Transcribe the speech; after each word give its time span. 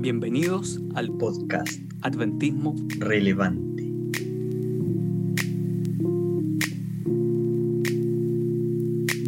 Bienvenidos 0.00 0.80
al 0.94 1.10
podcast 1.18 1.68
Adventismo 2.02 2.74
Relevante. 2.98 3.72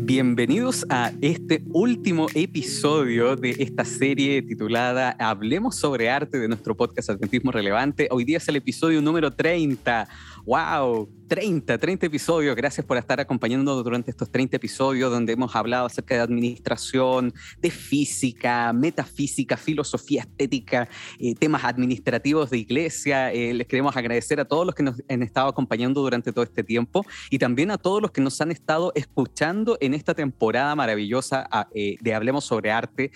Bienvenidos 0.03 0.85
a 0.91 1.13
este 1.23 1.65
último 1.73 2.27
episodio 2.35 3.37
de 3.37 3.51
esta 3.59 3.85
serie 3.85 4.43
titulada 4.43 5.17
Hablemos 5.19 5.77
sobre 5.77 6.11
arte 6.11 6.39
de 6.39 6.47
nuestro 6.47 6.77
podcast 6.77 7.11
Adventismo 7.11 7.51
Relevante. 7.51 8.09
Hoy 8.11 8.25
día 8.25 8.37
es 8.37 8.47
el 8.49 8.57
episodio 8.57 9.01
número 9.01 9.33
30. 9.33 10.07
¡Wow! 10.45 11.09
30, 11.35 11.79
30 11.79 12.07
episodios. 12.07 12.55
Gracias 12.55 12.87
por 12.87 12.97
estar 12.97 13.19
acompañándonos 13.19 13.83
durante 13.83 14.13
estos 14.13 14.31
30 14.31 14.57
episodios 14.57 15.11
donde 15.11 15.33
hemos 15.33 15.57
hablado 15.57 15.87
acerca 15.87 16.15
de 16.15 16.21
administración, 16.21 17.35
de 17.59 17.73
física, 17.73 18.73
metafísica, 18.73 19.57
filosofía 19.57 20.21
estética, 20.21 20.89
eh, 21.19 21.35
temas 21.35 21.65
administrativos 21.65 22.51
de 22.51 22.59
iglesia. 22.59 23.33
Eh, 23.33 23.53
les 23.53 23.67
queremos 23.67 23.97
agradecer 23.97 24.39
a 24.39 24.45
todos 24.45 24.65
los 24.65 24.77
que 24.77 24.85
nos 24.85 25.03
han 25.09 25.25
estado 25.25 25.49
acompañando 25.49 26.03
durante 26.03 26.33
todo 26.33 26.45
este 26.45 26.63
tiempo 26.63 27.05
y 27.31 27.41
también 27.41 27.73
a 27.73 27.79
todos 27.79 28.01
los 28.01 28.13
que 28.13 28.21
nos 28.21 28.41
han 28.41 28.53
estado 28.53 28.93
escuchando 28.95 29.77
en 29.81 29.95
esta 29.95 30.15
temporada 30.15 30.73
maravillosa 30.77 31.49
eh, 31.75 31.97
de 32.01 32.15
Hablemos 32.15 32.45
sobre 32.45 32.71
Arte, 32.71 33.11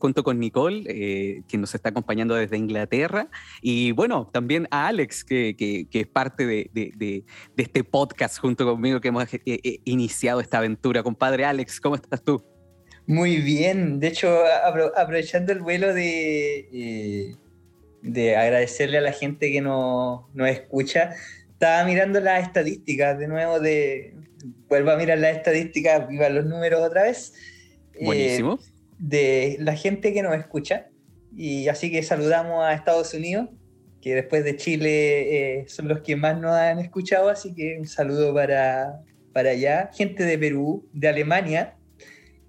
junto 0.00 0.24
con 0.24 0.40
Nicole, 0.40 1.44
que 1.46 1.58
nos 1.58 1.76
está 1.76 1.90
acompañando 1.90 2.34
desde 2.34 2.56
Inglaterra, 2.56 3.28
y 3.60 3.92
bueno, 3.92 4.28
también 4.32 4.66
a 4.72 4.88
Alex, 4.88 5.22
que, 5.22 5.54
que, 5.56 6.00
es 6.00 6.06
parte 6.08 6.44
de 6.44 7.24
este 7.56 7.84
podcast 7.84 8.38
junto 8.38 8.64
conmigo 8.64 9.00
que 9.00 9.08
hemos 9.08 9.32
eh, 9.34 9.40
eh, 9.46 9.80
iniciado 9.84 10.40
esta 10.40 10.58
aventura. 10.58 11.02
Compadre 11.02 11.44
Alex, 11.44 11.80
¿cómo 11.80 11.94
estás 11.94 12.22
tú? 12.22 12.44
Muy 13.06 13.38
bien, 13.38 13.98
de 13.98 14.08
hecho, 14.08 14.42
aprovechando 14.96 15.52
el 15.52 15.60
vuelo 15.60 15.92
de, 15.92 16.68
eh, 16.72 17.36
de 18.00 18.36
agradecerle 18.36 18.98
a 18.98 19.00
la 19.00 19.12
gente 19.12 19.50
que 19.50 19.60
nos, 19.60 20.24
escucha, 20.46 21.14
estaba 21.50 21.84
mirando 21.84 22.20
las 22.20 22.44
estadísticas 22.44 23.18
de 23.18 23.26
nuevo, 23.26 23.58
de 23.58 24.14
vuelvo 24.68 24.92
a 24.92 24.96
mirar 24.96 25.18
las 25.18 25.36
estadísticas, 25.36 26.06
viva 26.08 26.28
los 26.28 26.46
números 26.46 26.80
otra 26.80 27.02
vez. 27.02 27.34
Buenísimo. 28.00 28.58
de 28.98 29.56
la 29.60 29.76
gente 29.76 30.12
que 30.12 30.22
nos 30.22 30.36
escucha. 30.36 30.86
Y 31.36 31.68
así 31.68 31.90
que 31.90 32.02
saludamos 32.02 32.64
a 32.64 32.74
Estados 32.74 33.14
Unidos, 33.14 33.48
que 34.02 34.16
después 34.16 34.44
de 34.44 34.56
Chile 34.56 35.60
eh, 35.60 35.68
son 35.68 35.88
los 35.88 36.00
que 36.00 36.16
más 36.16 36.38
nos 36.38 36.52
han 36.52 36.80
escuchado, 36.80 37.30
así 37.30 37.54
que 37.54 37.78
un 37.78 37.86
saludo 37.86 38.34
para, 38.34 39.00
para 39.32 39.50
allá. 39.50 39.90
Gente 39.94 40.24
de 40.24 40.36
Perú, 40.36 40.86
de 40.92 41.08
Alemania, 41.08 41.76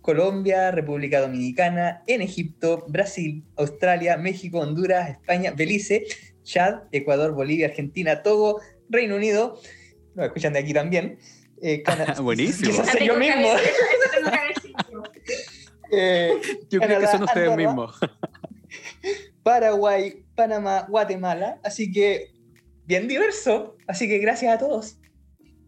Colombia, 0.02 0.72
República 0.72 1.22
Dominicana, 1.22 2.04
en 2.08 2.22
Egipto, 2.22 2.86
Brasil, 2.90 3.44
Australia, 3.56 4.18
México, 4.18 4.59
Honduras, 4.59 5.12
España, 5.12 5.54
Belice, 5.56 6.04
Chad, 6.44 6.81
Ecuador, 6.92 7.34
Bolivia, 7.34 7.68
Argentina, 7.68 8.24
Togo, 8.24 8.59
Reino 8.90 9.16
Unido, 9.16 9.59
nos 10.16 10.26
escuchan 10.26 10.54
de 10.54 10.59
aquí 10.59 10.74
también. 10.74 11.20
Eh, 11.62 11.84
Buenísimo. 12.22 12.84
yo 13.06 13.16
mismo. 13.16 13.50
Eh, 15.96 16.42
yo 16.72 16.80
creo 16.80 17.00
que 17.00 17.06
son 17.06 17.22
ustedes 17.22 17.56
mismos. 17.56 17.96
Paraguay, 19.44 20.25
Panamá, 20.36 20.86
Guatemala. 20.89 21.59
Así 21.63 21.91
que 21.91 22.31
bien 22.86 23.08
diverso. 23.08 23.75
Así 23.88 24.08
que 24.08 24.17
gracias 24.19 24.53
a 24.53 24.58
todos. 24.58 24.97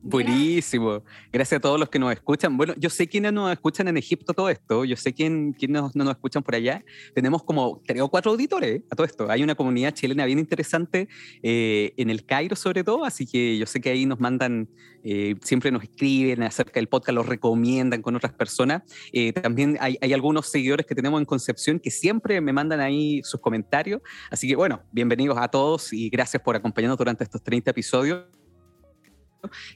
Buenísimo. 0.08 1.04
Gracias 1.34 1.58
a 1.58 1.62
todos 1.62 1.80
los 1.80 1.90
que 1.90 1.98
nos 1.98 2.14
escuchan. 2.14 2.56
Bueno, 2.56 2.76
yo 2.78 2.92
sé 2.92 3.08
quiénes 3.08 3.34
nos 3.34 3.52
escuchan 3.52 3.88
en 3.88 3.98
Egipto 3.98 4.36
todo 4.36 4.50
esto. 4.50 4.86
Yo 4.86 4.96
sé 4.96 5.14
quién, 5.14 5.54
quiénes 5.54 5.82
no 5.96 6.04
nos 6.04 6.14
escuchan 6.14 6.44
por 6.44 6.54
allá. 6.54 6.86
Tenemos 7.16 7.42
como 7.44 7.82
tres 7.84 8.04
o 8.04 8.08
cuatro 8.08 8.30
auditores 8.30 8.84
a 8.92 8.96
todo 8.96 9.08
esto. 9.08 9.32
Hay 9.32 9.42
una 9.42 9.56
comunidad 9.56 9.96
chilena 9.96 10.26
bien 10.26 10.38
interesante 10.38 11.10
eh, 11.42 11.92
en 11.98 12.12
el 12.12 12.24
Cairo 12.24 12.56
sobre 12.56 12.84
todo, 12.84 13.04
así 13.04 13.26
que 13.26 13.58
yo 13.58 13.66
sé 13.66 13.82
que 13.82 13.90
ahí 13.90 14.06
nos 14.06 14.20
mandan, 14.20 14.70
eh, 15.04 15.38
siempre 15.42 15.72
nos 15.72 15.82
escriben 15.82 16.44
acerca 16.44 16.74
del 16.80 16.88
podcast, 16.88 17.16
los 17.16 17.26
recomiendan 17.26 18.04
con 18.04 18.16
otras 18.16 18.34
personas. 18.34 18.84
Eh, 19.12 19.34
también 19.34 19.76
hay, 19.82 19.98
hay 20.02 20.14
algunos 20.14 20.52
seguidores 20.52 20.86
que 20.86 20.94
tenemos 20.94 21.20
en 21.20 21.26
Concepción 21.26 21.80
que 21.80 21.90
siempre 21.90 22.40
me 22.42 22.54
mandan 22.54 22.80
ahí 22.80 23.22
sus 23.24 23.42
comentarios. 23.42 24.02
Así 24.30 24.48
que 24.48 24.56
bueno, 24.56 24.84
bienvenidos 24.92 25.40
a 25.40 25.48
todos 25.48 25.92
y 25.92 26.10
gracias 26.12 26.44
por 26.44 26.56
acompañarnos 26.56 27.00
durante 27.00 27.24
estos 27.24 27.42
30 27.42 27.72
episodios. 27.72 28.45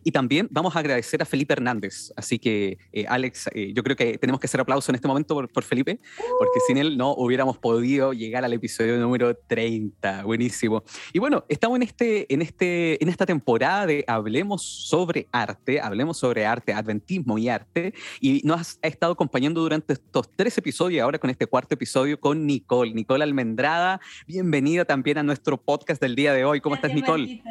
Y 0.03 0.11
también 0.11 0.47
vamos 0.51 0.75
a 0.75 0.79
agradecer 0.79 1.21
a 1.21 1.25
Felipe 1.25 1.53
Hernández. 1.53 2.11
Así 2.15 2.39
que, 2.39 2.77
eh, 2.91 3.05
Alex, 3.07 3.49
eh, 3.53 3.71
yo 3.73 3.83
creo 3.83 3.95
que 3.95 4.17
tenemos 4.17 4.39
que 4.39 4.47
hacer 4.47 4.59
aplauso 4.59 4.91
en 4.91 4.95
este 4.95 5.07
momento 5.07 5.35
por, 5.47 5.63
Felipe, 5.63 5.99
porque 6.39 6.59
sin 6.67 6.77
él 6.77 6.97
no 6.97 7.13
hubiéramos 7.13 7.57
podido 7.57 8.13
llegar 8.13 8.45
al 8.45 8.53
episodio 8.53 8.97
número 8.97 9.35
30. 9.35 10.23
Buenísimo. 10.23 10.83
Y 11.13 11.19
bueno, 11.19 11.45
estamos 11.49 11.75
en, 11.77 11.83
este, 11.83 12.33
en, 12.33 12.41
este, 12.41 13.01
en 13.03 13.09
esta 13.09 13.25
temporada 13.25 13.85
de 13.85 14.03
Hablemos 14.07 14.63
sobre 14.63 15.27
arte, 15.31 15.79
Hablemos 15.79 16.17
sobre 16.17 16.45
arte, 16.45 16.73
Adventismo 16.73 17.37
y 17.37 17.49
arte. 17.49 17.93
Y 18.19 18.41
nos 18.43 18.79
ha 18.81 18.87
estado 18.87 19.13
acompañando 19.13 19.61
durante 19.61 19.93
estos 19.93 20.29
tres 20.35 20.57
episodios 20.57 20.97
y 20.97 20.99
ahora 20.99 21.19
con 21.19 21.29
este 21.29 21.45
cuarto 21.45 21.75
episodio 21.75 22.19
con 22.19 22.45
Nicole. 22.45 22.93
Nicole 22.93 23.23
Almendrada, 23.23 23.99
bienvenida 24.27 24.85
también 24.85 25.17
a 25.17 25.23
nuestro 25.23 25.57
podcast 25.57 26.01
del 26.01 26.15
día 26.15 26.33
de 26.33 26.45
hoy. 26.45 26.61
¿Cómo 26.61 26.75
estás, 26.75 26.93
Nicole? 26.93 27.41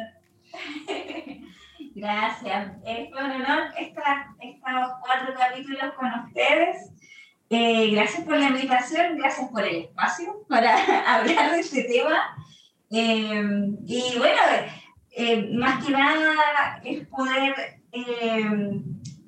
Gracias. 1.95 2.73
Es 2.85 3.09
un 3.11 3.31
honor 3.31 3.63
estar 3.77 4.27
estos 4.39 4.91
cuatro 5.01 5.33
capítulos 5.37 5.93
con 5.95 6.07
ustedes. 6.25 6.91
Eh, 7.49 7.89
gracias 7.91 8.25
por 8.25 8.37
la 8.37 8.49
invitación, 8.49 9.17
gracias 9.17 9.49
por 9.49 9.63
el 9.63 9.77
espacio 9.77 10.45
para 10.47 10.75
hablar 11.15 11.51
de 11.51 11.59
este 11.59 11.83
tema. 11.83 12.37
Eh, 12.91 13.43
y 13.87 14.17
bueno, 14.17 14.41
eh, 15.11 15.49
más 15.53 15.83
que 15.83 15.91
nada 15.91 16.79
es 16.83 17.07
poder 17.07 17.55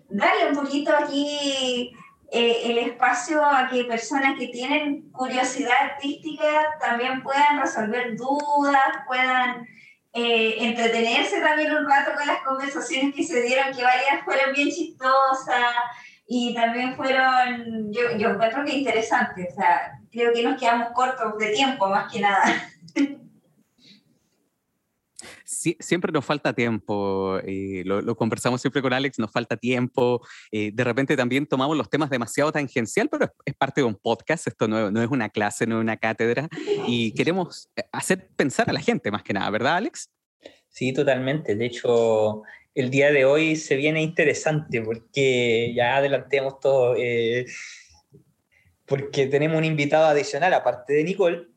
darle 0.09 0.49
un 0.49 0.55
poquito 0.55 0.95
aquí 0.95 1.91
el 2.31 2.77
espacio 2.77 3.43
a 3.43 3.67
que 3.69 3.85
personas 3.85 4.37
que 4.37 4.47
tienen 4.47 5.09
curiosidad 5.11 5.93
artística 5.93 6.45
también 6.79 7.23
puedan 7.23 7.59
resolver 7.59 8.15
dudas, 8.15 8.79
puedan 9.07 9.67
eh, 10.13 10.55
entretenerse 10.59 11.39
también 11.39 11.73
un 11.73 11.89
rato 11.89 12.11
con 12.17 12.27
las 12.27 12.41
conversaciones 12.43 13.15
que 13.15 13.23
se 13.23 13.41
dieron, 13.41 13.73
que 13.73 13.83
varias 13.83 14.23
fueron 14.25 14.53
bien 14.53 14.69
chistosas 14.69 15.73
y 16.27 16.53
también 16.53 16.95
fueron, 16.95 17.91
yo, 17.91 18.17
yo 18.17 18.29
encuentro 18.29 18.63
que 18.65 18.77
interesantes, 18.77 19.53
o 19.53 19.55
sea, 19.55 19.99
creo 20.11 20.33
que 20.33 20.43
nos 20.43 20.59
quedamos 20.59 20.89
cortos 20.93 21.37
de 21.37 21.51
tiempo 21.51 21.87
más 21.87 22.11
que 22.11 22.19
nada. 22.19 22.43
siempre 25.51 26.11
nos 26.11 26.25
falta 26.25 26.53
tiempo, 26.53 27.39
eh, 27.45 27.83
lo, 27.85 28.15
conversamos 28.15 28.61
siempre 28.61 28.81
con 28.81 28.93
Alex, 28.93 29.19
nos 29.19 29.31
falta 29.31 29.57
tiempo, 29.57 30.25
eh, 30.51 30.71
de 30.73 30.83
repente 30.83 31.17
también 31.17 31.45
tomamos 31.45 31.77
los 31.77 31.89
temas 31.89 32.09
demasiado 32.09 32.51
tangencial, 32.51 33.09
pero 33.09 33.31
es, 33.45 33.53
parte 33.55 33.81
de 33.81 33.85
un 33.85 33.95
podcast, 33.95 34.47
esto 34.47 34.67
no, 34.67 34.89
no, 34.89 35.03
es 35.03 35.09
una 35.09 35.29
clase, 35.29 35.67
no 35.67 35.77
es 35.77 35.81
una 35.81 35.97
cátedra, 35.97 36.47
y 36.87 37.11
queremos 37.13 37.69
eh, 37.75 37.83
hacer 37.91 38.29
pensar 38.35 38.69
a 38.69 38.73
la 38.73 38.79
gente 38.79 39.11
más 39.11 39.23
que 39.23 39.33
nada, 39.33 39.49
¿verdad 39.49 39.75
Alex? 39.75 40.09
Sí, 40.69 40.93
totalmente. 40.93 41.55
De 41.55 41.65
hecho, 41.65 42.43
el 42.73 42.89
día 42.89 43.11
de 43.11 43.25
hoy 43.25 43.57
se 43.57 43.75
viene 43.75 44.01
interesante 44.01 44.81
porque 44.81 45.73
ya 45.75 45.97
adelantemos 45.97 46.59
todo, 46.61 46.95
porque 48.85 49.27
tenemos 49.27 49.57
un 49.57 49.65
invitado 49.65 50.05
adicional, 50.05 50.53
aparte 50.53 50.93
de 50.93 51.03
Nicole, 51.03 51.50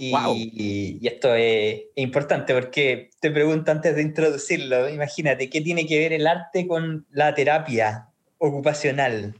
y, 0.00 1.00
esto 1.06 1.34
es, 1.34 1.82
importante 1.96 2.54
porque 2.54 3.10
te 3.20 3.32
pregunto 3.32 3.72
antes 3.72 3.96
de 3.96 4.02
introducirlo, 4.02 4.88
imagínate, 4.88 5.50
¿qué 5.50 5.60
tiene 5.60 5.86
que 5.86 5.98
ver 5.98 6.12
el 6.12 6.26
arte 6.26 6.68
con 6.68 7.06
la 7.10 7.34
terapia 7.34 8.08
ocupacional? 8.38 9.34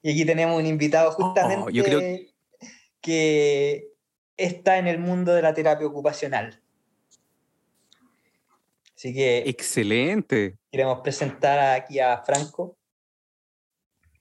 Y 0.00 0.12
aquí 0.12 0.24
tenemos 0.24 0.58
un 0.58 0.66
invitado 0.66 1.10
oh, 1.10 1.12
justamente 1.12 2.32
que 3.02 3.88
está 4.38 4.78
en 4.78 4.86
el 4.86 4.98
mundo 4.98 5.34
de 5.34 5.42
la 5.42 5.52
terapia 5.52 5.86
ocupacional. 5.86 6.62
Así 8.96 9.12
que... 9.12 9.38
Excelente. 9.46 10.56
Queremos 10.72 11.00
presentar 11.00 11.58
aquí 11.58 12.00
a 12.00 12.22
Franco, 12.22 12.78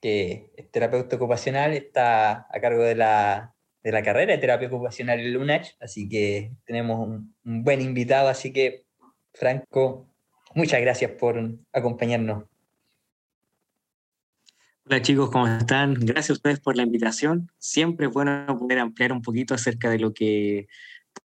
que 0.01 0.51
es 0.55 0.69
terapeuta 0.71 1.15
ocupacional, 1.15 1.73
está 1.73 2.47
a 2.49 2.59
cargo 2.59 2.83
de 2.83 2.95
la 2.95 3.56
de 3.87 3.93
la 3.93 4.03
carrera 4.03 4.33
de 4.33 4.37
terapia 4.37 4.67
ocupacional 4.67 5.17
en 5.21 5.37
UNACH, 5.37 5.77
así 5.79 6.09
que 6.09 6.51
tenemos 6.65 7.07
un, 7.07 7.33
buen 7.63 7.79
invitado, 7.79 8.27
así 8.27 8.51
que 8.51 8.83
Franco, 9.33 10.13
muchas 10.53 10.81
gracias 10.81 11.11
por 11.11 11.41
acompañarnos. 11.71 12.43
Hola 14.83 15.01
chicos, 15.01 15.31
¿cómo 15.31 15.47
están? 15.47 15.93
Gracias 15.93 16.31
a 16.31 16.33
ustedes 16.33 16.59
por 16.59 16.75
la 16.75 16.83
invitación. 16.83 17.49
Siempre 17.59 18.07
es 18.07 18.11
bueno 18.11 18.45
poder 18.59 18.79
ampliar 18.79 19.13
un 19.13 19.21
poquito 19.21 19.53
acerca 19.53 19.89
de 19.89 19.99
lo 19.99 20.13
que 20.13 20.67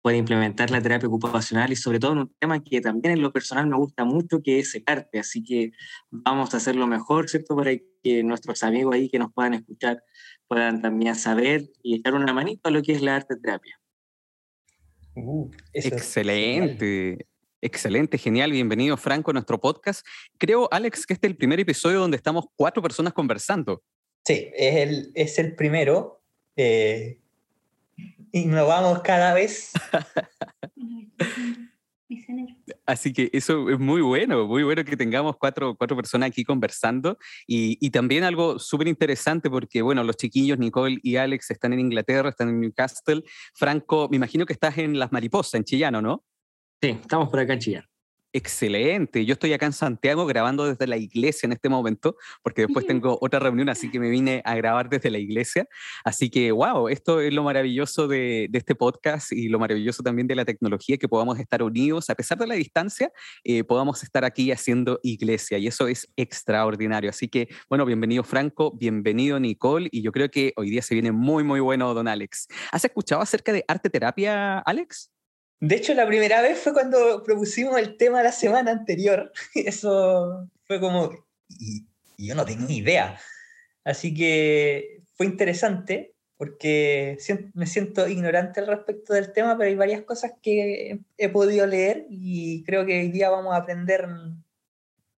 puede 0.03 0.17
implementar 0.17 0.71
la 0.71 0.81
terapia 0.81 1.09
ocupacional 1.09 1.73
y 1.73 1.77
sobre 1.77 1.99
todo 1.99 2.13
en 2.13 2.19
un 2.19 2.35
tema 2.39 2.63
que 2.63 2.81
también 2.81 3.15
en 3.15 3.23
lo 3.23 3.33
personal 3.33 3.67
me 3.67 3.77
gusta 3.77 4.05
mucho, 4.05 4.43
que 4.43 4.59
es 4.59 4.75
el 4.75 4.85
arte. 4.87 5.19
Así 5.19 5.43
que 5.43 5.73
vamos 6.11 6.55
a 6.55 6.59
hacer 6.59 6.77
lo 6.77 6.87
mejor, 6.87 7.29
¿cierto? 7.29 7.57
Para 7.57 7.73
que 8.03 8.23
nuestros 8.23 8.63
amigos 8.63 8.95
ahí 8.95 9.09
que 9.09 9.19
nos 9.19 9.33
puedan 9.33 9.55
escuchar 9.55 10.03
puedan 10.47 10.81
también 10.81 11.15
saber 11.15 11.69
y 11.83 11.97
echar 11.97 12.15
una 12.15 12.33
manito 12.33 12.69
a 12.69 12.73
lo 12.73 12.83
que 12.83 12.93
es 12.93 13.03
la 13.03 13.17
arte 13.17 13.37
terapia. 13.37 13.81
Uh, 15.15 15.51
Excelente. 15.73 17.27
Excelente, 17.61 18.19
genial. 18.19 18.53
Bienvenido, 18.53 18.97
Franco, 18.97 19.33
a 19.33 19.35
nuestro 19.35 19.61
podcast. 19.61 20.07
Creo, 20.39 20.69
Alex, 20.71 21.05
que 21.05 21.15
este 21.15 21.27
es 21.27 21.33
el 21.33 21.37
primer 21.37 21.59
episodio 21.59 21.99
donde 21.99 22.17
estamos 22.17 22.47
cuatro 22.55 22.81
personas 22.81 23.13
conversando. 23.13 23.83
Sí, 24.25 24.49
es 24.55 24.77
el, 24.77 25.13
es 25.15 25.39
el 25.39 25.57
primero. 25.57 26.23
Eh, 26.55 27.21
innovamos 28.33 29.01
cada 29.01 29.35
vez. 29.35 29.73
Así 32.87 33.13
que 33.13 33.29
eso 33.33 33.69
es 33.69 33.79
muy 33.79 34.01
bueno, 34.01 34.47
muy 34.47 34.63
bueno 34.63 34.83
que 34.83 34.97
tengamos 34.97 35.37
cuatro, 35.37 35.77
cuatro 35.77 35.95
personas 35.95 36.29
aquí 36.29 36.43
conversando 36.43 37.19
y, 37.47 37.77
y 37.85 37.91
también 37.91 38.25
algo 38.25 38.59
súper 38.59 38.89
interesante 38.89 39.51
porque, 39.51 39.83
bueno, 39.83 40.03
los 40.05 40.17
chiquillos, 40.17 40.59
Nicole 40.59 40.99
y 41.03 41.17
Alex, 41.17 41.51
están 41.51 41.75
en 41.75 41.81
Inglaterra, 41.81 42.31
están 42.31 42.49
en 42.49 42.61
Newcastle. 42.61 43.23
Franco, 43.55 44.09
me 44.11 44.17
imagino 44.17 44.47
que 44.47 44.55
estás 44.55 44.79
en 44.79 44.99
Las 44.99 45.13
Mariposas, 45.13 45.55
en 45.55 45.65
Chillano, 45.65 46.01
¿no? 46.01 46.25
Sí, 46.81 46.91
estamos 46.91 47.29
por 47.29 47.41
acá 47.41 47.55
en 47.55 47.59
Chillano. 47.59 47.89
Excelente. 48.35 49.25
Yo 49.25 49.33
estoy 49.33 49.55
acá 49.55 49.65
en 49.65 49.73
Santiago 49.73 50.27
grabando 50.27 50.67
desde 50.67 50.87
la 50.87 50.99
iglesia 50.99 51.47
en 51.47 51.53
este 51.53 51.71
momento, 51.71 52.17
porque 52.43 52.63
después 52.63 52.87
tengo 52.87 53.19
otra 53.23 53.41
reunión, 53.41 53.71
así 53.71 53.91
que 53.91 53.99
me 53.99 54.11
vine 54.11 54.43
a 54.45 54.55
grabar 54.55 54.91
desde 54.91 55.11
la 55.11 55.19
iglesia. 55.19 55.67
Así 56.05 56.29
que, 56.29 56.53
wow, 56.53 56.89
esto 56.89 57.23
es 57.23 57.33
lo 57.33 57.43
maravilloso 57.43 58.07
de, 58.07 58.51
este 58.53 58.75
podcast 58.75 59.33
y 59.33 59.49
lo 59.49 59.59
maravilloso 59.59 60.03
también 60.03 60.27
de 60.27 60.35
la 60.35 60.45
tecnología, 60.45 60.99
que 60.99 61.09
podamos 61.09 61.39
estar 61.39 61.63
unidos, 61.63 62.11
a 62.11 62.15
pesar 62.15 62.37
de 62.37 62.47
la 62.47 62.55
distancia, 62.55 63.11
eh, 63.45 63.65
podamos 63.65 64.03
estar 64.03 64.25
aquí 64.25 64.53
haciendo 64.53 65.01
iglesia, 65.03 65.57
y 65.57 65.67
eso 65.67 65.89
es 65.89 66.07
extraordinario. 66.17 67.09
Así 67.09 67.29
que, 67.29 67.49
bueno, 67.71 67.87
bienvenido 67.87 68.25
Franco, 68.25 68.77
bienvenido 68.77 69.41
Nicole, 69.41 69.89
y 69.91 70.03
yo 70.03 70.13
creo 70.13 70.29
que 70.31 70.53
hoy 70.57 70.69
día 70.69 70.83
se 70.83 70.95
viene 70.95 71.13
muy, 71.13 71.45
muy 71.45 71.61
bueno, 71.61 71.95
don 71.95 72.09
Alex. 72.09 72.49
¿Has 72.73 72.85
escuchado 72.85 73.23
acerca 73.23 73.53
de 73.53 73.65
arte 73.67 73.89
terapia, 73.89 74.59
Alex? 74.59 75.11
De 75.61 75.75
hecho, 75.75 75.93
la 75.95 76.07
primera 76.07 76.41
vez 76.41 76.59
fue 76.59 76.73
cuando 76.73 77.23
propusimos 77.25 77.79
el 77.79 77.97
tema 77.97 78.23
la 78.23 78.33
semana 78.33 78.71
anterior. 78.71 79.33
Eso 79.55 80.49
fue 80.65 80.81
como, 80.81 81.11
y, 81.49 81.87
yo 82.17 82.35
no 82.35 82.45
tenía 82.45 82.67
ni 82.67 82.77
idea. 82.79 83.19
Así 83.85 84.15
que 84.15 85.03
fue 85.15 85.27
interesante 85.27 86.15
porque 86.37 87.19
me 87.55 87.67
siento 87.67 88.07
ignorante 88.07 88.61
al 88.61 88.69
respecto 88.69 89.13
del 89.13 89.33
tema, 89.33 89.59
pero 89.59 89.69
hay 89.69 89.75
varias 89.75 90.03
cosas 90.03 90.33
que 90.41 91.01
he 91.17 91.29
podido 91.29 91.67
leer 91.67 92.07
y 92.09 92.63
creo 92.63 92.87
que 92.87 93.01
hoy 93.01 93.09
día 93.09 93.29
vamos 93.29 93.53
a 93.53 93.57
aprender 93.57 94.07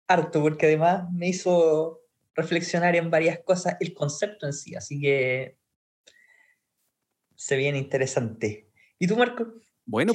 harto, 0.07 0.41
porque 0.41 0.67
además 0.67 1.11
me 1.11 1.27
hizo 1.27 1.99
reflexionar 2.35 2.95
en 2.95 3.11
varias 3.11 3.39
cosas 3.39 3.75
el 3.81 3.93
concepto 3.93 4.45
en 4.45 4.53
sí, 4.53 4.75
así 4.75 5.01
que 5.01 5.57
se 7.35 7.57
viene 7.57 7.79
interesante. 7.79 8.69
¿Y 8.97 9.07
tú, 9.07 9.17
Marco? 9.17 9.55
Bueno, 9.89 10.13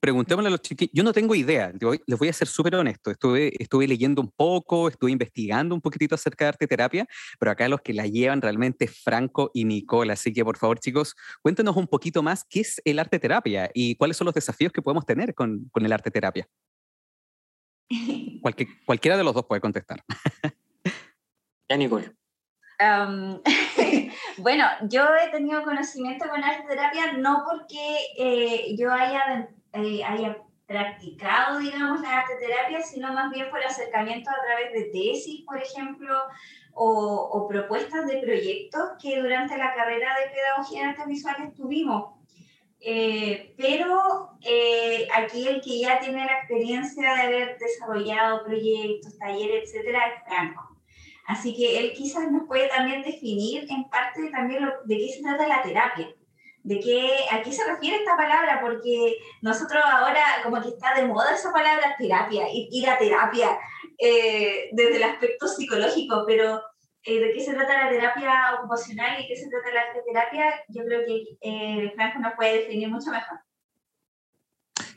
preguntémosle 0.00 0.48
a 0.48 0.50
los 0.50 0.62
chiquillos. 0.62 0.90
Yo 0.92 1.04
no 1.04 1.12
tengo 1.12 1.36
idea, 1.36 1.72
les 2.06 2.18
voy 2.18 2.28
a 2.28 2.32
ser 2.32 2.48
súper 2.48 2.74
honesto. 2.74 3.12
Estuve, 3.12 3.52
estuve 3.62 3.86
leyendo 3.86 4.20
un 4.20 4.32
poco, 4.34 4.88
estuve 4.88 5.12
investigando 5.12 5.76
un 5.76 5.80
poquitito 5.80 6.16
acerca 6.16 6.46
de 6.46 6.48
arte 6.48 6.66
terapia, 6.66 7.06
pero 7.38 7.52
acá 7.52 7.68
los 7.68 7.82
que 7.82 7.94
la 7.94 8.08
llevan 8.08 8.42
realmente 8.42 8.86
es 8.86 8.98
Franco 9.00 9.52
y 9.54 9.64
Nicole. 9.64 10.12
Así 10.12 10.32
que, 10.32 10.44
por 10.44 10.56
favor, 10.56 10.80
chicos, 10.80 11.14
cuéntenos 11.40 11.76
un 11.76 11.86
poquito 11.86 12.20
más 12.20 12.44
qué 12.44 12.60
es 12.60 12.82
el 12.84 12.98
arte 12.98 13.20
terapia 13.20 13.70
y 13.72 13.94
cuáles 13.94 14.16
son 14.16 14.24
los 14.24 14.34
desafíos 14.34 14.72
que 14.72 14.82
podemos 14.82 15.06
tener 15.06 15.34
con, 15.34 15.68
con 15.70 15.86
el 15.86 15.92
arte 15.92 16.10
terapia. 16.10 16.48
cualquiera 18.86 19.16
de 19.16 19.22
los 19.22 19.34
dos 19.34 19.44
puede 19.46 19.60
contestar. 19.60 20.02
ya, 21.68 21.76
Nicole. 21.76 22.10
bueno, 24.38 24.64
yo 24.88 25.02
he 25.16 25.30
tenido 25.30 25.62
conocimiento 25.62 26.28
con 26.28 26.42
arte 26.42 26.66
terapia 26.68 27.12
no 27.12 27.44
porque 27.48 27.96
eh, 28.18 28.76
yo 28.76 28.92
haya, 28.92 29.48
eh, 29.72 30.04
haya 30.04 30.38
practicado, 30.66 31.58
digamos, 31.58 32.00
la 32.00 32.18
arte 32.18 32.34
terapia, 32.36 32.80
sino 32.82 33.12
más 33.12 33.30
bien 33.30 33.50
por 33.50 33.62
acercamiento 33.62 34.30
a 34.30 34.44
través 34.44 34.72
de 34.72 34.90
tesis, 34.90 35.44
por 35.44 35.58
ejemplo, 35.58 36.14
o, 36.72 37.46
propuestas 37.48 38.06
de 38.06 38.18
proyectos 38.18 38.90
que 39.02 39.20
durante 39.20 39.58
la 39.58 39.74
carrera 39.74 40.16
de 40.18 40.30
pedagogía 40.30 40.82
en 40.82 40.88
artes 40.90 41.06
visuales 41.06 41.54
tuvimos. 41.54 42.14
Eh, 42.82 43.52
pero 43.58 44.30
aquí 45.14 45.48
el 45.48 45.60
que 45.60 45.80
ya 45.80 45.98
tiene 45.98 46.24
la 46.24 46.38
experiencia 46.38 47.14
de 47.14 47.20
haber 47.22 47.58
desarrollado 47.58 48.44
proyectos, 48.44 49.18
talleres, 49.18 49.64
etcétera, 49.64 50.06
es 50.06 50.24
Franco. 50.24 50.79
Así 51.30 51.54
que 51.54 51.78
él 51.78 51.92
quizás 51.92 52.28
nos 52.28 52.48
puede 52.48 52.66
también 52.66 53.02
definir 53.02 53.64
en 53.70 53.88
parte 53.88 54.30
también 54.32 54.68
de 54.84 54.96
qué 54.96 55.08
se 55.12 55.22
trata 55.22 55.46
la 55.46 55.62
terapia, 55.62 56.08
de 56.64 56.80
qué, 56.80 57.08
a 57.30 57.40
qué 57.40 57.52
se 57.52 57.64
refiere 57.64 57.98
esta 57.98 58.16
palabra, 58.16 58.60
porque 58.60 59.16
nosotros 59.40 59.80
ahora 59.84 60.24
como 60.42 60.60
que 60.60 60.70
está 60.70 60.92
de 60.96 61.06
moda 61.06 61.32
esa 61.32 61.52
palabra 61.52 61.94
terapia, 61.96 62.46
ir, 62.52 62.88
a 62.90 62.98
terapia 62.98 63.56
eh, 63.96 64.70
desde 64.72 64.96
el 64.96 65.04
aspecto 65.04 65.46
psicológico, 65.46 66.24
pero 66.26 66.60
eh, 67.04 67.20
de 67.20 67.32
qué 67.32 67.44
se 67.44 67.54
trata 67.54 67.84
la 67.84 67.90
terapia 67.90 68.32
ocupacional 68.58 69.20
y 69.20 69.28
qué 69.28 69.36
se 69.36 69.48
trata 69.48 69.72
la 69.72 70.02
terapia, 70.04 70.64
yo 70.66 70.82
creo 70.82 71.02
que 71.06 71.38
eh, 71.42 71.92
Franco 71.94 72.18
nos 72.18 72.34
puede 72.34 72.62
definir 72.62 72.88
mucho 72.88 73.12
mejor. 73.12 73.38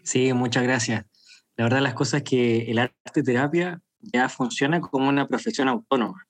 Sí, 0.02 0.34
muchas 0.34 0.64
gracias. 0.64 1.06
La 1.58 1.66
verdad 1.66 1.82
las 1.82 1.94
cosas 1.94 2.24
que 2.24 2.72
el 2.72 2.80
arte 2.80 3.22
terapia 3.22 3.83
ya 4.04 4.30
funciona 4.30 4.82
como 4.82 5.10
una 5.10 5.28
profesión 5.28 5.68
autónoma. 5.68 6.28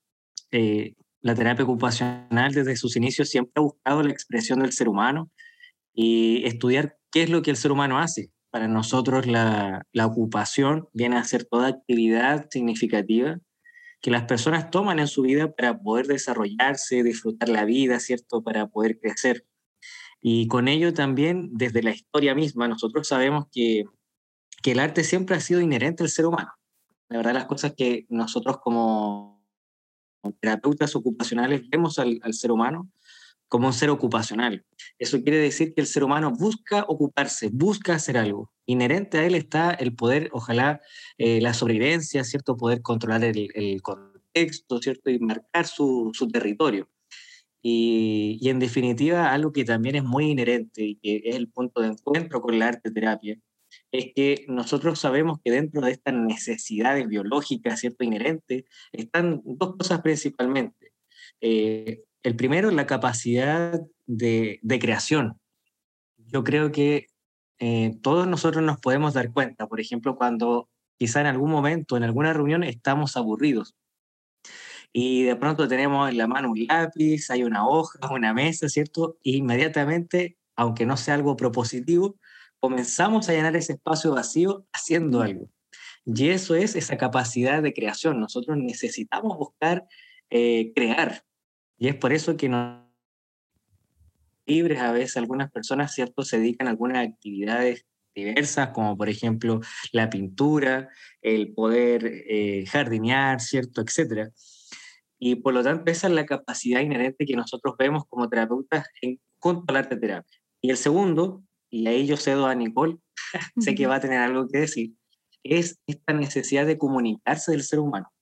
Eh, 0.51 0.93
la 1.21 1.35
terapia 1.35 1.63
ocupacional 1.63 2.53
desde 2.53 2.75
sus 2.75 2.95
inicios 2.95 3.29
siempre 3.29 3.53
ha 3.55 3.61
buscado 3.61 4.03
la 4.03 4.11
expresión 4.11 4.59
del 4.59 4.73
ser 4.73 4.89
humano 4.89 5.31
y 5.93 6.45
estudiar 6.45 6.97
qué 7.11 7.23
es 7.23 7.29
lo 7.29 7.41
que 7.41 7.51
el 7.51 7.57
ser 7.57 7.71
humano 7.71 7.99
hace. 7.99 8.31
Para 8.51 8.67
nosotros 8.67 9.25
la, 9.25 9.87
la 9.93 10.05
ocupación 10.05 10.87
viene 10.93 11.17
a 11.17 11.23
ser 11.23 11.45
toda 11.45 11.69
actividad 11.69 12.47
significativa 12.51 13.39
que 14.01 14.11
las 14.11 14.23
personas 14.23 14.69
toman 14.69 14.99
en 14.99 15.07
su 15.07 15.21
vida 15.21 15.55
para 15.55 15.79
poder 15.79 16.07
desarrollarse, 16.07 17.03
disfrutar 17.03 17.47
la 17.47 17.63
vida, 17.63 18.01
¿cierto? 18.01 18.43
Para 18.43 18.67
poder 18.67 18.99
crecer. 18.99 19.45
Y 20.21 20.47
con 20.47 20.67
ello 20.67 20.93
también, 20.93 21.49
desde 21.53 21.81
la 21.81 21.91
historia 21.91 22.35
misma, 22.35 22.67
nosotros 22.67 23.07
sabemos 23.07 23.45
que, 23.51 23.85
que 24.61 24.73
el 24.73 24.79
arte 24.79 25.05
siempre 25.05 25.37
ha 25.37 25.39
sido 25.39 25.61
inherente 25.61 26.03
al 26.03 26.09
ser 26.09 26.25
humano. 26.25 26.51
La 27.13 27.19
verdad, 27.19 27.33
las 27.33 27.45
cosas 27.45 27.75
que 27.77 28.07
nosotros 28.09 28.57
como 28.57 29.39
terapeutas 30.39 30.95
ocupacionales 30.95 31.61
vemos 31.69 31.99
al, 31.99 32.19
ser 32.31 32.51
humano 32.51 32.89
como 33.47 33.67
un 33.67 33.73
ser 33.73 33.91
ocupacional. 33.91 34.65
Eso 34.97 35.21
quiere 35.21 35.37
decir 35.37 35.75
que 35.75 35.81
el 35.81 35.85
ser 35.85 36.03
humano 36.03 36.31
busca 36.31 36.85
ocuparse, 36.87 37.51
busca 37.53 37.93
hacer 37.93 38.17
algo. 38.17 38.51
Inherente 38.65 39.19
a 39.19 39.27
él 39.27 39.35
está 39.35 39.69
el 39.69 39.93
poder, 39.93 40.31
ojalá, 40.33 40.81
eh, 41.19 41.39
la 41.39 41.53
sobrevivencia, 41.53 42.23
¿cierto? 42.23 42.57
Poder 42.57 42.81
controlar 42.81 43.23
el, 43.23 43.81
contexto, 43.83 44.79
¿cierto? 44.79 45.11
Y 45.11 45.19
marcar 45.19 45.67
su, 45.67 46.09
su 46.15 46.27
territorio. 46.29 46.89
Y, 47.61 48.39
y, 48.41 48.49
en 48.49 48.57
definitiva, 48.57 49.31
algo 49.31 49.51
que 49.51 49.65
también 49.65 49.97
es 49.97 50.03
muy 50.03 50.31
inherente 50.31 50.83
y 50.83 50.95
que 50.95 51.21
es 51.25 51.35
el 51.35 51.47
punto 51.47 51.79
de 51.79 51.89
encuentro 51.89 52.41
con 52.41 52.57
la 52.57 52.69
arte 52.69 52.89
terapia, 52.89 53.37
es 53.93 54.11
que 54.15 54.45
nosotros 54.47 54.99
sabemos 54.99 55.39
que 55.43 55.51
dentro 55.51 55.81
de 55.81 55.91
estas 55.91 56.15
necesidades 56.15 57.07
biológicas, 57.07 57.79
¿cierto? 57.79 58.03
Inherentes, 58.03 58.63
están 58.91 59.41
dos 59.45 59.77
cosas 59.77 60.01
principalmente. 60.01 60.93
Eh, 61.39 62.01
el 62.23 62.35
primero 62.35 62.71
la 62.71 62.87
capacidad 62.87 63.79
de, 64.07 64.59
creación. 64.81 65.39
Yo 66.17 66.43
creo 66.43 66.71
que 66.71 67.05
eh, 67.59 67.95
todos 68.01 68.27
nosotros 68.27 68.63
nos 68.63 68.79
podemos 68.79 69.13
dar 69.13 69.31
cuenta, 69.31 69.67
por 69.67 69.79
ejemplo, 69.79 70.15
cuando 70.15 70.69
quizá 70.97 71.21
en 71.21 71.27
algún 71.27 71.51
momento, 71.51 71.95
en 71.95 72.03
alguna 72.03 72.33
reunión, 72.33 72.63
estamos 72.63 73.15
aburridos. 73.15 73.75
Y 74.91 75.23
de 75.23 75.35
pronto 75.35 75.67
tenemos 75.67 76.09
en 76.09 76.17
la 76.17 76.25
mano 76.25 76.49
un 76.49 76.65
lápiz, 76.65 77.29
hay 77.29 77.43
una 77.43 77.67
hoja, 77.67 77.99
una 78.11 78.33
mesa, 78.33 78.69
¿cierto? 78.69 79.17
E 79.23 79.37
inmediatamente, 79.37 80.37
aunque 80.55 80.87
no 80.87 80.97
sea 80.97 81.13
algo 81.13 81.35
propositivo, 81.35 82.17
comenzamos 82.63 83.27
a 83.27 83.33
llenar 83.33 83.57
ese 83.57 83.73
espacio 83.73 84.13
vacío 84.13 84.65
haciendo 84.71 85.21
algo. 85.21 85.49
Y 86.05 86.29
eso 86.29 86.55
es 86.55 86.77
esa 86.77 86.95
capacidad 86.95 87.61
de 87.61 87.73
creación. 87.73 88.21
Nosotros 88.21 88.55
necesitamos 88.57 89.37
buscar 89.37 89.85
eh, 90.29 90.71
crear. 90.73 91.25
Y 91.77 91.89
es 91.89 91.95
por 91.95 92.13
eso 92.13 92.37
que 92.37 92.47
nos 92.47 92.81
libres 94.45 94.79
a 94.79 94.93
veces 94.93 95.17
algunas 95.17 95.51
personas, 95.51 95.93
¿cierto?, 95.93 96.23
se 96.23 96.39
dedican 96.39 96.67
a 96.67 96.69
algunas 96.69 97.05
actividades 97.05 97.85
diversas, 98.15 98.69
como 98.69 98.95
por 98.95 99.09
ejemplo 99.09 99.59
la 99.91 100.09
pintura, 100.09 100.87
el 101.21 101.53
poder 101.53 102.05
eh, 102.05 102.63
jardinear, 102.65 103.41
¿cierto?, 103.41 103.81
etcétera. 103.81 104.29
Y 105.19 105.35
por 105.35 105.53
lo 105.53 105.63
tanto, 105.63 105.91
esa 105.91 106.07
es 106.07 106.13
la 106.13 106.25
capacidad 106.25 106.79
inherente 106.79 107.25
que 107.25 107.35
nosotros 107.35 107.75
vemos 107.77 108.05
como 108.07 108.29
terapeutas 108.29 108.85
en, 109.01 109.19
junto 109.37 109.65
al 109.67 109.75
arte 109.75 109.97
terapia. 109.97 110.39
Y 110.61 110.69
el 110.69 110.77
segundo 110.77 111.43
y 111.73 111.87
ahí 111.87 112.05
yo 112.05 112.17
cedo 112.17 112.45
a 112.45 112.53
Nicole, 112.53 112.99
sé 113.57 113.73
que 113.73 113.87
va 113.87 113.95
a 113.95 113.99
tener 113.99 114.19
algo 114.19 114.47
que 114.47 114.59
decir, 114.59 114.93
es 115.43 115.79
esta 115.87 116.13
necesidad 116.13 116.67
de 116.67 116.77
comunicarse 116.77 117.51
del 117.51 117.63
ser 117.63 117.79
humano. 117.79 118.13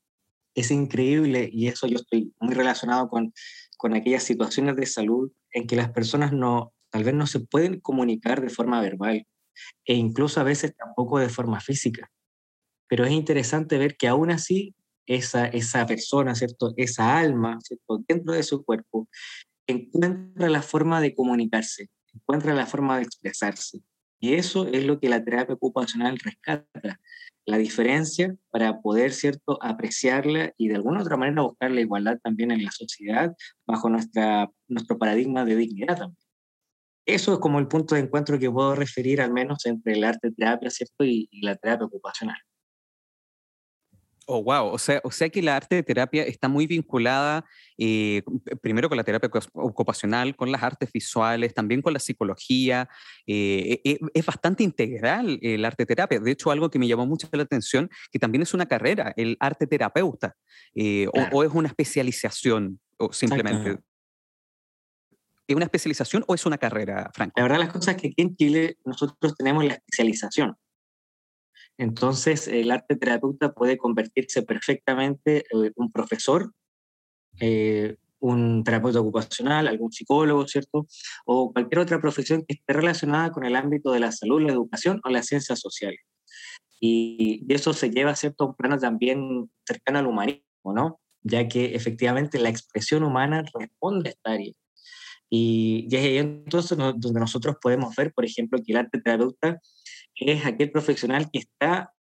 Es 0.56 0.72
increíble 0.72 1.50
y 1.52 1.68
eso 1.68 1.86
yo 1.86 1.98
estoy 1.98 2.34
muy 2.40 2.54
relacionado 2.54 3.10
con, 3.10 3.34
con 3.78 3.94
aquellas 3.94 4.24
situaciones 4.24 4.78
de 4.78 4.86
salud 4.86 5.32
en 5.52 5.68
que 5.68 5.76
las 5.76 5.92
personas 5.92 6.32
no, 6.32 6.74
tal 6.90 7.04
vez 7.04 7.14
no 7.14 7.28
se 7.28 7.42
pueden 7.42 7.82
comunicar 7.82 8.42
de 8.42 8.50
forma 8.50 8.80
verbal 8.82 9.28
e 9.86 9.96
incluso 9.96 10.40
a 10.40 10.44
veces 10.44 10.74
tampoco 10.74 11.20
de 11.20 11.30
forma 11.30 11.60
física. 11.60 12.10
Pero 12.88 13.04
es 13.04 13.12
interesante 13.12 13.78
ver 13.78 13.98
que 13.98 14.08
aún 14.08 14.32
así 14.32 14.76
esa, 15.06 15.46
esa 15.48 15.86
persona, 15.86 16.36
¿cierto? 16.36 16.74
esa 16.78 17.18
alma 17.20 17.60
¿cierto? 17.62 18.02
dentro 18.08 18.34
de 18.34 18.44
su 18.44 18.64
cuerpo 18.64 19.10
encuentra 19.68 20.50
la 20.50 20.62
forma 20.62 21.02
de 21.02 21.14
comunicarse, 21.14 21.90
encuentra 22.14 22.54
la 22.54 22.66
forma 22.66 22.98
de 22.98 23.04
expresarse. 23.04 23.82
Y 24.20 24.36
eso 24.36 24.68
es 24.68 24.86
lo 24.86 25.00
que 25.00 25.10
la 25.10 25.24
terapia 25.24 25.56
ocupacional 25.56 26.20
rescata, 26.20 27.00
la 27.46 27.58
diferencia 27.58 28.36
para 28.52 28.82
poder, 28.82 29.14
¿cierto?, 29.14 29.58
apreciarla 29.62 30.54
y 30.58 30.68
de 30.68 30.76
alguna 30.76 31.02
otra 31.02 31.18
manera 31.18 31.42
buscar 31.42 31.72
la 31.72 31.82
igualdad 31.82 32.20
también 32.24 32.52
en 32.52 32.64
la 32.64 32.72
sociedad 32.72 33.36
bajo 33.66 33.90
nuestra, 33.90 34.50
nuestro 34.68 35.00
paradigma 35.00 35.44
de 35.44 35.56
dignidad 35.56 35.98
también. 35.98 36.18
Eso 37.08 37.34
es 37.34 37.40
como 37.40 37.58
el 37.58 37.68
punto 37.68 37.96
de 37.96 38.02
encuentro 38.02 38.38
que 38.38 38.52
puedo 38.52 38.76
referir 38.76 39.22
al 39.22 39.34
menos 39.34 39.66
entre 39.66 39.94
el 39.94 40.04
arte 40.04 40.32
terapia, 40.32 40.70
¿cierto?, 40.70 41.04
y 41.04 41.28
la 41.42 41.56
terapia 41.56 41.88
ocupacional. 41.88 42.38
Oh, 44.28 44.44
wow. 44.44 44.68
O 44.68 44.78
sea, 44.78 45.02
o 45.04 45.12
sea 45.12 45.30
que 45.30 45.42
la 45.42 45.56
arte 45.56 45.76
de 45.76 45.84
terapia 45.84 46.24
está 46.24 46.48
muy 46.48 46.68
vinculada 46.68 47.44
eh, 47.78 48.22
primero 48.62 48.88
con 48.88 48.96
la 48.96 49.04
terapia 49.04 49.30
ocupacional, 49.54 50.36
con 50.36 50.52
las 50.52 50.62
artes 50.62 50.92
visuales, 50.92 51.54
también 51.54 51.82
con 51.82 51.92
la 51.94 52.00
psicología. 52.00 52.88
Eh, 53.26 53.82
e, 53.84 53.92
e, 53.92 54.00
es 54.14 54.26
bastante 54.26 54.64
integral 54.64 55.40
el 55.42 55.66
arte 55.66 55.86
terapia. 55.86 56.20
De 56.20 56.32
hecho, 56.32 56.52
algo 56.52 56.70
que 56.70 56.78
me 56.78 56.88
llamó 56.88 57.08
mucho 57.08 57.28
la 57.32 57.44
atención, 57.44 57.90
que 58.12 58.20
también 58.20 58.44
es 58.44 58.54
una 58.54 58.68
carrera, 58.68 59.14
el 59.18 59.38
arte 59.40 59.66
terapeuta, 59.66 60.36
eh, 60.76 61.08
o, 61.32 61.44
es 61.44 61.52
una 61.52 61.68
especialización, 61.68 62.80
o 62.98 63.12
simplemente. 63.12 63.80
¿Es 65.48 65.56
una 65.56 65.66
especialización 65.66 66.24
o 66.28 66.36
es 66.36 66.46
una 66.46 66.58
carrera, 66.58 67.10
Franco? 67.14 67.34
La 67.36 67.44
verdad, 67.44 67.60
las 67.60 67.74
cosas 67.74 67.96
es 67.96 68.02
que 68.02 68.08
aquí 68.10 68.22
en 68.22 68.36
Chile 68.36 68.78
nosotros 68.86 69.36
tenemos 69.36 69.66
la 69.66 69.74
especialización. 69.74 70.56
Entonces, 71.82 72.48
el 72.48 72.70
arte 72.70 72.96
terapeuta 72.96 73.54
puede 73.54 73.76
convertirse 73.76 74.44
perfectamente 74.44 75.46
en 75.50 75.66
eh, 75.66 75.72
un 75.76 75.92
profesor, 75.92 76.54
eh, 77.40 77.98
un 78.20 78.64
terapeuta 78.64 79.00
ocupacional, 79.00 79.68
algún 79.68 79.92
psicólogo, 79.92 80.48
¿cierto? 80.48 80.86
O 81.26 81.52
cualquier 81.52 81.80
otra 81.80 82.00
profesión 82.00 82.46
que 82.48 82.54
esté 82.54 82.74
relacionada 82.74 83.32
con 83.32 83.46
el 83.46 83.56
ámbito 83.56 83.92
de 83.92 84.00
la 84.00 84.12
salud, 84.12 84.44
la 84.44 84.52
educación 84.52 85.02
o 85.04 85.10
las 85.10 85.26
ciencias 85.26 85.60
sociales. 85.60 86.02
Y, 86.80 87.52
eso 87.52 87.74
se 87.74 87.90
lleva, 87.90 88.16
¿cierto?, 88.16 88.44
a 88.44 88.48
un 88.50 88.56
plano 88.56 88.78
también 88.78 89.50
cercano 89.66 89.98
al 89.98 90.06
humanismo, 90.06 90.74
¿no? 90.76 91.00
Ya 91.24 91.48
que 91.48 91.74
efectivamente 91.74 92.38
la 92.38 92.50
expresión 92.50 93.02
humana 93.02 93.44
responde 93.58 94.10
a 94.10 94.12
esta 94.12 94.32
área. 94.34 94.54
Y, 95.32 95.88
y 95.90 95.96
es 95.96 96.04
ahí 96.04 96.18
entonces 96.20 96.78
donde 96.78 97.20
nosotros 97.20 97.56
podemos 97.60 97.96
ver, 97.96 98.14
por 98.14 98.24
ejemplo, 98.24 98.60
que 98.64 98.72
el 98.72 98.78
arte 98.78 99.02
terapeuta 99.02 99.60
es 100.16 100.46
aquel 100.46 100.72
profesional 100.72 101.30
que 101.32 101.40
está 101.40 101.94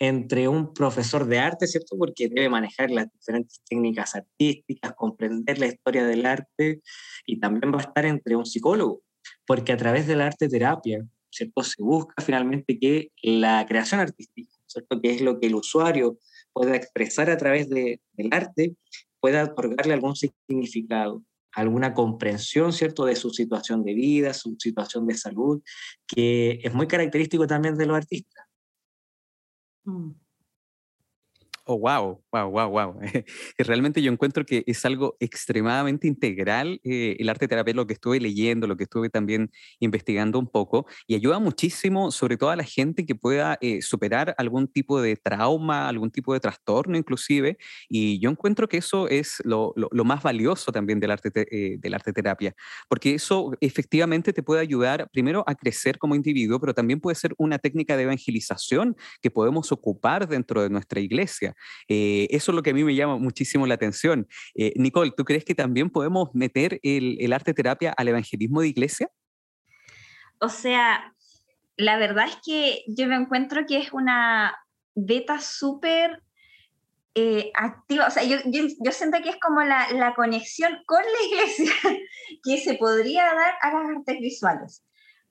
entre 0.00 0.48
un 0.48 0.72
profesor 0.72 1.26
de 1.26 1.38
arte, 1.38 1.66
¿cierto? 1.66 1.96
Porque 1.98 2.28
debe 2.28 2.48
manejar 2.48 2.90
las 2.90 3.12
diferentes 3.12 3.60
técnicas 3.68 4.14
artísticas, 4.14 4.94
comprender 4.94 5.58
la 5.58 5.66
historia 5.66 6.06
del 6.06 6.24
arte 6.24 6.80
y 7.26 7.38
también 7.38 7.72
va 7.72 7.78
a 7.78 7.82
estar 7.82 8.06
entre 8.06 8.34
un 8.34 8.46
psicólogo, 8.46 9.02
porque 9.46 9.72
a 9.72 9.76
través 9.76 10.06
de 10.06 10.16
la 10.16 10.26
arte 10.26 10.48
terapia, 10.48 11.06
¿cierto? 11.30 11.62
Se 11.62 11.82
busca 11.82 12.22
finalmente 12.22 12.78
que 12.78 13.12
la 13.22 13.66
creación 13.68 14.00
artística, 14.00 14.50
¿cierto? 14.66 15.00
Que 15.02 15.10
es 15.14 15.20
lo 15.20 15.38
que 15.38 15.48
el 15.48 15.54
usuario 15.54 16.18
pueda 16.54 16.74
expresar 16.74 17.28
a 17.28 17.36
través 17.36 17.68
de, 17.68 18.00
del 18.12 18.32
arte, 18.32 18.76
pueda 19.20 19.44
otorgarle 19.44 19.92
algún 19.92 20.16
significado 20.16 21.22
alguna 21.52 21.94
comprensión, 21.94 22.72
¿cierto?, 22.72 23.04
de 23.04 23.16
su 23.16 23.30
situación 23.30 23.84
de 23.84 23.94
vida, 23.94 24.34
su 24.34 24.56
situación 24.58 25.06
de 25.06 25.16
salud, 25.16 25.62
que 26.06 26.60
es 26.62 26.72
muy 26.74 26.86
característico 26.86 27.46
también 27.46 27.76
de 27.76 27.86
los 27.86 27.96
artistas. 27.96 28.46
Mm. 29.84 30.10
Oh, 31.66 31.76
wow, 31.76 32.20
wow, 32.32 32.48
wow, 32.48 32.68
wow. 32.70 33.00
Realmente 33.58 34.02
yo 34.02 34.10
encuentro 34.10 34.44
que 34.44 34.64
es 34.66 34.84
algo 34.84 35.16
extremadamente 35.20 36.08
integral 36.08 36.80
eh, 36.84 37.16
el 37.18 37.28
arte 37.28 37.46
terapia, 37.46 37.74
lo 37.74 37.86
que 37.86 37.92
estuve 37.92 38.18
leyendo, 38.18 38.66
lo 38.66 38.76
que 38.76 38.84
estuve 38.84 39.08
también 39.08 39.50
investigando 39.78 40.38
un 40.38 40.48
poco, 40.48 40.86
y 41.06 41.14
ayuda 41.14 41.38
muchísimo, 41.38 42.10
sobre 42.10 42.36
todo 42.36 42.50
a 42.50 42.56
la 42.56 42.64
gente 42.64 43.06
que 43.06 43.14
pueda 43.14 43.56
eh, 43.60 43.82
superar 43.82 44.34
algún 44.38 44.66
tipo 44.68 45.00
de 45.00 45.16
trauma, 45.16 45.88
algún 45.88 46.10
tipo 46.10 46.32
de 46.32 46.40
trastorno 46.40 46.96
inclusive, 46.96 47.56
y 47.88 48.18
yo 48.20 48.30
encuentro 48.30 48.68
que 48.68 48.78
eso 48.78 49.06
es 49.08 49.40
lo, 49.44 49.74
más 50.04 50.22
valioso 50.22 50.72
también 50.72 50.98
del 50.98 51.10
arte, 51.12 51.30
eh, 51.34 51.76
del 51.78 51.94
arte 51.94 52.12
terapia, 52.12 52.54
porque 52.88 53.14
eso 53.14 53.52
efectivamente 53.60 54.32
te 54.32 54.42
puede 54.42 54.60
ayudar 54.62 55.08
primero 55.12 55.44
a 55.46 55.54
crecer 55.54 55.98
como 55.98 56.14
individuo, 56.16 56.58
pero 56.58 56.74
también 56.74 57.00
puede 57.00 57.14
ser 57.14 57.34
una 57.38 57.58
técnica 57.58 57.96
de 57.96 58.04
evangelización 58.04 58.96
que 59.22 59.30
podemos 59.30 59.70
ocupar 59.72 60.26
dentro 60.26 60.62
de 60.62 60.70
nuestra 60.70 61.00
iglesia. 61.00 61.54
Eh, 61.88 62.28
eso 62.30 62.52
es 62.52 62.56
lo 62.56 62.62
que 62.62 62.70
a 62.70 62.74
mí 62.74 62.84
me 62.84 62.94
llama 62.94 63.16
muchísimo 63.16 63.66
la 63.66 63.74
atención. 63.74 64.28
Eh, 64.54 64.72
Nicole, 64.76 65.12
¿tú 65.16 65.24
crees 65.24 65.44
que 65.44 65.54
también 65.54 65.90
podemos 65.90 66.28
meter 66.34 66.78
el, 66.82 67.32
arte 67.32 67.54
terapia 67.54 67.92
al 67.96 68.08
evangelismo 68.08 68.60
de 68.60 68.68
iglesia? 68.68 69.10
O 70.38 70.48
sea, 70.48 71.14
la 71.76 71.96
verdad 71.98 72.26
es 72.28 72.38
que 72.44 72.84
yo 72.88 73.06
me 73.06 73.16
encuentro 73.16 73.66
que 73.66 73.78
es 73.78 73.92
una 73.92 74.56
beta 74.94 75.40
súper 75.40 76.22
eh, 77.14 77.50
activa, 77.54 78.06
o 78.06 78.10
sea, 78.10 78.22
yo, 78.22 78.38
siento 78.92 79.18
que 79.22 79.30
es 79.30 79.36
como 79.40 79.62
la, 79.62 80.14
conexión 80.14 80.78
con 80.86 81.02
la 81.02 81.26
iglesia 81.26 81.72
que 82.44 82.58
se 82.58 82.74
podría 82.74 83.24
dar 83.24 83.54
a 83.60 83.72
las 83.72 83.96
artes 83.96 84.20
visuales. 84.20 84.84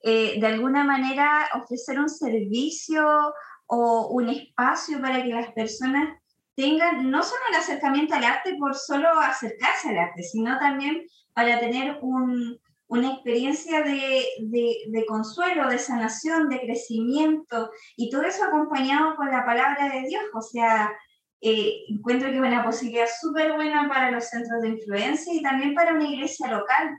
de 0.04 0.46
alguna 0.46 0.84
manera 0.84 1.50
ofrecer 1.56 2.00
un 2.00 2.10
servicio 2.10 3.34
o 3.72 4.08
un 4.08 4.30
espacio 4.30 5.00
para 5.00 5.22
que 5.22 5.30
las 5.30 5.52
personas 5.54 6.19
tengan 6.60 7.10
no 7.10 7.24
solo 7.24 7.42
el 7.50 7.56
acercamiento 7.56 8.16
al 8.16 8.26
arte 8.26 8.56
por 8.60 8.76
solo 8.76 9.08
acercarse 9.18 9.90
al 9.90 9.98
arte, 9.98 10.24
sino 10.24 10.60
también 10.60 11.08
para 11.34 11.58
tener 11.58 12.00
un, 12.02 12.60
una 12.88 13.14
experiencia 13.14 13.82
de, 13.82 14.26
de, 14.42 15.06
consuelo, 15.08 15.70
de 15.70 15.78
sanación, 15.78 16.50
de 16.50 16.60
crecimiento, 16.60 17.72
y 17.96 18.10
todo 18.10 18.24
eso 18.24 18.44
acompañado 18.44 19.16
con 19.16 19.32
la 19.32 19.46
palabra 19.46 19.88
de 19.88 20.10
Dios. 20.10 20.24
O 20.34 20.42
sea, 20.42 20.92
eh, 21.40 21.86
encuentro 21.88 22.28
que 22.28 22.36
es 22.36 22.42
una 22.42 22.66
posibilidad 22.66 23.08
súper 23.22 23.54
buena 23.54 23.88
para 23.88 24.12
los 24.12 24.26
centros 24.26 24.62
de 24.62 24.70
influencia 24.70 25.34
y 25.34 25.42
también 25.42 25.74
para 25.74 25.94
una 25.94 26.10
iglesia 26.10 26.52
local. 26.52 26.90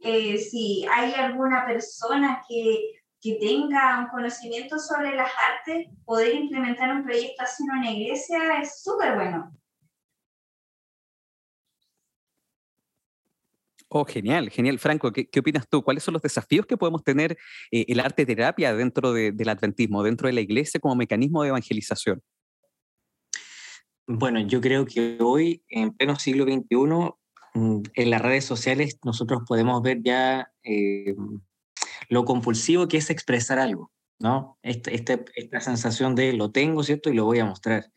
Eh, 0.00 0.36
si 0.36 0.86
hay 0.92 1.14
alguna 1.14 1.64
persona 1.64 2.42
que 2.46 2.95
que 3.20 3.38
tenga 3.40 4.00
un 4.00 4.08
conocimiento 4.08 4.78
sobre 4.78 5.14
las 5.14 5.30
artes, 5.50 5.88
poder 6.04 6.34
implementar 6.34 6.94
un 6.94 7.04
proyecto 7.04 7.42
así 7.42 7.64
en 7.64 7.78
una 7.78 7.90
iglesia 7.90 8.60
es 8.60 8.82
súper 8.82 9.14
bueno. 9.14 9.52
Oh, 13.88 14.04
genial, 14.04 14.50
genial. 14.50 14.78
Franco, 14.78 15.12
¿qué, 15.12 15.28
opinas 15.38 15.68
tú? 15.68 15.82
¿Cuáles 15.82 16.02
son 16.02 16.14
los 16.14 16.22
desafíos 16.22 16.66
que 16.66 16.76
podemos 16.76 17.04
tener 17.04 17.38
eh, 17.70 17.84
el 17.88 18.00
arte 18.00 18.26
terapia 18.26 18.74
dentro 18.74 19.12
del 19.12 19.48
adventismo, 19.48 20.02
dentro 20.02 20.26
de 20.26 20.34
la 20.34 20.40
iglesia 20.40 20.80
como 20.80 20.96
mecanismo 20.96 21.42
de 21.42 21.50
evangelización? 21.50 22.20
Bueno, 24.08 24.40
yo 24.40 24.60
creo 24.60 24.84
que 24.86 25.18
hoy, 25.20 25.62
en 25.68 25.92
pleno 25.92 26.16
siglo 26.16 26.44
XXI, 26.44 27.14
mm, 27.54 27.82
en 27.94 28.10
las 28.10 28.22
redes 28.22 28.44
sociales 28.44 28.98
nosotros 29.04 29.42
podemos 29.46 29.80
ver 29.82 30.02
ya 30.02 30.52
eh, 30.62 31.14
lo 32.08 32.24
compulsivo 32.24 32.88
que 32.88 32.98
es 32.98 33.10
expresar 33.10 33.58
algo, 33.58 33.92
¿no? 34.18 34.58
Esta, 34.62 34.90
este, 34.90 35.24
esta 35.34 35.60
sensación 35.60 36.14
de 36.14 36.32
lo 36.32 36.50
tengo, 36.50 36.82
¿cierto? 36.82 37.10
Y 37.10 37.14
lo 37.14 37.24
voy 37.24 37.38
a 37.38 37.44
mostrar. 37.44 37.90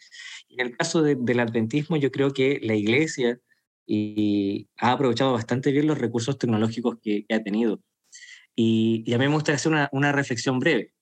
En 0.50 0.60
el 0.60 0.78
caso 0.78 1.02
del 1.02 1.40
adventismo, 1.40 1.98
yo 1.98 2.12
creo 2.12 2.34
que 2.34 2.60
la 2.62 2.76
iglesia 2.76 3.40
ha 4.78 4.92
aprovechado 4.92 5.34
bastante 5.34 5.72
bien 5.72 5.88
los 5.88 5.98
recursos 5.98 6.38
tecnológicos 6.38 6.98
que, 7.02 7.26
ha 7.30 7.40
tenido. 7.40 7.82
Y, 8.56 9.04
y, 9.06 9.14
a 9.14 9.18
mí 9.18 9.28
me 9.28 9.34
gustaría 9.34 9.56
hacer 9.56 9.72
una, 9.72 9.90
una, 9.92 10.12
reflexión 10.12 10.60
breve, 10.60 10.94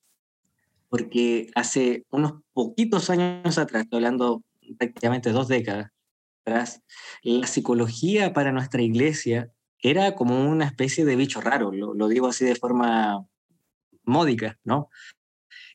porque 0.89 1.50
hace 1.56 2.06
unos 2.12 2.42
poquitos 2.54 3.10
años 3.10 3.58
atrás, 3.58 3.84
estoy 3.84 3.98
hablando 3.98 4.44
prácticamente 4.77 5.32
dos 5.32 5.48
décadas 5.48 5.92
atrás, 6.46 6.82
la 7.24 7.48
psicología 7.48 8.34
para 8.34 8.51
nuestra 8.51 8.82
iglesia 8.82 9.51
era 9.81 10.15
como 10.15 10.50
una 10.50 10.65
especie 10.65 11.05
de 11.05 11.15
bicho 11.15 11.41
raro, 11.41 11.72
lo, 11.72 12.07
digo 12.07 12.27
así 12.27 12.46
de 12.46 12.55
forma 12.55 13.25
módica, 14.03 14.60
¿no? 14.63 14.89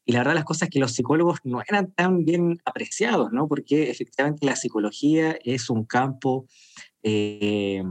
Y 0.04 0.12
la 0.12 0.20
verdad 0.20 0.34
las 0.34 0.44
cosas 0.44 0.62
es 0.62 0.70
que 0.70 0.80
los 0.80 0.92
psicólogos 0.92 1.38
no 1.44 1.62
eran 1.66 1.92
tan 1.92 2.24
bien 2.24 2.60
apreciados, 2.64 3.30
¿no? 3.32 3.46
Porque 3.46 3.90
efectivamente 3.90 4.46
la 4.46 4.56
psicología 4.56 5.38
es 5.44 5.70
un 5.70 5.84
campo 5.84 6.46
eh, 7.02 7.84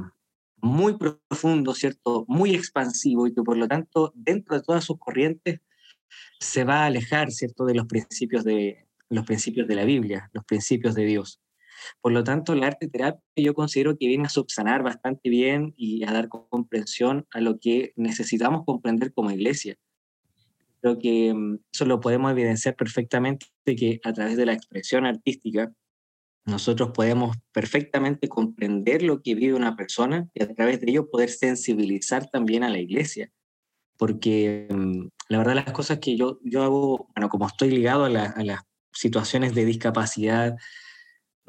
muy 0.57 0.97
profundo, 0.97 1.73
¿cierto? 1.73 2.25
Muy 2.27 2.53
expansivo 2.53 3.27
y 3.27 3.33
que 3.33 3.41
por 3.43 3.57
lo 3.57 3.67
tanto 3.67 4.11
dentro 4.15 4.57
de 4.57 4.63
todas 4.63 4.83
sus 4.83 4.99
corrientes 4.99 5.61
se 6.39 6.65
va 6.65 6.83
a 6.83 6.85
alejar, 6.87 7.31
¿cierto? 7.31 7.65
De 7.65 7.75
los 7.75 7.85
principios 7.85 8.43
de, 8.43 8.87
los 9.09 9.25
principios 9.25 9.67
de 9.67 9.75
la 9.75 9.85
Biblia, 9.85 10.29
los 10.33 10.43
principios 10.45 10.95
de 10.95 11.05
Dios. 11.05 11.39
Por 12.01 12.11
lo 12.11 12.23
tanto, 12.23 12.55
la 12.55 12.67
arte 12.67 12.87
terapia 12.87 13.21
yo 13.35 13.53
considero 13.53 13.97
que 13.97 14.07
viene 14.07 14.25
a 14.25 14.29
subsanar 14.29 14.83
bastante 14.83 15.29
bien 15.29 15.73
y 15.77 16.03
a 16.03 16.11
dar 16.11 16.29
comprensión 16.29 17.25
a 17.31 17.41
lo 17.41 17.59
que 17.59 17.93
necesitamos 17.95 18.63
comprender 18.65 19.13
como 19.13 19.31
iglesia. 19.31 19.77
Creo 20.81 20.97
que 20.97 21.33
mm, 21.33 21.59
eso 21.73 21.85
lo 21.85 21.99
podemos 21.99 22.31
evidenciar 22.31 22.75
perfectamente 22.75 23.47
que 23.65 23.99
a 24.03 24.13
través 24.13 24.37
de 24.37 24.45
la 24.45 24.53
expresión 24.53 25.05
artística 25.05 25.71
nosotros 26.45 26.89
podemos 26.91 27.37
perfectamente 27.51 28.27
comprender 28.27 29.03
lo 29.03 29.21
que 29.21 29.35
vive 29.35 29.53
una 29.53 29.75
persona 29.75 30.27
y 30.33 30.41
a 30.41 30.53
través 30.53 30.81
de 30.81 30.89
ello 30.89 31.09
poder 31.09 31.29
sensibilizar 31.29 32.29
también 32.31 32.63
a 32.63 32.69
la 32.69 32.79
iglesia. 32.79 33.31
Porque 33.97 34.67
mm, 34.69 35.07
la 35.29 35.37
verdad 35.37 35.55
las 35.55 35.71
cosas 35.71 35.99
que 35.99 36.17
yo, 36.17 36.39
yo 36.43 36.63
hago, 36.63 37.09
bueno, 37.15 37.29
como 37.29 37.47
estoy 37.47 37.69
ligado 37.69 38.05
a, 38.05 38.07
a 38.07 38.43
las 38.43 38.61
situaciones 38.91 39.53
de 39.53 39.65
discapacidad, 39.65 40.55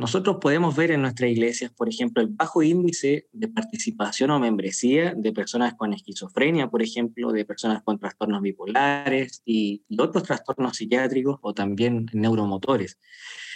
nosotros 0.03 0.39
podemos 0.41 0.75
ver 0.75 0.91
en 0.91 1.03
nuestras 1.03 1.31
iglesias, 1.31 1.71
por 1.71 1.89
ejemplo, 1.89 2.21
el 2.25 2.29
bajo 2.29 2.61
índice 2.61 3.29
de 3.33 3.47
participación 3.47 4.33
o 4.33 4.41
membresía 4.41 5.15
de 5.17 5.33
personas 5.33 5.75
con 5.75 5.93
esquizofrenia, 5.93 6.69
por 6.69 6.83
ejemplo, 6.83 7.31
de 7.31 7.45
personas 7.45 7.85
con 7.85 8.01
trastornos 8.01 8.43
bipolares 8.43 9.43
y, 9.45 9.85
otros 9.97 10.25
trastornos 10.25 10.77
psiquiátricos 10.77 11.39
o 11.41 11.55
también 11.55 12.07
neuromotores. 12.13 12.99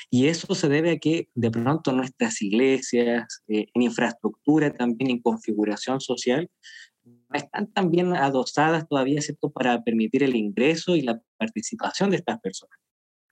Y 0.08 0.28
eso 0.28 0.54
se 0.54 0.68
debe 0.68 0.92
a 0.92 0.98
que 0.98 1.28
de 1.34 1.50
pronto 1.50 1.90
nuestras 1.90 2.40
iglesias, 2.40 3.42
eh, 3.48 3.66
en 3.74 3.82
infraestructura, 3.82 4.72
también 4.72 5.10
en 5.10 5.22
configuración 5.22 6.00
social, 6.00 6.48
están 7.32 7.72
tan 7.72 7.90
bien 7.90 8.14
adosadas 8.14 8.86
todavía, 8.88 9.20
¿cierto?, 9.20 9.50
para 9.50 9.82
permitir 9.82 10.22
el 10.22 10.36
ingreso 10.36 10.94
y 10.94 11.02
la 11.02 11.20
participación 11.38 12.10
de 12.10 12.18
estas 12.18 12.38
personas. 12.38 12.78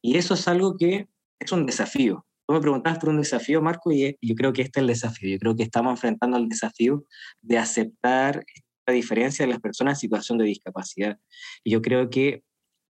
Y 0.03 0.17
eso 0.17 0.35
es 0.35 0.49
algo 0.49 0.77
que 0.77 1.07
es 1.39 1.53
un 1.53 1.65
desafío. 1.65 2.27
Tú 2.47 2.53
me 2.53 2.61
preguntabas 2.61 2.99
por 2.99 3.09
un 3.09 3.19
desafío, 3.19 3.63
Marco, 3.63 3.91
y 3.91 4.17
yo 4.21 4.35
creo 4.35 4.53
que 4.53 4.63
este 4.63 4.81
es 4.81 4.83
el 4.83 4.89
desafío. 4.89 5.31
Yo 5.31 5.39
creo 5.39 5.57
que 5.57 5.63
estamos 5.63 5.93
enfrentando 5.93 6.37
el 6.37 6.49
desafío 6.49 7.05
de 7.41 7.59
aceptar 7.59 8.45
la 8.87 8.93
diferencia 8.93 9.47
de 9.47 9.53
las 9.53 9.61
personas 9.61 9.95
en 9.95 10.01
situación 10.01 10.39
de 10.39 10.45
discapacidad. 10.45 11.19
Y 11.63 11.71
yo 11.71 11.81
creo 11.81 12.11
que 12.11 12.43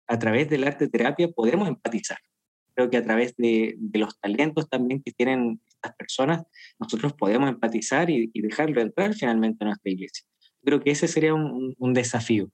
a 0.07 0.19
través 0.19 0.49
del 0.49 0.65
arte 0.65 0.87
terapia 0.87 1.29
podemos 1.29 1.67
empatizar. 1.67 2.19
Creo 2.75 2.89
que 2.89 2.97
a 2.97 3.03
través 3.03 3.35
de, 3.37 3.75
los 3.93 4.19
talentos 4.19 4.69
también 4.69 5.01
que 5.03 5.11
tienen 5.11 5.59
estas 5.67 5.95
personas, 5.95 6.43
nosotros 6.79 7.13
podemos 7.13 7.49
empatizar 7.49 8.09
y, 8.09 8.29
dejarlo 8.33 8.81
entrar 8.81 9.15
finalmente 9.15 9.63
en 9.63 9.69
nuestra 9.69 9.91
iglesia. 9.91 10.25
Creo 10.63 10.79
que 10.79 10.91
ese 10.91 11.07
sería 11.07 11.33
un 11.33 11.93
desafío. 11.93 12.51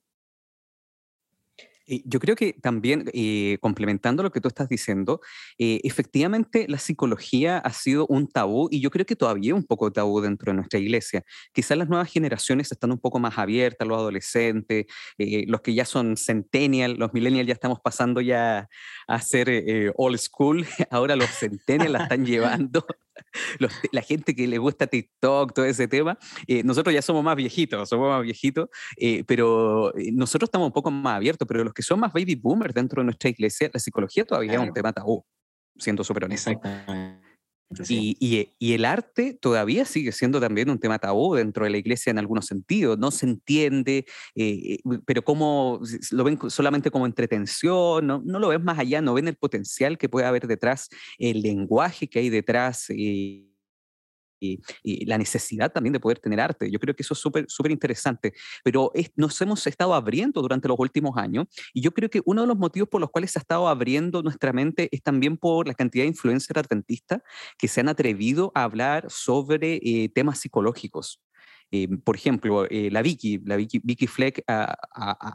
Yo 1.87 2.19
creo 2.19 2.35
que 2.35 2.53
también, 2.53 3.09
eh, 3.13 3.57
complementando 3.61 4.23
lo 4.23 4.31
que 4.31 4.41
tú 4.41 4.47
estás 4.47 4.67
diciendo, 4.67 5.21
eh, 5.59 5.81
efectivamente 5.83 6.65
la 6.67 6.79
psicología 6.79 7.59
ha 7.59 7.71
sido 7.73 8.07
un 8.07 8.27
tabú 8.27 8.67
y 8.71 8.79
yo 8.79 8.89
creo 8.89 9.05
que 9.05 9.15
todavía 9.15 9.53
un 9.53 9.63
poco 9.63 9.91
tabú 9.91 10.19
dentro 10.19 10.51
de 10.51 10.55
nuestra 10.55 10.79
iglesia. 10.79 11.23
Quizás 11.53 11.77
las 11.77 11.87
nuevas 11.87 12.11
generaciones 12.11 12.71
están 12.71 12.91
un 12.91 12.99
poco 12.99 13.19
más 13.19 13.37
abiertas, 13.37 13.87
los 13.87 13.97
adolescentes, 13.97 14.85
eh, 15.19 15.45
los 15.47 15.61
que 15.61 15.75
ya 15.75 15.85
son 15.85 16.17
centennial, 16.17 16.95
los 16.97 17.13
millennials 17.13 17.47
ya 17.47 17.53
estamos 17.53 17.79
pasando 17.81 18.19
ya 18.19 18.67
a 19.07 19.21
ser 19.21 19.93
old 19.95 20.17
school, 20.17 20.65
ahora 20.89 21.15
los 21.15 21.29
centennials 21.39 21.91
la 21.91 22.03
están 22.03 22.25
llevando 22.25 22.85
la 23.91 24.01
gente 24.01 24.35
que 24.35 24.47
le 24.47 24.57
gusta 24.57 24.87
TikTok, 24.87 25.53
todo 25.53 25.65
ese 25.65 25.87
tema, 25.87 26.17
eh, 26.47 26.63
nosotros 26.63 26.93
ya 26.93 27.01
somos 27.01 27.23
más 27.23 27.35
viejitos, 27.35 27.87
somos 27.87 28.09
más 28.09 28.21
viejitos, 28.23 28.69
eh, 28.97 29.23
pero 29.25 29.95
eh, 29.97 30.11
nosotros 30.11 30.47
estamos 30.47 30.67
un 30.67 30.73
poco 30.73 30.91
más 30.91 31.15
abiertos, 31.15 31.47
pero 31.47 31.63
los 31.63 31.73
que 31.73 31.83
son 31.83 31.99
más 31.99 32.13
baby 32.13 32.35
boomers 32.35 32.73
dentro 32.73 33.01
de 33.01 33.05
nuestra 33.05 33.29
iglesia, 33.29 33.69
la 33.73 33.79
psicología 33.79 34.25
todavía 34.25 34.53
es 34.53 34.59
un 34.59 34.73
tema 34.73 34.93
tabú, 34.93 35.25
siendo 35.77 36.03
súper 36.03 36.25
honesto. 36.25 36.51
Exactamente. 36.51 37.24
Y, 37.89 38.49
y, 38.59 38.73
el 38.73 38.85
arte 38.85 39.33
todavía 39.33 39.85
sigue 39.85 40.11
siendo 40.11 40.39
también 40.39 40.69
un 40.69 40.79
tema 40.79 40.99
tabú 40.99 41.35
dentro 41.35 41.65
de 41.65 41.71
la 41.71 41.77
iglesia 41.77 42.11
en 42.11 42.19
algunos 42.19 42.45
sentidos. 42.45 42.97
No 42.97 43.09
se 43.11 43.25
entiende, 43.25 44.05
eh, 44.35 44.79
pero 45.05 45.23
como 45.23 45.81
lo 46.11 46.23
ven 46.23 46.39
solamente 46.49 46.91
como 46.91 47.05
entretención, 47.05 48.05
no, 48.05 48.21
no, 48.23 48.39
lo 48.39 48.49
ven 48.49 48.63
más 48.63 48.77
allá, 48.77 49.01
no 49.01 49.15
ven 49.15 49.27
el 49.27 49.35
potencial 49.35 49.97
que 49.97 50.09
puede 50.09 50.27
haber 50.27 50.47
detrás, 50.47 50.89
el 51.17 51.41
lenguaje 51.41 52.07
que 52.07 52.19
hay 52.19 52.29
detrás. 52.29 52.85
Eh, 52.89 53.54
y, 54.39 54.59
la 55.05 55.17
necesidad 55.17 55.71
también 55.71 55.93
de 55.93 55.99
poder 55.99 56.19
tener 56.19 56.39
arte. 56.39 56.69
Yo 56.71 56.79
creo 56.79 56.95
que 56.95 57.03
eso 57.03 57.13
es 57.13 57.19
súper 57.19 57.45
súper 57.47 57.71
interesante, 57.71 58.33
pero 58.63 58.91
nos 59.15 59.39
hemos 59.41 59.65
estado 59.67 59.93
abriendo 59.93 60.41
durante 60.41 60.67
los 60.67 60.79
últimos 60.79 61.17
años 61.17 61.45
y 61.73 61.81
yo 61.81 61.91
creo 61.91 62.09
que 62.09 62.21
uno 62.25 62.41
de 62.41 62.47
los 62.47 62.57
motivos 62.57 62.89
por 62.89 63.01
los 63.01 63.09
cuales 63.09 63.31
se 63.31 63.39
ha 63.39 63.41
estado 63.41 63.67
abriendo 63.67 64.23
nuestra 64.23 64.53
mente 64.53 64.89
es 64.91 65.01
también 65.01 65.37
por 65.37 65.67
la 65.67 65.73
cantidad 65.73 66.03
de 66.03 66.09
influencers 66.09 66.57
adventistas 66.57 67.21
que 67.57 67.67
se 67.67 67.81
han 67.81 67.89
atrevido 67.89 68.51
a 68.55 68.63
hablar 68.63 69.05
sobre 69.09 69.79
eh, 69.83 70.09
temas 70.13 70.39
psicológicos. 70.39 71.24
Eh, 71.71 71.87
por 72.03 72.15
ejemplo, 72.15 72.65
eh, 72.69 72.89
la 72.91 73.01
Vicky, 73.01 73.41
la 73.45 73.55
Vicky, 73.55 73.81
Vicky 73.83 74.07
Fleck 74.07 74.43
ha, 74.47 74.75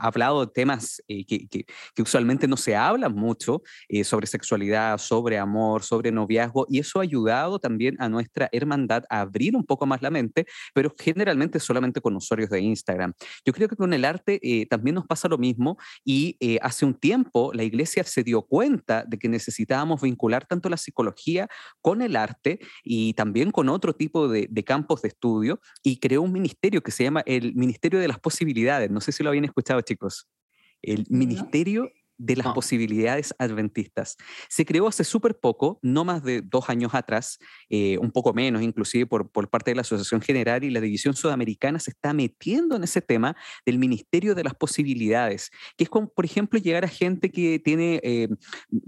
hablado 0.07 0.47
de 0.47 0.53
temas 0.53 1.03
eh, 1.09 1.25
que, 1.27 1.49
que, 1.49 2.03
usualmente 2.03 2.49
no 2.49 2.57
se 2.57 2.75
hablan 2.75 3.15
mucho, 3.15 3.63
sobre 4.05 4.27
sexualidad, 4.27 4.99
sobre 4.99 5.39
amor, 5.39 5.83
sobre 5.83 6.11
noviazgo, 6.11 6.67
y 6.69 6.79
eso 6.79 6.99
ha 6.99 7.03
ayudado 7.03 7.59
también 7.59 7.97
a 7.99 8.09
nuestra 8.09 8.49
hermandad 8.53 9.05
a 9.11 9.21
abrir 9.21 9.55
un 9.55 9.65
poco 9.65 9.85
más 9.85 10.01
la 10.01 10.11
mente, 10.11 10.47
pero 10.73 10.95
generalmente 10.99 11.61
solamente 11.61 12.01
con 12.01 12.17
usuarios 12.17 12.49
de 12.51 12.61
Instagram. 12.61 13.13
Yo 13.45 13.53
creo 13.53 13.69
que 13.69 13.77
con 13.77 13.93
el 13.93 14.05
arte 14.05 14.41
también 14.71 14.95
nos 14.95 15.07
pasa 15.07 15.29
lo 15.29 15.37
mismo 15.37 15.77
y 16.05 16.37
hace 16.63 16.87
un 16.87 16.95
tiempo 16.95 17.53
la 17.53 17.65
iglesia 17.65 18.03
se 18.05 18.23
dio 18.23 18.43
cuenta 18.43 19.05
de 19.07 19.19
que 19.19 19.29
necesitábamos 19.29 20.01
vincular 20.01 20.47
tanto 20.47 20.69
la 20.69 20.77
psicología 20.77 21.49
con 21.83 22.01
el 22.01 22.17
arte 22.17 22.61
y 22.83 23.13
también 23.15 23.51
con 23.51 23.69
otro 23.69 23.93
tipo 23.95 24.29
de, 24.29 24.49
de 24.51 24.65
campos 24.65 25.03
de 25.03 25.09
estudio 25.09 25.61
y 25.83 25.99
creó 25.99 26.20
un 26.21 26.33
ministerio 26.33 26.83
que 26.83 26.91
se 26.91 27.05
llama 27.05 27.23
el 27.27 27.55
Ministerio 27.55 27.99
de 27.99 28.09
las 28.09 28.19
Posibilidades. 28.19 28.91
No 28.91 29.01
sé 29.01 29.13
si 29.13 29.23
lo 29.23 29.31
habían 29.31 29.45
escuchado, 29.45 29.81
chicos. 29.81 30.29
El 30.83 31.05
Ministerio 31.09 31.91
de 32.21 32.37
las 32.37 32.49
posibilidades 32.53 33.35
adventistas. 33.39 34.19
Se 34.51 34.67
creó 34.67 34.87
hace 34.87 35.05
súper 35.05 35.39
poco, 35.39 35.79
no 35.81 36.05
más 36.05 36.23
de 36.23 36.43
dos 36.43 36.69
años 36.69 36.95
atrás, 36.95 37.39
eh, 37.71 37.97
un 37.97 38.11
poco 38.13 38.35
menos 38.35 38.61
inclusive 38.63 39.07
por, 39.07 39.31
por, 39.31 39.49
parte 39.49 39.71
de 39.71 39.77
la 39.77 39.81
Asociación 39.81 40.21
General 40.21 40.63
y 40.63 40.71
la 40.71 40.83
División 40.83 41.15
Sudamericana 41.17 41.79
se 41.79 41.93
está 41.93 42.13
metiendo 42.13 42.77
en 42.77 42.85
ese 42.85 43.01
tema 43.01 43.37
del 43.65 43.79
Ministerio 43.79 44.35
de 44.35 44.45
las 44.45 44.55
Posibilidades, 44.55 45.51
que 45.79 45.85
es 45.85 45.91
como, 45.91 46.09
por 46.09 46.27
ejemplo, 46.27 46.59
llegar 46.59 46.85
a 46.85 46.89
gente 46.89 47.31
que 47.31 47.59
tiene, 47.59 48.01
eh, 48.03 48.29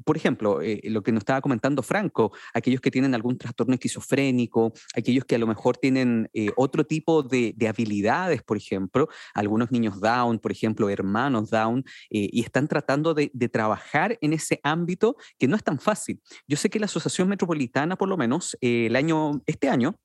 por 0.05 0.19
ejemplo, 0.19 0.61
eh, 0.61 0.81
lo 0.85 1.03
que 1.03 1.11
nos 1.11 1.23
estaba 1.23 1.41
comentando 1.41 1.83
Franco, 1.83 2.33
aquellos 2.53 2.83
que 2.83 2.91
tienen 2.91 3.15
algún 3.15 3.39
trastorno 3.39 3.73
esquizofrénico, 3.73 4.75
aquellos 4.95 5.25
que 5.25 5.37
a 5.37 5.39
lo 5.39 5.47
mejor 5.47 5.79
tienen 5.79 6.29
otro 6.57 6.85
tipo 6.85 7.23
de, 7.23 7.55
de, 7.57 7.69
habilidades, 7.69 8.43
por 8.43 8.59
ejemplo, 8.59 9.09
algunos 9.33 9.71
niños 9.71 10.01
Down, 10.01 10.39
por 10.39 10.53
ejemplo, 10.53 10.91
hermanos 10.91 11.51
Down, 11.51 11.85
y 12.11 12.43
están 12.43 12.69
tratando 12.69 13.15
de 13.15 13.22
de, 13.33 13.49
trabajar 13.49 14.19
en 14.21 14.33
ese 14.33 14.61
ámbito 14.63 15.17
que 15.39 15.47
no 15.47 15.57
es 15.57 15.63
tan 15.63 15.79
fácil. 15.79 16.21
Yo 16.47 16.57
sé 16.57 16.71
que 16.71 16.79
la 16.79 16.87
Asociación 16.87 17.29
Metropolitana, 17.29 17.97
por 17.97 18.09
lo 18.09 18.17
menos, 18.17 18.57
eh, 18.61 18.87
el 18.87 18.97
año, 18.97 19.43
este 19.47 19.69
año, 19.69 19.97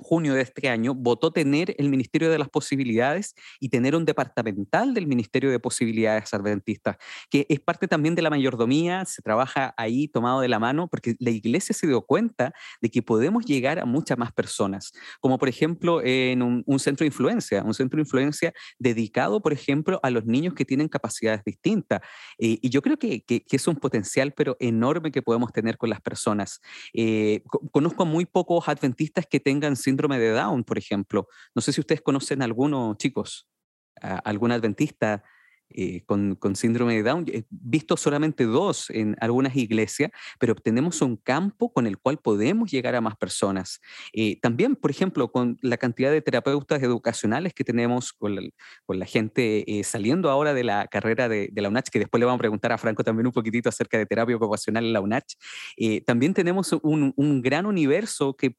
junio 0.00 0.34
de 0.34 0.42
este 0.42 0.68
año, 0.68 0.94
votó 0.94 1.30
tener 1.30 1.74
el 1.78 1.88
Ministerio 1.88 2.30
de 2.30 2.38
las 2.38 2.48
Posibilidades 2.48 3.34
y 3.60 3.68
tener 3.68 3.94
un 3.94 4.04
departamental 4.04 4.94
del 4.94 5.06
Ministerio 5.06 5.50
de 5.50 5.58
Posibilidades 5.58 6.32
Adventistas, 6.34 6.96
que 7.30 7.46
es 7.48 7.60
parte 7.60 7.88
también 7.88 8.14
de 8.14 8.22
la 8.22 8.30
mayordomía, 8.30 9.04
se 9.04 9.22
trabaja 9.22 9.74
ahí 9.76 10.08
tomado 10.08 10.40
de 10.40 10.48
la 10.48 10.58
mano, 10.58 10.88
porque 10.88 11.14
la 11.18 11.30
iglesia 11.30 11.74
se 11.74 11.86
dio 11.86 12.02
cuenta 12.02 12.52
de 12.80 12.90
que 12.90 13.02
podemos 13.02 13.44
llegar 13.44 13.78
a 13.78 13.84
muchas 13.84 14.18
más 14.18 14.32
personas, 14.32 14.92
como 15.20 15.38
por 15.38 15.48
ejemplo 15.48 16.02
en 16.02 16.42
un, 16.42 16.78
centro 16.78 17.04
de 17.04 17.08
influencia, 17.08 17.62
un 17.62 17.74
centro 17.74 17.98
de 17.98 18.02
influencia 18.02 18.52
dedicado, 18.78 19.40
por 19.40 19.52
ejemplo, 19.52 20.00
a 20.02 20.10
los 20.10 20.24
niños 20.24 20.54
que 20.54 20.64
tienen 20.64 20.88
capacidades 20.88 21.42
distintas. 21.44 22.00
Eh, 22.38 22.58
y 22.62 22.70
yo 22.70 22.82
creo 22.82 22.96
que, 22.96 23.22
que, 23.22 23.44
es 23.50 23.66
un 23.66 23.76
potencial, 23.76 24.32
pero 24.32 24.56
enorme 24.60 25.10
que 25.10 25.22
podemos 25.22 25.52
tener 25.52 25.76
con 25.76 25.90
las 25.90 26.00
personas. 26.00 26.60
Eh, 26.94 27.42
conozco 27.70 28.06
muy 28.06 28.24
pocos 28.24 28.68
adventistas 28.68 29.26
que 29.26 29.40
tengan 29.40 29.76
síndrome 29.90 30.18
de 30.18 30.30
Down, 30.30 30.64
por 30.64 30.78
ejemplo. 30.78 31.26
No 31.54 31.62
sé 31.62 31.72
si 31.72 31.80
ustedes 31.80 32.00
conocen 32.00 32.42
alguno, 32.42 32.94
chicos, 32.96 33.48
algún 34.00 34.52
adventista 34.52 35.22
eh, 35.72 36.02
con, 36.04 36.36
síndrome 36.56 36.94
de 36.96 37.02
Down. 37.02 37.24
He 37.28 37.44
visto 37.48 37.96
solamente 37.96 38.44
dos 38.44 38.90
en 38.90 39.16
algunas 39.20 39.54
iglesias, 39.56 40.10
pero 40.38 40.54
tenemos 40.54 41.00
un 41.00 41.16
campo 41.16 41.72
con 41.72 41.86
el 41.86 41.98
cual 41.98 42.18
podemos 42.18 42.70
llegar 42.70 42.94
a 42.94 43.00
más 43.00 43.16
personas. 43.16 43.80
Eh, 44.12 44.38
también, 44.40 44.74
por 44.74 44.90
ejemplo, 44.90 45.30
con 45.30 45.58
la 45.62 45.76
cantidad 45.76 46.10
de 46.10 46.22
terapeutas 46.22 46.82
educacionales 46.82 47.54
que 47.54 47.64
tenemos 47.64 48.12
con 48.12 48.36
la, 48.36 49.06
gente 49.06 49.78
eh, 49.78 49.84
saliendo 49.84 50.30
ahora 50.30 50.54
de 50.54 50.64
la 50.64 50.86
carrera 50.88 51.28
de, 51.28 51.50
la 51.54 51.68
UNACH, 51.68 51.90
que 51.90 51.98
después 52.00 52.18
le 52.18 52.26
vamos 52.26 52.38
a 52.38 52.40
preguntar 52.40 52.72
a 52.72 52.78
Franco 52.78 53.04
también 53.04 53.26
un 53.26 53.32
poquitito 53.32 53.68
acerca 53.68 53.98
de 53.98 54.06
terapia 54.06 54.36
ocupacional 54.36 54.84
en 54.84 54.92
la 54.92 55.00
UNACH, 55.00 55.34
también 56.06 56.34
tenemos 56.34 56.74
un, 56.82 57.42
gran 57.42 57.66
universo 57.66 58.34
que 58.34 58.54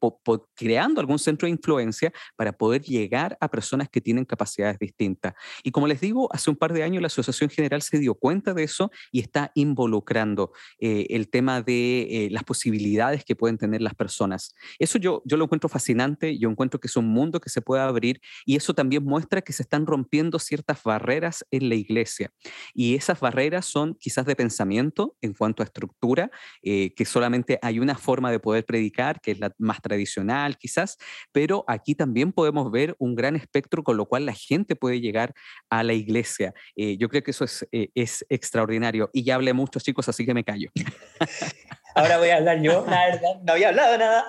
creando 0.56 1.02
algún 1.02 1.19
centro 1.19 1.45
de 1.45 1.52
influencia 1.52 2.12
para 2.36 2.52
poder 2.52 2.82
llegar 2.82 3.38
a 3.39 3.50
personas 3.50 3.89
que 3.89 4.02
tienen 4.02 4.26
capacidades 4.26 4.80
distintas. 4.80 5.34
Y 5.63 5.71
como 5.71 5.88
les 5.88 6.02
digo, 6.02 6.30
hace 6.32 6.50
un 6.50 6.56
par 6.56 6.74
de 6.74 6.84
años 6.84 7.00
la 7.01 7.07
Asociación 7.07 7.49
General 7.49 7.81
se 7.81 7.99
dio 7.99 8.15
cuenta 8.15 8.53
de 8.53 8.63
eso 8.63 8.91
y 9.11 9.19
está 9.19 9.51
involucrando 9.55 10.51
eh, 10.79 11.07
el 11.09 11.29
tema 11.29 11.61
de 11.61 12.01
eh, 12.01 12.29
las 12.31 12.43
posibilidades 12.43 13.25
que 13.25 13.35
pueden 13.35 13.57
tener 13.57 13.81
las 13.81 13.95
personas. 13.95 14.55
Eso 14.79 14.97
yo, 14.97 15.21
yo 15.25 15.37
lo 15.37 15.45
encuentro 15.45 15.69
fascinante, 15.69 16.37
yo 16.37 16.49
encuentro 16.49 16.79
que 16.79 16.87
es 16.87 16.95
un 16.95 17.07
mundo 17.07 17.39
que 17.39 17.49
se 17.49 17.61
puede 17.61 17.81
abrir 17.81 18.21
y 18.45 18.55
eso 18.55 18.73
también 18.73 19.03
muestra 19.03 19.41
que 19.41 19.53
se 19.53 19.63
están 19.63 19.85
rompiendo 19.85 20.39
ciertas 20.39 20.81
barreras 20.83 21.45
en 21.51 21.69
la 21.69 21.75
iglesia. 21.75 22.31
Y 22.73 22.95
esas 22.95 23.19
barreras 23.19 23.65
son 23.65 23.95
quizás 23.95 24.25
de 24.25 24.35
pensamiento 24.35 25.15
en 25.21 25.33
cuanto 25.33 25.63
a 25.63 25.65
estructura, 25.65 26.31
eh, 26.61 26.93
que 26.95 27.05
solamente 27.05 27.59
hay 27.61 27.79
una 27.79 27.95
forma 27.95 28.31
de 28.31 28.39
poder 28.39 28.65
predicar, 28.65 29.21
que 29.21 29.31
es 29.31 29.39
la 29.39 29.53
más 29.57 29.81
tradicional 29.81 30.57
quizás, 30.57 30.97
pero 31.31 31.63
aquí 31.67 31.95
también 31.95 32.31
podemos 32.31 32.71
ver 32.71 32.95
un 32.99 33.15
gran 33.15 33.35
espectro 33.35 33.83
con 33.83 33.97
lo 33.97 34.05
cual 34.05 34.25
la 34.25 34.33
gente 34.33 34.75
puede 34.75 35.01
llegar 35.01 35.33
a 35.69 35.83
la 35.83 35.93
iglesia 35.93 36.53
yo 36.97 37.10
creo 37.10 37.23
que 37.23 37.32
eso 37.32 37.43
es, 37.43 37.67
eh, 37.71 37.89
es 37.95 38.25
extraordinario. 38.30 39.10
Y 39.13 39.23
ya 39.23 39.36
hablé 39.36 39.54
mucho, 39.54 39.80
chicos, 39.80 40.08
así 40.10 40.25
que 40.25 40.34
me 40.34 40.43
callo. 40.43 40.69
Ahora 41.95 42.17
voy 42.17 42.30
a 42.30 42.38
hablar 42.38 42.62
yo, 42.62 42.86
la 42.88 43.08
verdad, 43.08 43.41
no 43.43 43.54
había 43.54 43.69
hablado 43.69 43.97
nada, 43.97 44.25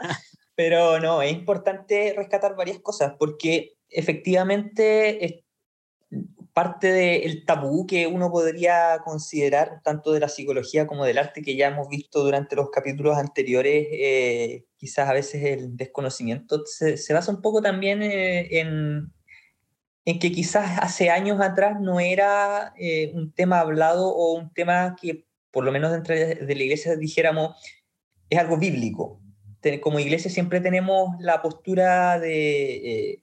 pero 0.55 0.98
no, 0.98 1.22
es 1.22 1.33
importante 1.33 2.12
rescatar 2.16 2.57
varias 2.57 2.81
cosas, 2.81 3.14
porque 3.18 3.75
efectivamente 3.88 5.25
es 5.25 5.44
parte 6.53 6.92
del 6.92 7.44
tabú 7.46 7.87
que 7.87 8.07
uno 8.07 8.31
podría 8.31 8.98
considerar, 9.05 9.81
tanto 9.83 10.12
de 10.12 10.20
la 10.20 10.29
psicología 10.29 10.87
como 10.87 11.05
del 11.05 11.18
arte, 11.18 11.42
que 11.42 11.57
ya 11.57 11.68
hemos 11.68 11.88
visto 11.88 12.22
durante 12.22 12.57
los 12.57 12.70
capítulos 12.70 13.16
anteriores, 13.16 13.87
eh, 13.90 14.64
quizás 14.77 15.09
a 15.09 15.14
veces 15.14 15.42
el 15.44 15.77
desconocimiento 15.77 16.62
se, 16.66 16.96
se 16.96 17.14
basa 17.14 17.33
un 17.33 17.40
poco 17.40 17.62
también 17.62 18.03
eh, 18.03 18.61
en 18.61 19.12
en 20.04 20.18
que 20.18 20.32
quizás 20.32 20.78
hace 20.80 21.10
años 21.10 21.40
atrás 21.40 21.80
no 21.80 22.00
era 22.00 22.74
eh, 22.76 23.12
un 23.14 23.32
tema 23.32 23.60
hablado 23.60 24.08
o 24.08 24.34
un 24.34 24.52
tema 24.52 24.96
que, 25.00 25.26
por 25.50 25.64
lo 25.64 25.72
menos 25.72 25.92
dentro 25.92 26.14
de 26.14 26.54
la 26.54 26.62
iglesia, 26.62 26.96
dijéramos, 26.96 27.56
es 28.28 28.38
algo 28.38 28.56
bíblico. 28.56 29.20
Como 29.80 30.00
iglesia 30.00 30.30
siempre 30.30 30.60
tenemos 30.60 31.10
la 31.20 31.40
postura 31.40 32.18
de 32.18 33.10
eh, 33.12 33.21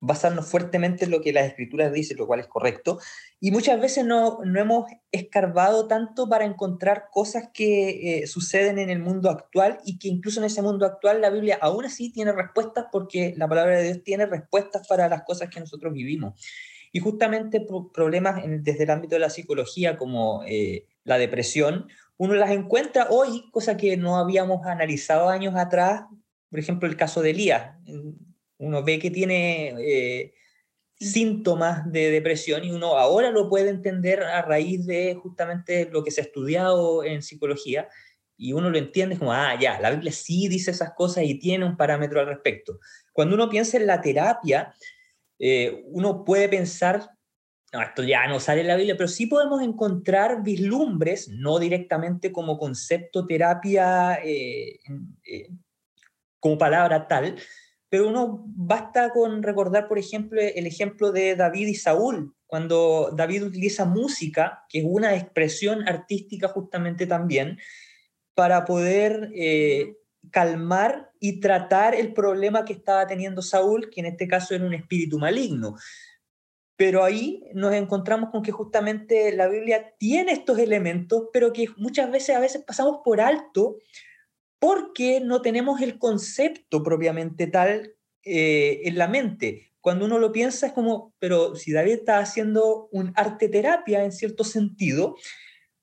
basarnos 0.00 0.46
fuertemente 0.48 1.04
en 1.04 1.10
lo 1.10 1.20
que 1.20 1.32
las 1.32 1.46
escrituras 1.46 1.92
dicen, 1.92 2.16
lo 2.16 2.26
cual 2.26 2.40
es 2.40 2.46
correcto, 2.46 2.98
y 3.38 3.50
muchas 3.50 3.78
veces 3.80 4.04
no, 4.04 4.38
no 4.44 4.58
hemos 4.58 4.90
escarbado 5.12 5.86
tanto 5.86 6.28
para 6.28 6.46
encontrar 6.46 7.08
cosas 7.12 7.50
que 7.52 8.22
eh, 8.22 8.26
suceden 8.26 8.78
en 8.78 8.88
el 8.88 8.98
mundo 8.98 9.30
actual 9.30 9.78
y 9.84 9.98
que 9.98 10.08
incluso 10.08 10.40
en 10.40 10.46
ese 10.46 10.62
mundo 10.62 10.86
actual 10.86 11.20
la 11.20 11.30
Biblia 11.30 11.58
aún 11.60 11.84
así 11.84 12.10
tiene 12.10 12.32
respuestas 12.32 12.86
porque 12.90 13.34
la 13.36 13.46
palabra 13.46 13.76
de 13.76 13.84
Dios 13.84 14.02
tiene 14.02 14.26
respuestas 14.26 14.88
para 14.88 15.08
las 15.08 15.22
cosas 15.22 15.50
que 15.50 15.60
nosotros 15.60 15.92
vivimos. 15.92 16.40
Y 16.92 16.98
justamente 17.00 17.64
problemas 17.94 18.42
desde 18.44 18.82
el 18.82 18.90
ámbito 18.90 19.14
de 19.14 19.20
la 19.20 19.30
psicología 19.30 19.96
como 19.96 20.42
eh, 20.46 20.86
la 21.04 21.18
depresión, 21.18 21.88
uno 22.16 22.34
las 22.34 22.50
encuentra 22.50 23.06
hoy, 23.10 23.48
cosa 23.52 23.76
que 23.76 23.96
no 23.96 24.16
habíamos 24.16 24.66
analizado 24.66 25.28
años 25.28 25.54
atrás, 25.56 26.02
por 26.50 26.58
ejemplo 26.58 26.88
el 26.88 26.96
caso 26.96 27.22
de 27.22 27.30
Elías 27.30 27.76
uno 28.60 28.84
ve 28.84 28.98
que 28.98 29.10
tiene 29.10 29.74
eh, 29.78 30.34
síntomas 30.98 31.90
de 31.90 32.10
depresión 32.10 32.62
y 32.62 32.70
uno 32.70 32.98
ahora 32.98 33.30
lo 33.30 33.48
puede 33.48 33.70
entender 33.70 34.22
a 34.22 34.42
raíz 34.42 34.86
de 34.86 35.14
justamente 35.14 35.88
lo 35.90 36.04
que 36.04 36.10
se 36.10 36.20
ha 36.20 36.24
estudiado 36.24 37.02
en 37.02 37.22
psicología 37.22 37.88
y 38.36 38.52
uno 38.52 38.70
lo 38.70 38.78
entiende 38.78 39.18
como, 39.18 39.32
ah, 39.32 39.58
ya, 39.60 39.80
la 39.80 39.90
Biblia 39.90 40.12
sí 40.12 40.48
dice 40.48 40.70
esas 40.70 40.92
cosas 40.94 41.24
y 41.24 41.38
tiene 41.38 41.64
un 41.66 41.76
parámetro 41.76 42.20
al 42.20 42.26
respecto. 42.26 42.78
Cuando 43.12 43.34
uno 43.34 43.50
piensa 43.50 43.76
en 43.76 43.86
la 43.86 44.00
terapia, 44.00 44.72
eh, 45.38 45.82
uno 45.88 46.24
puede 46.24 46.48
pensar, 46.48 47.10
no, 47.70 47.82
esto 47.82 48.02
ya 48.02 48.26
no 48.28 48.40
sale 48.40 48.62
en 48.62 48.68
la 48.68 48.76
Biblia, 48.76 48.96
pero 48.96 49.08
sí 49.08 49.26
podemos 49.26 49.62
encontrar 49.62 50.42
vislumbres, 50.42 51.28
no 51.28 51.58
directamente 51.58 52.32
como 52.32 52.58
concepto 52.58 53.26
terapia, 53.26 54.20
eh, 54.24 54.78
como 56.38 56.56
palabra 56.56 57.06
tal, 57.06 57.38
pero 57.90 58.08
uno 58.08 58.44
basta 58.46 59.10
con 59.10 59.42
recordar, 59.42 59.88
por 59.88 59.98
ejemplo, 59.98 60.40
el 60.40 60.66
ejemplo 60.66 61.10
de 61.10 61.34
David 61.34 61.66
y 61.66 61.74
Saúl, 61.74 62.34
cuando 62.46 63.10
David 63.14 63.44
utiliza 63.44 63.84
música, 63.84 64.64
que 64.68 64.78
es 64.78 64.84
una 64.86 65.14
expresión 65.16 65.86
artística 65.88 66.48
justamente 66.48 67.06
también, 67.06 67.58
para 68.34 68.64
poder 68.64 69.32
eh, 69.34 69.96
calmar 70.30 71.10
y 71.18 71.40
tratar 71.40 71.96
el 71.96 72.12
problema 72.12 72.64
que 72.64 72.74
estaba 72.74 73.08
teniendo 73.08 73.42
Saúl, 73.42 73.90
que 73.90 74.00
en 74.00 74.06
este 74.06 74.28
caso 74.28 74.54
era 74.54 74.64
un 74.64 74.74
espíritu 74.74 75.18
maligno. 75.18 75.74
Pero 76.76 77.02
ahí 77.02 77.42
nos 77.54 77.74
encontramos 77.74 78.30
con 78.30 78.42
que 78.42 78.52
justamente 78.52 79.34
la 79.34 79.48
Biblia 79.48 79.94
tiene 79.98 80.32
estos 80.32 80.60
elementos, 80.60 81.24
pero 81.32 81.52
que 81.52 81.66
muchas 81.76 82.10
veces 82.10 82.36
a 82.36 82.40
veces 82.40 82.62
pasamos 82.64 83.00
por 83.04 83.20
alto 83.20 83.78
porque 84.60 85.20
no 85.20 85.42
tenemos 85.42 85.80
el 85.80 85.98
concepto 85.98 86.84
propiamente 86.84 87.48
tal 87.48 87.94
eh, 88.24 88.82
en 88.84 88.98
la 88.98 89.08
mente. 89.08 89.72
Cuando 89.80 90.04
uno 90.04 90.18
lo 90.18 90.30
piensa 90.30 90.68
es 90.68 90.72
como, 90.74 91.14
pero 91.18 91.56
si 91.56 91.72
David 91.72 91.92
está 91.92 92.18
haciendo 92.18 92.88
un 92.92 93.12
arte 93.16 93.48
terapia 93.48 94.04
en 94.04 94.12
cierto 94.12 94.44
sentido 94.44 95.16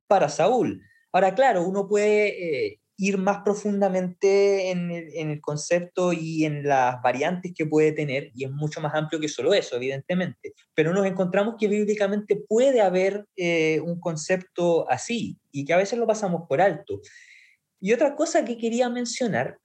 para 0.06 0.30
Saúl. 0.30 0.84
Ahora, 1.12 1.34
claro, 1.34 1.64
uno 1.64 1.88
puede 1.88 2.68
eh, 2.68 2.80
ir 2.98 3.18
más 3.18 3.40
profundamente 3.44 4.70
en 4.70 4.92
el, 4.92 5.42
concepto 5.42 6.14
y 6.14 6.46
en 6.46 6.68
las 6.68 7.02
variantes 7.02 7.54
que 7.56 7.66
puede 7.66 7.92
tener, 7.92 8.32
y 8.36 8.46
es 8.46 8.52
mucho 8.52 8.82
más 8.82 8.94
amplio 8.94 9.20
que 9.20 9.28
solo 9.28 9.54
eso, 9.54 9.76
evidentemente. 9.76 10.54
Pero 10.76 10.94
nos 10.94 11.06
encontramos 11.08 11.56
que 11.60 11.68
bíblicamente 11.68 12.36
puede 12.36 12.82
haber 12.82 13.26
eh, 13.36 13.80
un 13.82 14.00
concepto 14.00 14.90
así 14.90 15.40
y 15.52 15.66
que 15.66 15.74
a 15.74 15.78
veces 15.78 15.98
lo 15.98 16.06
pasamos 16.06 16.44
por 16.48 16.62
alto. 16.62 17.02
Y 17.80 17.94
otra 17.94 18.16
cosa 18.16 18.46
que 18.46 18.58
quería 18.58 18.90
mencionar 18.90 19.60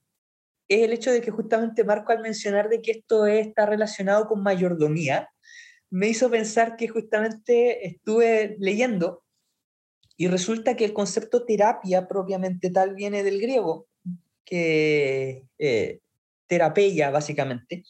es 0.68 0.82
el 0.82 0.92
hecho 0.92 1.10
de 1.10 1.20
que 1.20 1.30
justamente 1.30 1.84
Marco 1.84 2.12
al 2.12 2.20
mencionar 2.20 2.68
de 2.68 2.80
que 2.80 2.92
esto 2.92 3.26
está 3.26 3.66
relacionado 3.66 4.26
con 4.26 4.42
mayordomía, 4.42 5.28
me 5.90 6.08
hizo 6.08 6.30
pensar 6.30 6.76
que 6.76 6.88
justamente 6.88 7.86
estuve 7.86 8.56
leyendo 8.58 9.22
y 10.16 10.28
resulta 10.28 10.76
que 10.76 10.84
el 10.84 10.92
concepto 10.92 11.44
terapia 11.44 12.06
propiamente 12.06 12.70
tal 12.70 12.94
viene 12.94 13.22
del 13.22 13.40
griego, 13.40 13.88
que 14.44 15.44
eh, 15.58 16.00
terapia 16.46 17.10
básicamente, 17.10 17.84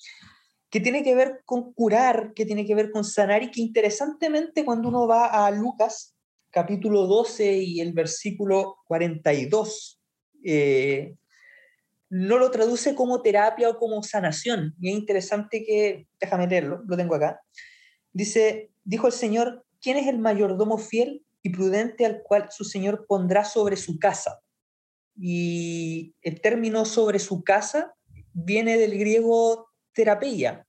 que 0.71 0.81
tiene 0.81 1.03
que 1.03 1.15
ver 1.15 1.43
con 1.45 1.73
curar, 1.73 2.33
que 2.35 2.47
tiene 2.47 2.67
que 2.67 2.75
ver 2.75 2.91
con 2.91 3.05
sanar 3.05 3.43
y 3.43 3.51
que 3.51 3.61
interesantemente 3.61 4.65
cuando 4.65 4.89
uno 4.89 5.07
va 5.07 5.47
a 5.47 5.51
Lucas 5.51 6.17
capítulo 6.51 7.07
12 7.07 7.55
y 7.59 7.81
el 7.81 7.93
versículo 7.93 8.77
42, 8.87 10.02
eh, 10.45 11.15
no 12.11 12.39
lo 12.39 12.51
traduce 12.51 12.95
como 12.95 13.23
terapia 13.23 13.71
o 13.71 13.79
como 13.79 14.03
sanación. 14.03 14.75
Y 14.81 14.91
es 14.91 14.95
interesante 14.95 15.65
que, 15.65 16.07
déjame 16.21 16.47
leerlo, 16.47 16.83
lo 16.87 16.97
tengo 16.97 17.15
acá. 17.15 17.41
Dice, 18.13 18.71
dijo 18.85 19.07
el 19.07 19.13
Señor, 19.13 19.65
¿quién 19.81 19.97
es 19.97 20.07
el 20.07 20.19
mayordomo 20.19 20.77
fiel 20.79 21.25
y 21.43 21.51
prudente 21.51 22.05
al 22.05 22.23
cual 22.23 22.49
su 22.51 22.65
Señor 22.65 23.07
pondrá 23.09 23.45
sobre 23.45 23.77
su 23.77 23.99
casa? 23.99 24.41
Y 25.19 26.15
el 26.23 26.41
término 26.41 26.85
sobre 26.85 27.19
su 27.19 27.43
casa 27.43 27.95
viene 28.35 28.77
del 28.77 28.99
griego 28.99 29.69
terapia 29.95 30.67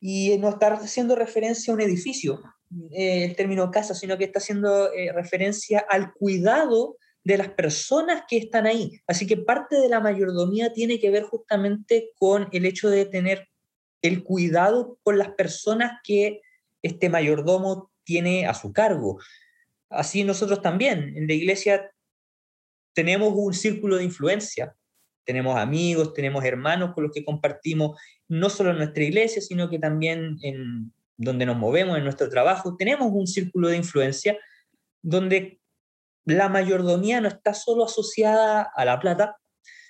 y 0.00 0.36
no 0.38 0.50
está 0.50 0.74
haciendo 0.74 1.16
referencia 1.16 1.72
a 1.72 1.74
un 1.74 1.80
edificio, 1.80 2.42
eh, 2.90 3.24
el 3.24 3.36
término 3.36 3.70
casa, 3.70 3.94
sino 3.94 4.18
que 4.18 4.24
está 4.24 4.38
haciendo 4.38 4.92
eh, 4.92 5.12
referencia 5.12 5.84
al 5.88 6.12
cuidado 6.12 6.96
de 7.26 7.38
las 7.38 7.48
personas 7.48 8.22
que 8.28 8.36
están 8.36 8.66
ahí. 8.66 9.00
Así 9.08 9.26
que 9.26 9.36
parte 9.36 9.80
de 9.80 9.88
la 9.88 9.98
mayordomía 9.98 10.72
tiene 10.72 11.00
que 11.00 11.10
ver 11.10 11.24
justamente 11.24 12.12
con 12.14 12.48
el 12.52 12.64
hecho 12.64 12.88
de 12.88 13.04
tener 13.04 13.48
el 14.00 14.22
cuidado 14.22 15.00
con 15.02 15.18
las 15.18 15.30
personas 15.30 15.98
que 16.04 16.40
este 16.82 17.08
mayordomo 17.08 17.90
tiene 18.04 18.46
a 18.46 18.54
su 18.54 18.72
cargo. 18.72 19.18
Así 19.90 20.22
nosotros 20.22 20.62
también, 20.62 21.16
en 21.16 21.26
la 21.26 21.32
iglesia 21.32 21.90
tenemos 22.94 23.32
un 23.34 23.52
círculo 23.54 23.96
de 23.96 24.04
influencia, 24.04 24.76
tenemos 25.24 25.56
amigos, 25.56 26.14
tenemos 26.14 26.44
hermanos 26.44 26.94
con 26.94 27.02
los 27.02 27.12
que 27.12 27.24
compartimos, 27.24 28.00
no 28.28 28.50
solo 28.50 28.70
en 28.70 28.76
nuestra 28.76 29.02
iglesia, 29.02 29.42
sino 29.42 29.68
que 29.68 29.80
también 29.80 30.36
en 30.42 30.92
donde 31.16 31.44
nos 31.44 31.56
movemos 31.56 31.98
en 31.98 32.04
nuestro 32.04 32.28
trabajo, 32.28 32.76
tenemos 32.76 33.10
un 33.10 33.26
círculo 33.26 33.66
de 33.66 33.78
influencia 33.78 34.38
donde 35.02 35.58
la 36.26 36.48
mayordomía 36.48 37.20
no 37.20 37.28
está 37.28 37.54
solo 37.54 37.84
asociada 37.84 38.70
a 38.74 38.84
la 38.84 38.98
plata, 38.98 39.36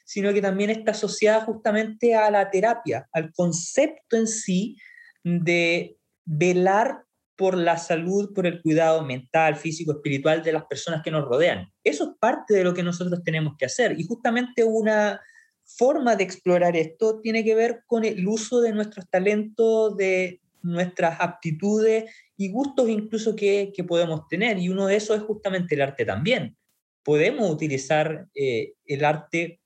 sino 0.04 0.32
que 0.32 0.42
también 0.42 0.70
está 0.70 0.92
asociada 0.92 1.40
justamente 1.40 2.14
a 2.14 2.30
la 2.30 2.50
terapia, 2.50 3.08
al 3.12 3.32
concepto 3.32 4.16
en 4.16 4.28
sí 4.28 4.76
de 5.24 5.96
velar 6.24 7.02
por 7.36 7.56
la 7.56 7.76
salud, 7.76 8.32
por 8.34 8.46
el 8.46 8.62
cuidado 8.62 9.02
mental, 9.04 9.56
físico, 9.56 9.92
espiritual 9.92 10.42
de 10.42 10.52
las 10.52 10.64
personas 10.66 11.02
que 11.02 11.10
nos 11.10 11.24
rodean. 11.24 11.70
Eso 11.82 12.04
es 12.04 12.10
parte 12.18 12.54
de 12.54 12.64
lo 12.64 12.72
que 12.72 12.82
nosotros 12.82 13.22
tenemos 13.24 13.54
que 13.58 13.66
hacer. 13.66 13.98
Y 13.98 14.04
justamente 14.04 14.62
una 14.64 15.20
forma 15.64 16.16
de 16.16 16.24
explorar 16.24 16.76
esto 16.76 17.20
tiene 17.20 17.44
que 17.44 17.54
ver 17.54 17.82
con 17.86 18.04
el 18.04 18.26
uso 18.26 18.60
de 18.60 18.72
nuestros 18.72 19.08
talentos, 19.10 19.96
de 19.96 20.40
nuestras 20.62 21.20
aptitudes 21.20 22.04
y 22.36 22.50
gustos 22.50 22.88
incluso 22.88 23.34
que, 23.36 23.72
podemos 23.86 24.26
tener. 24.28 24.58
Y 24.58 24.68
uno 24.68 24.86
de 24.86 24.96
esos 24.96 25.16
es 25.16 25.22
justamente 25.22 25.74
el 25.74 25.82
arte 25.82 26.04
también. 26.04 26.56
Podemos 27.04 27.50
utilizar 27.50 28.26
eh, 28.34 28.74
el 28.84 29.04
arte 29.04 29.60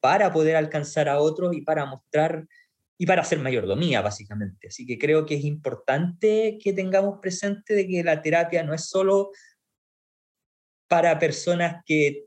para 0.00 0.32
poder 0.32 0.56
alcanzar 0.56 1.08
a 1.08 1.20
otros 1.20 1.54
y 1.54 1.60
para 1.60 1.86
mostrar 1.86 2.46
y 2.98 3.06
para 3.06 3.22
hacer 3.22 3.40
mayordomía, 3.40 4.00
básicamente. 4.00 4.68
Así 4.68 4.86
que 4.86 4.98
creo 4.98 5.26
que 5.26 5.34
es 5.34 5.44
importante 5.44 6.58
que 6.62 6.72
tengamos 6.72 7.18
presente 7.20 7.74
de 7.74 7.88
que 7.88 8.04
la 8.04 8.22
terapia 8.22 8.62
no 8.62 8.74
es 8.74 8.88
solo 8.88 9.30
para 10.88 11.18
personas 11.18 11.82
que 11.84 12.26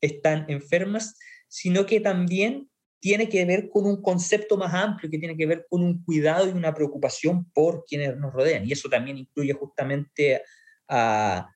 están 0.00 0.46
enfermas, 0.48 1.16
sino 1.46 1.86
que 1.86 2.00
también 2.00 2.71
tiene 3.02 3.28
que 3.28 3.44
ver 3.44 3.68
con 3.68 3.84
un 3.84 4.00
concepto 4.00 4.56
más 4.56 4.72
amplio, 4.72 5.10
que 5.10 5.18
tiene 5.18 5.36
que 5.36 5.44
ver 5.44 5.66
con 5.68 5.82
un 5.82 6.04
cuidado 6.04 6.46
y 6.48 6.52
una 6.52 6.72
preocupación 6.72 7.50
por 7.52 7.84
quienes 7.84 8.16
nos 8.16 8.32
rodean. 8.32 8.64
Y 8.64 8.70
eso 8.70 8.88
también 8.88 9.18
incluye 9.18 9.52
justamente 9.54 10.40
a 10.86 11.48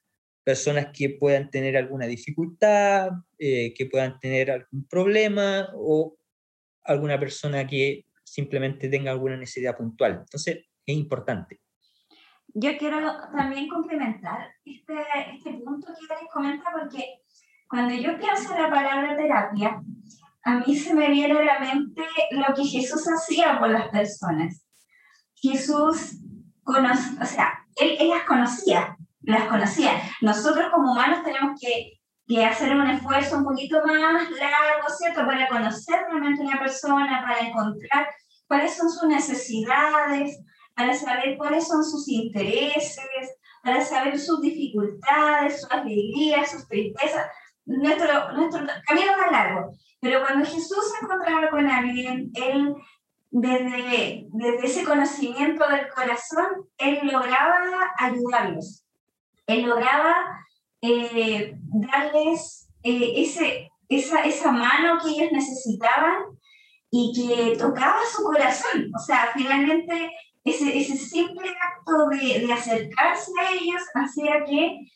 personas 0.43 0.89
que 0.93 1.11
puedan 1.11 1.49
tener 1.49 1.77
alguna 1.77 2.07
dificultad, 2.07 3.11
eh, 3.39 3.73
que 3.75 3.87
puedan 3.87 4.19
tener 4.19 4.51
algún 4.51 4.89
problema 4.89 5.69
o 5.77 6.17
alguna 6.83 7.17
persona 7.17 7.65
que 7.65 8.07
simplemente 8.25 8.89
tenga 8.89 9.13
alguna 9.13 9.37
necesidad 9.37 9.77
puntual. 9.77 10.23
Entonces, 10.23 10.65
es 10.85 10.97
importante. 10.97 11.61
Yo 12.55 12.77
quiero 12.77 12.99
también 13.37 13.69
complementar 13.69 14.53
este, 14.65 14.95
este 15.33 15.53
punto 15.65 15.87
que 15.95 16.13
les 16.13 16.29
comenta 16.33 16.65
porque 16.73 17.21
cuando 17.69 17.95
yo 17.95 18.19
pienso 18.19 18.53
en 18.53 18.63
la 18.63 18.69
palabra 18.71 19.17
terapia, 19.17 19.81
a 20.47 20.61
mí 20.61 20.77
se 20.77 20.95
me 20.95 21.11
viene 21.11 21.39
a 21.39 21.45
la 21.45 21.59
mente 21.61 22.03
lo 22.31 22.55
que 22.55 22.65
Jesús 22.65 23.05
hacía 23.07 23.59
por 23.59 23.69
las 23.69 23.89
personas. 23.89 24.65
Jesús, 25.35 26.19
conoce, 26.63 27.11
o 27.21 27.27
sea, 27.27 27.67
él, 27.77 27.97
él 28.01 28.09
las 28.09 28.25
conocía, 28.25 28.97
las 29.21 29.45
conocía. 29.45 29.91
Nosotros 30.23 30.71
como 30.73 30.93
humanos 30.93 31.23
tenemos 31.25 31.61
que 31.61 31.97
que 32.27 32.45
hacer 32.45 32.75
un 32.75 32.91
esfuerzo 32.91 33.39
un 33.39 33.45
poquito 33.45 33.79
más 33.87 34.31
largo, 34.31 34.89
¿cierto? 34.99 35.25
Para 35.25 35.49
conocer 35.49 36.01
realmente 36.09 36.43
una 36.43 36.59
persona, 36.59 37.25
para 37.25 37.47
encontrar 37.47 38.09
cuáles 38.49 38.77
son 38.77 38.91
sus 38.91 39.09
necesidades, 39.09 40.41
para 40.75 40.93
saber 40.95 41.37
cuáles 41.39 41.69
son 41.69 41.85
sus 41.85 42.09
intereses, 42.09 43.39
para 43.63 43.81
saber 43.85 44.19
sus 44.19 44.41
dificultades, 44.41 45.61
sus 45.61 45.71
alegrías, 45.71 46.51
sus 46.51 46.67
tristezas. 46.69 47.27
Nuestro, 47.67 48.33
nuestro 48.33 48.65
camino 48.87 49.13
es 49.27 49.33
largo. 49.33 49.73
Pero 50.01 50.21
cuando 50.21 50.47
Jesús 50.47 50.93
se 50.93 51.05
encontraba 51.05 51.51
con 51.51 51.69
alguien, 51.69 52.31
él, 52.35 52.75
desde, 53.31 54.27
desde 54.29 54.67
ese 54.67 54.85
conocimiento 54.85 55.69
del 55.69 55.89
corazón, 55.89 56.47
él 56.79 57.01
lograba 57.03 57.61
ayudarlos. 57.99 58.85
Él 59.47 59.63
lograba 59.63 60.15
eh, 60.81 61.57
darles 61.91 62.69
eh, 62.83 63.15
ese, 63.17 63.71
esa, 63.89 64.23
esa 64.23 64.53
mano 64.53 65.01
que 65.03 65.11
ellos 65.11 65.33
necesitaban 65.33 66.25
y 66.91 67.13
que 67.13 67.57
tocaba 67.57 67.99
su 68.15 68.23
corazón. 68.23 68.91
O 68.95 68.99
sea, 68.99 69.31
finalmente 69.35 70.13
ese, 70.45 70.79
ese 70.79 70.97
simple 70.97 71.49
acto 71.49 72.09
de, 72.11 72.47
de 72.47 72.53
acercarse 72.53 73.33
a 73.41 73.51
ellos 73.53 73.83
hacía 73.95 74.45
que 74.45 74.87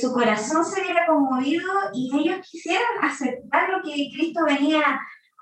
su 0.00 0.12
corazón 0.12 0.64
se 0.64 0.82
viera 0.82 1.06
conmovido 1.06 1.70
y 1.92 2.10
ellos 2.18 2.46
quisieran 2.50 2.86
aceptar 3.02 3.70
lo 3.70 3.82
que 3.82 4.10
Cristo 4.14 4.44
venía 4.44 4.82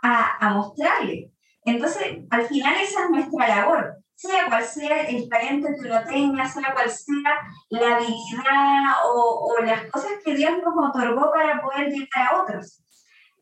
a, 0.03 0.47
a 0.47 0.55
mostrarles. 0.55 1.31
Entonces, 1.65 2.19
al 2.31 2.47
final 2.47 2.75
esa 2.75 3.05
es 3.05 3.11
nuestra 3.11 3.49
labor, 3.49 3.97
sea 4.15 4.49
cual 4.49 4.65
sea 4.65 5.03
el 5.03 5.29
talento 5.29 5.69
que 5.69 5.89
uno 5.89 6.03
tenga, 6.05 6.47
sea 6.47 6.75
cual 6.75 6.91
sea 6.91 7.39
la 7.71 7.97
habilidad 7.97 9.07
o, 9.07 9.49
o 9.51 9.65
las 9.65 9.91
cosas 9.91 10.13
que 10.25 10.35
Dios 10.35 10.53
nos 10.63 10.91
otorgó 10.91 11.31
para 11.33 11.63
poder 11.63 11.89
llegar 11.89 12.29
a 12.33 12.43
otros. 12.43 12.81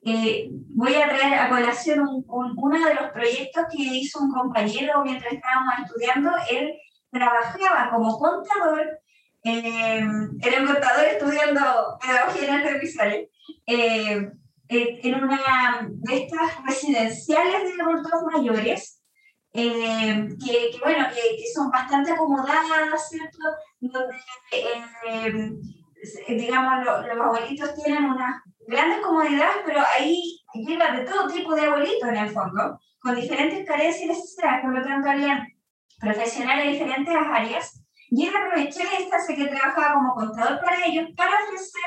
Eh, 0.05 0.49
voy 0.75 0.95
a 0.95 1.09
traer 1.09 1.35
a 1.35 1.49
colación 1.49 2.01
un, 2.01 2.25
uno 2.57 2.87
de 2.87 2.95
los 2.95 3.11
proyectos 3.13 3.65
que 3.71 3.83
hizo 3.83 4.19
un 4.19 4.33
compañero 4.33 5.03
mientras 5.05 5.33
estábamos 5.33 5.75
estudiando. 5.85 6.31
Él 6.51 6.73
trabajaba 7.11 7.91
como 7.91 8.19
contador, 8.19 8.99
eh, 9.45 10.01
era 10.41 10.61
un 10.61 10.67
contador 10.67 11.05
estudiando 11.05 11.99
pedagogía 12.01 12.49
en 12.49 12.67
artes 12.67 12.97
eh, 13.67 14.31
en 14.69 15.15
una 15.15 15.89
de 15.89 16.17
estas 16.17 16.65
residenciales 16.65 17.77
de 17.77 17.83
adultos 17.83 18.23
mayores 18.33 19.03
eh, 19.55 20.29
que, 20.43 20.71
que, 20.71 20.79
bueno, 20.83 21.07
que, 21.09 21.37
que, 21.37 21.53
son 21.55 21.71
bastante 21.71 22.13
acomodadas, 22.13 23.09
¿cierto? 23.09 23.39
Donde, 23.81 24.17
eh, 24.53 25.51
digamos, 26.29 26.85
lo, 26.85 27.07
los 27.07 27.21
abuelitos 27.21 27.75
tienen 27.75 28.05
unas 28.05 28.41
grandes 28.67 29.01
comodidades, 29.01 29.57
pero 29.67 29.81
ahí 29.95 30.41
llega 30.55 30.97
de 30.97 31.05
todo 31.05 31.29
tipo 31.29 31.55
de 31.55 31.67
abuelitos 31.67 32.09
en 32.09 32.17
el 32.17 32.31
fondo, 32.31 32.81
con 33.01 33.15
diferentes 33.15 33.67
carencias 33.67 34.05
y 34.05 34.07
necesidades, 34.07 34.63
por 34.63 34.73
lo 34.73 34.83
tanto 34.83 35.11
habían 35.11 35.47
profesionales 36.01 36.65
de 36.65 36.73
diferentes 36.73 37.15
áreas, 37.15 37.82
y 38.15 38.27
él 38.27 38.35
aprovechó 38.37 38.81
esta, 38.99 39.19
sé 39.21 39.35
que 39.35 39.47
trabajaba 39.47 39.95
como 39.95 40.15
contador 40.15 40.61
para 40.61 40.85
ellos, 40.85 41.09
para 41.17 41.33
ofrecer 41.45 41.83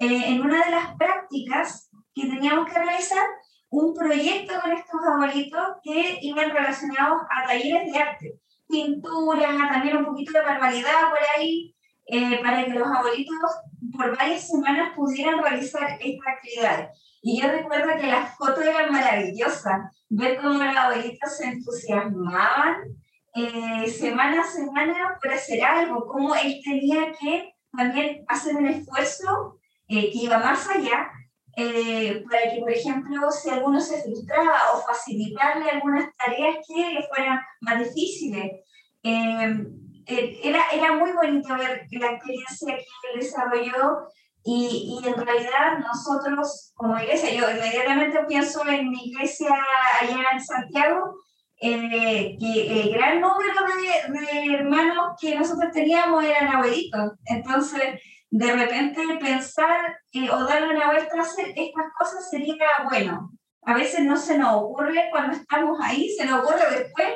eh, 0.00 0.24
en 0.26 0.42
una 0.42 0.66
de 0.66 0.70
las 0.70 0.94
prácticas 0.96 1.90
que 2.14 2.26
teníamos 2.26 2.70
que 2.70 2.78
realizar, 2.78 3.26
un 3.70 3.94
proyecto 3.94 4.52
con 4.60 4.70
estos 4.72 5.00
abuelitos 5.02 5.62
que 5.82 6.18
iban 6.20 6.50
relacionados 6.50 7.22
a 7.30 7.46
talleres 7.46 7.90
de 7.90 7.98
arte, 7.98 8.34
pintura, 8.68 9.48
también 9.72 9.96
un 9.96 10.04
poquito 10.04 10.32
de 10.32 10.44
manualidad 10.44 11.08
por 11.08 11.20
ahí, 11.34 11.74
eh, 12.04 12.38
para 12.42 12.66
que 12.66 12.72
los 12.72 12.86
abuelitos 12.86 13.50
por 13.96 14.14
varias 14.14 14.46
semanas 14.46 14.92
pudieran 14.94 15.42
realizar 15.42 15.96
estas 16.00 16.34
actividades. 16.36 16.98
Y 17.22 17.40
yo 17.40 17.50
recuerdo 17.50 17.98
que 17.98 18.08
las 18.08 18.36
fotos 18.36 18.62
eran 18.62 18.92
maravillosas, 18.92 19.90
ver 20.10 20.36
cómo 20.36 20.62
los 20.62 20.76
abuelitos 20.76 21.34
se 21.34 21.46
entusiasmaban 21.46 23.01
eh, 23.34 23.88
semana 23.88 24.42
a 24.42 24.46
semana 24.46 25.18
por 25.20 25.32
hacer 25.32 25.64
algo, 25.64 26.06
cómo 26.06 26.34
él 26.34 26.60
tenía 26.62 27.12
que 27.12 27.54
también 27.74 28.24
hacer 28.28 28.56
un 28.56 28.66
esfuerzo 28.66 29.58
eh, 29.88 30.10
que 30.12 30.18
iba 30.18 30.38
más 30.38 30.68
allá 30.68 31.10
eh, 31.56 32.22
para 32.30 32.52
que, 32.52 32.60
por 32.60 32.70
ejemplo, 32.70 33.30
si 33.30 33.48
alguno 33.48 33.80
se 33.80 34.02
frustraba 34.02 34.72
o 34.74 34.82
facilitarle 34.82 35.70
algunas 35.70 36.14
tareas 36.16 36.58
que 36.66 36.90
le 36.92 37.02
fueran 37.08 37.40
más 37.60 37.78
difíciles. 37.78 38.52
Era, 40.04 40.70
era 40.72 40.92
muy 40.96 41.12
bonito 41.12 41.56
ver 41.56 41.86
la 41.92 42.12
experiencia 42.12 42.76
que 42.76 43.12
él 43.14 43.20
desarrolló 43.20 44.08
y, 44.44 45.00
y, 45.00 45.08
en 45.08 45.14
realidad 45.14 45.78
nosotros 45.78 46.72
como 46.74 46.98
iglesia, 46.98 47.32
yo 47.32 47.50
inmediatamente 47.50 48.24
pienso 48.28 48.66
en 48.66 48.90
mi 48.90 49.04
iglesia 49.04 49.54
allá 50.00 50.24
en 50.32 50.44
Santiago, 50.44 51.14
que 51.62 52.82
el 52.82 52.92
gran 52.92 53.20
número 53.20 53.54
de, 54.10 54.20
de 54.20 54.54
hermanos 54.54 55.14
que 55.20 55.36
nosotros 55.36 55.70
teníamos 55.72 56.24
eran 56.24 56.48
abuelitos. 56.48 57.12
Entonces, 57.26 58.00
de 58.32 58.50
repente 58.50 59.02
pensar 59.20 59.98
eh, 60.12 60.30
o 60.30 60.44
darle 60.44 60.74
una 60.74 60.86
vuelta 60.86 61.18
a 61.18 61.20
hacer 61.20 61.52
estas 61.54 61.84
cosas 61.98 62.30
sería 62.30 62.56
bueno. 62.88 63.30
A 63.64 63.74
veces 63.74 64.00
no 64.00 64.16
se 64.16 64.38
nos 64.38 64.62
ocurre 64.62 65.08
cuando 65.10 65.36
estamos 65.36 65.78
ahí, 65.82 66.08
se 66.08 66.24
nos 66.24 66.42
ocurre 66.42 66.78
después, 66.78 67.08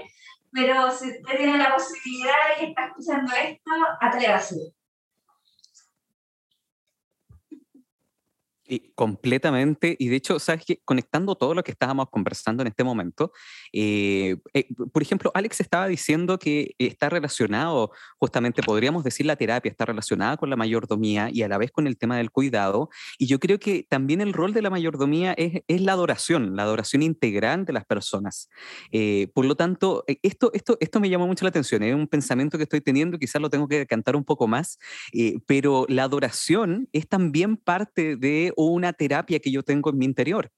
pero 0.53 0.91
si 0.91 1.09
usted 1.09 1.37
tiene 1.39 1.59
la 1.59 1.75
posibilidad 1.75 2.35
y 2.61 2.67
está 2.67 2.87
escuchando 2.87 3.33
esto, 3.35 3.71
atrévase. 4.01 4.57
Y 8.69 8.93
completamente, 8.95 9.97
y 9.99 10.09
de 10.09 10.17
hecho, 10.17 10.39
sabes 10.39 10.65
que 10.65 10.81
conectando 10.85 11.37
todo 11.37 11.55
lo 11.55 11.63
que 11.63 11.71
estábamos 11.71 12.11
conversando 12.11 12.63
en 12.63 12.69
este 12.69 12.83
momento, 12.83 13.33
eh, 13.73 14.37
eh, 14.55 14.67
por 14.93 15.03
ejemplo, 15.03 15.31
Alex 15.35 15.61
estaba 15.61 15.87
diciendo 15.87 16.39
que 16.39 16.75
está 16.79 17.09
relacionado, 17.09 17.93
justamente 18.19 18.63
podríamos 18.63 19.05
decir 19.05 19.27
la 19.27 19.37
terapia 19.37 19.71
está 19.71 19.85
relacionada 19.85 20.37
con 20.37 20.51
la 20.51 20.57
mayordomía 20.57 21.31
y 21.33 21.43
a 21.43 21.49
la 21.49 21.59
vez 21.59 21.71
con 21.71 21.87
el 21.87 21.97
tema 21.97 22.17
del 22.17 22.33
cuidado, 22.33 22.89
y 23.19 23.27
yo 23.27 23.39
creo 23.39 23.61
que 23.61 23.87
también 23.89 24.21
el 24.21 24.33
rol 24.33 24.53
de 24.53 24.63
la 24.63 24.71
mayordomía 24.71 25.33
es, 25.35 25.63
es 25.69 25.81
la 25.81 25.93
adoración, 25.93 26.57
la 26.57 26.65
adoración 26.65 27.03
integral 27.03 27.67
de 27.67 27.73
las 27.73 27.85
personas. 27.85 28.49
Eh, 28.91 29.29
por 29.33 29.45
lo 29.45 29.55
tanto, 29.55 30.05
esto, 30.23 30.51
esto, 30.55 30.77
esto 30.81 30.99
me 30.99 31.09
llamó 31.09 31.29
mucho 31.29 31.45
la 31.45 31.51
atención, 31.51 31.85
es 31.85 31.95
un 31.95 32.09
pensamiento 32.09 32.59
que 32.59 32.65
estoy 32.65 32.81
teniendo, 32.81 33.19
quizás 33.19 33.41
lo 33.41 33.51
tengo 33.51 33.69
que 33.69 33.87
cantar 33.87 34.17
un 34.17 34.25
poco 34.25 34.49
más, 34.49 34.79
pero 35.47 35.87
la 35.89 36.03
adoración 36.05 36.89
es 36.93 37.09
también 37.09 37.57
parte 37.57 38.17
de 38.17 38.53
o 38.57 38.67
una 38.67 38.93
terapia 38.93 39.39
que 39.39 39.51
yo 39.51 39.63
tengo 39.63 39.91
en 39.91 39.99
mi 39.99 40.05
interior. 40.05 40.51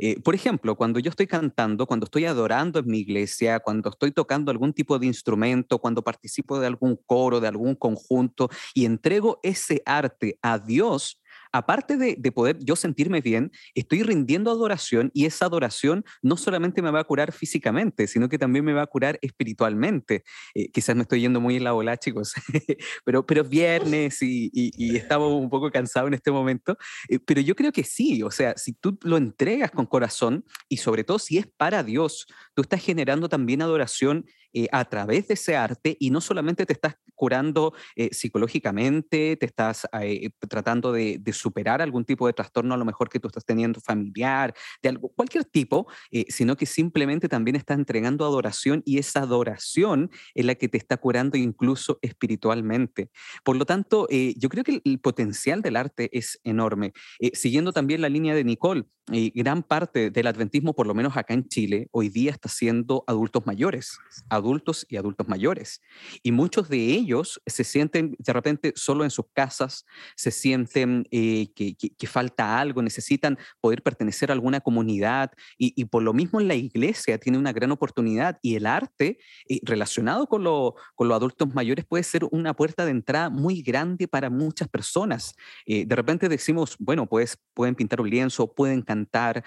Eh, 0.00 0.20
por 0.20 0.36
ejemplo, 0.36 0.76
cuando 0.76 1.00
yo 1.00 1.10
estoy 1.10 1.26
cantando, 1.26 1.84
cuando 1.86 2.04
estoy 2.04 2.24
adorando 2.24 2.78
en 2.78 2.86
mi 2.86 3.00
iglesia, 3.00 3.58
cuando 3.58 3.90
estoy 3.90 4.12
tocando 4.12 4.52
algún 4.52 4.72
tipo 4.72 4.96
de 4.96 5.06
instrumento, 5.06 5.80
cuando 5.80 6.04
participo 6.04 6.60
de 6.60 6.68
algún 6.68 6.96
coro, 7.04 7.40
de 7.40 7.48
algún 7.48 7.74
conjunto 7.74 8.48
y 8.74 8.84
entrego 8.84 9.40
ese 9.42 9.82
arte 9.84 10.38
a 10.40 10.60
Dios, 10.60 11.20
aparte 11.52 11.96
de, 11.96 12.16
poder 12.32 12.58
yo 12.60 12.76
sentirme 12.76 13.20
bien, 13.20 13.50
estoy 13.74 14.02
rindiendo 14.02 14.50
adoración 14.50 15.10
y 15.14 15.24
esa 15.24 15.46
adoración 15.46 16.04
no 16.22 16.36
solamente 16.36 16.82
me 16.82 16.90
va 16.90 17.00
a 17.00 17.04
curar 17.04 17.32
físicamente, 17.32 18.06
sino 18.06 18.28
que 18.28 18.38
también 18.38 18.64
me 18.64 18.72
va 18.72 18.82
a 18.82 18.86
curar 18.86 19.18
espiritualmente. 19.22 20.24
Eh, 20.54 20.70
quizás 20.70 20.94
me 20.94 21.02
estoy 21.02 21.20
yendo 21.20 21.40
muy 21.40 21.56
en 21.56 21.64
la 21.64 21.74
ola, 21.74 21.96
chicos, 21.96 22.34
pero, 23.04 23.24
pero 23.26 23.44
viernes 23.44 24.22
y, 24.22 24.50
y, 24.52 24.96
estaba 24.96 25.26
un 25.26 25.48
poco 25.48 25.70
cansado 25.70 26.06
en 26.08 26.14
este 26.14 26.30
momento, 26.30 26.76
eh, 27.08 27.18
pero 27.18 27.40
yo 27.40 27.54
creo 27.54 27.72
que 27.72 27.84
sí, 27.84 28.22
o 28.22 28.30
sea, 28.30 28.56
si 28.56 28.72
tú 28.72 28.98
lo 29.02 29.16
entregas 29.16 29.70
con 29.70 29.86
corazón 29.86 30.44
y 30.68 30.78
sobre 30.78 31.04
todo 31.04 31.18
si 31.18 31.38
es 31.38 31.46
para 31.46 31.82
Dios, 31.82 32.26
tú 32.54 32.62
estás 32.62 32.82
generando 32.82 33.28
también 33.28 33.62
adoración 33.62 34.26
eh, 34.52 34.66
a 34.72 34.84
través 34.86 35.28
de 35.28 35.34
ese 35.34 35.56
arte 35.56 35.96
y 36.00 36.10
no 36.10 36.20
solamente 36.20 36.64
te 36.64 36.72
estás 36.72 36.96
curando 37.14 37.74
eh, 37.96 38.08
psicológicamente, 38.12 39.36
te 39.36 39.46
estás 39.46 39.86
eh, 40.00 40.30
tratando 40.48 40.92
de, 40.92 41.20
superar 41.32 41.82
algún 41.82 42.04
tipo 42.04 42.26
de 42.26 42.32
trastorno 42.32 42.74
a 42.74 42.76
lo 42.78 42.84
mejor 42.84 43.10
que 43.10 43.20
tú 43.20 43.28
estás 43.28 43.44
teniendo 43.44 43.80
familiar, 43.80 44.54
de 44.82 44.88
algo, 44.88 45.10
cualquier 45.10 45.44
tipo, 45.44 45.86
sino 46.28 46.56
que 46.56 46.64
simplemente 46.64 47.28
también 47.28 47.54
estás 47.54 47.78
entregando 47.78 48.24
adoración 48.24 48.82
y 48.86 48.98
esa 48.98 49.20
adoración 49.20 50.10
es 50.34 50.46
la 50.46 50.54
que 50.54 50.68
te 50.68 50.78
está 50.78 50.96
curando 50.96 51.36
incluso 51.36 51.98
espiritualmente. 52.00 53.10
Por 53.44 53.56
lo 53.56 53.66
tanto, 53.66 54.08
yo 54.10 54.48
creo 54.48 54.64
que 54.64 54.80
el, 54.82 54.98
potencial 55.00 55.60
del 55.60 55.76
arte 55.76 56.08
es 56.16 56.40
enorme. 56.44 56.92
siguiendo 57.34 57.72
también 57.72 58.00
la 58.00 58.08
línea 58.08 58.34
de 58.34 58.42
Nicole, 58.42 58.86
gran 59.34 59.62
parte 59.62 60.10
del 60.10 60.26
adventismo, 60.26 60.74
por 60.74 60.86
lo 60.86 60.94
menos 60.94 61.16
acá 61.16 61.34
en 61.34 61.46
Chile, 61.48 61.88
hoy 61.92 62.08
día 62.08 62.30
está 62.30 62.48
siendo 62.48 63.04
adultos 63.06 63.46
mayores, 63.46 63.98
adultos 64.38 64.86
y 64.88 64.96
adultos 64.96 65.28
mayores. 65.28 65.80
Y 66.22 66.32
muchos 66.32 66.68
de 66.68 66.78
ellos 66.78 67.40
se 67.46 67.64
sienten 67.64 68.16
de 68.18 68.32
repente 68.32 68.72
solo 68.76 69.04
en 69.04 69.10
sus 69.10 69.26
casas, 69.32 69.84
se 70.16 70.30
sienten 70.30 71.06
eh, 71.10 71.48
que, 71.54 72.06
falta 72.06 72.58
algo, 72.58 72.82
necesitan 72.82 73.38
poder 73.60 73.82
pertenecer 73.82 74.30
a 74.30 74.34
alguna 74.34 74.60
comunidad 74.60 75.30
y, 75.58 75.84
por 75.84 76.02
lo 76.02 76.12
mismo 76.12 76.40
la 76.40 76.54
iglesia 76.54 77.18
tiene 77.18 77.38
una 77.38 77.52
gran 77.52 77.70
oportunidad 77.70 78.38
y 78.42 78.56
el 78.56 78.66
arte 78.66 79.18
eh, 79.48 79.60
relacionado 79.62 80.26
con, 80.26 80.42
lo, 80.42 80.74
con 80.94 81.08
los 81.08 81.16
adultos 81.16 81.54
mayores 81.54 81.84
puede 81.84 82.02
ser 82.02 82.24
una 82.30 82.54
puerta 82.54 82.84
de 82.84 82.92
entrada 82.92 83.30
muy 83.30 83.62
grande 83.62 84.08
para 84.08 84.30
muchas 84.30 84.68
personas. 84.68 85.34
Eh, 85.66 85.84
de 85.86 85.96
repente 85.96 86.28
decimos, 86.28 86.76
bueno, 86.78 87.06
pues 87.06 87.38
pueden 87.54 87.74
pintar 87.74 88.00
un 88.00 88.08
lienzo, 88.08 88.52
pueden 88.54 88.82
cantar, 88.82 89.44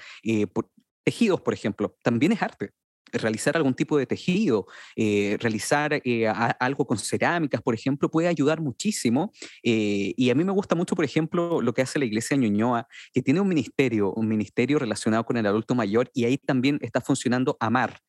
tejidos, 1.04 1.42
por 1.42 1.54
ejemplo, 1.54 1.96
también 2.04 2.32
es 2.32 2.42
arte 2.42 2.72
realizar 3.12 3.58
algún 3.58 3.74
tipo 3.74 3.98
de 3.98 4.06
tejido, 4.06 4.68
eh, 4.96 5.38
realizar 5.40 6.02
eh, 6.04 6.28
algo 6.28 6.86
con 6.86 6.98
cerámicas, 6.98 7.62
por 7.62 7.74
ejemplo, 7.74 8.10
puede 8.10 8.28
ayudar 8.28 8.62
muchísimo. 8.62 9.32
Eh, 9.64 10.14
y 10.16 10.30
a 10.30 10.36
mí 10.36 10.44
me 10.44 10.52
gusta 10.52 10.76
mucho, 10.76 10.96
por 10.96 11.06
ejemplo, 11.06 11.62
lo 11.62 11.74
que 11.74 11.82
hace 11.82 12.00
la 12.00 12.06
Iglesia 12.06 12.38
Ñuñoa, 12.38 12.88
que 13.14 13.22
tiene 13.22 13.40
un 13.42 13.48
ministerio, 13.48 14.14
un 14.14 14.28
ministerio 14.28 14.80
relacionado 14.80 15.26
con 15.26 15.38
el 15.38 15.46
adulto 15.46 15.76
mayor, 15.76 16.10
y 16.14 16.26
ahí 16.26 16.38
también 16.38 16.80
está 16.82 17.02
funcionando 17.02 17.58
AMAR. 17.60 18.00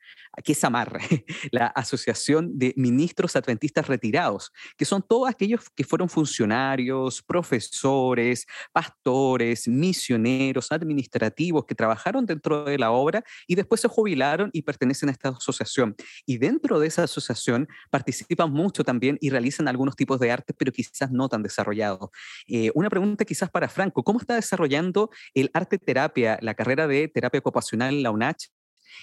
¿Qué 0.45 0.53
es 0.53 0.65
AMAR? 0.65 0.99
la 1.51 1.67
Asociación 1.67 2.59
de 2.59 2.75
Ministros 2.77 3.37
Adventistas 3.37 3.87
Retirados, 3.87 4.53
que 4.77 4.85
son 4.85 5.03
todos 5.03 5.29
aquellos 5.29 5.69
que 5.71 5.85
fueron 5.85 6.09
funcionarios, 6.09 7.23
profesores, 7.23 8.47
pastores, 8.73 9.69
misioneros, 9.69 10.71
administrativos, 10.71 11.65
que 11.65 11.75
trabajaron 11.75 12.27
dentro 12.27 12.65
de 12.65 12.79
la 12.79 12.91
obra 12.91 13.25
y 13.47 13.55
después 13.55 13.81
se 13.81 13.89
jubilaron 13.89 14.51
y 14.53 14.63
pertenecen 14.63 14.92
a 15.09 15.13
esta 15.13 15.29
asociación. 15.31 15.97
Y 16.27 16.39
dentro 16.39 16.79
de 16.79 16.87
esa 16.87 17.05
asociación 17.05 17.69
participan 17.91 18.53
mucho 18.53 18.85
también 18.85 19.19
y 19.21 19.31
realizan 19.31 19.69
algunos 19.69 19.97
tipos 19.97 20.21
de 20.21 20.31
arte, 20.31 20.55
pero 20.55 20.73
quizás 20.73 21.11
no 21.11 21.29
tan 21.29 21.43
desarrollados. 21.43 22.11
Eh, 22.47 22.71
una 22.75 22.91
pregunta 22.91 23.25
quizás 23.25 23.51
para 23.51 23.69
Franco, 23.69 24.03
¿cómo 24.03 24.21
está 24.21 24.35
desarrollando 24.35 25.11
el 25.35 25.51
arte 25.55 25.79
terapia, 25.79 26.39
la 26.41 26.55
carrera 26.55 26.87
de 26.87 27.09
terapia 27.09 27.41
ocupacional 27.41 27.95
en 27.95 28.03
la 28.03 28.11
UNACH 28.11 28.49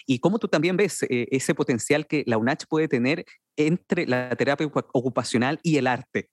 y 0.06 0.19
cómo 0.19 0.39
tú 0.39 0.47
también 0.47 0.78
ves 0.78 1.04
eh, 1.04 1.28
ese 1.32 1.56
potencial 1.56 2.08
que 2.08 2.23
la 2.28 2.38
UNACH 2.38 2.65
puede 2.67 2.88
tener 2.88 3.25
entre 3.58 4.08
la 4.08 4.30
terapia 4.36 4.67
ocupacional 4.67 5.60
y 5.63 5.78
el 5.78 5.88
arte. 5.88 6.30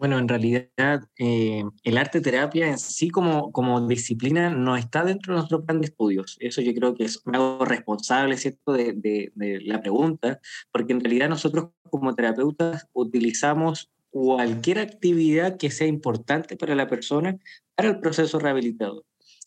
Bueno, 0.00 0.18
en 0.18 0.28
realidad 0.28 0.70
eh, 1.18 1.62
el 1.84 1.98
arte 1.98 2.22
terapia 2.22 2.68
en 2.68 2.78
sí 2.78 3.10
como, 3.10 3.52
como 3.52 3.86
disciplina 3.86 4.48
no 4.48 4.78
está 4.78 5.04
dentro 5.04 5.34
de 5.34 5.40
nuestro 5.40 5.62
plan 5.62 5.82
de 5.82 5.88
estudios. 5.88 6.38
Eso 6.40 6.62
yo 6.62 6.72
creo 6.72 6.94
que 6.94 7.04
es 7.04 7.20
algo 7.26 7.66
responsable, 7.66 8.38
¿cierto?, 8.38 8.72
de, 8.72 8.94
de, 8.94 9.60
la 9.60 9.82
pregunta, 9.82 10.40
porque 10.72 10.94
en 10.94 11.00
realidad 11.00 11.28
nosotros 11.28 11.72
como 11.90 12.14
terapeutas 12.14 12.86
utilizamos 12.94 13.90
cualquier 14.08 14.78
actividad 14.78 15.58
que 15.58 15.70
sea 15.70 15.86
importante 15.86 16.56
para 16.56 16.74
la 16.74 16.86
persona 16.86 17.36
para 17.74 17.90
el 17.90 18.00
proceso 18.00 18.38
rehabilitador. 18.38 19.04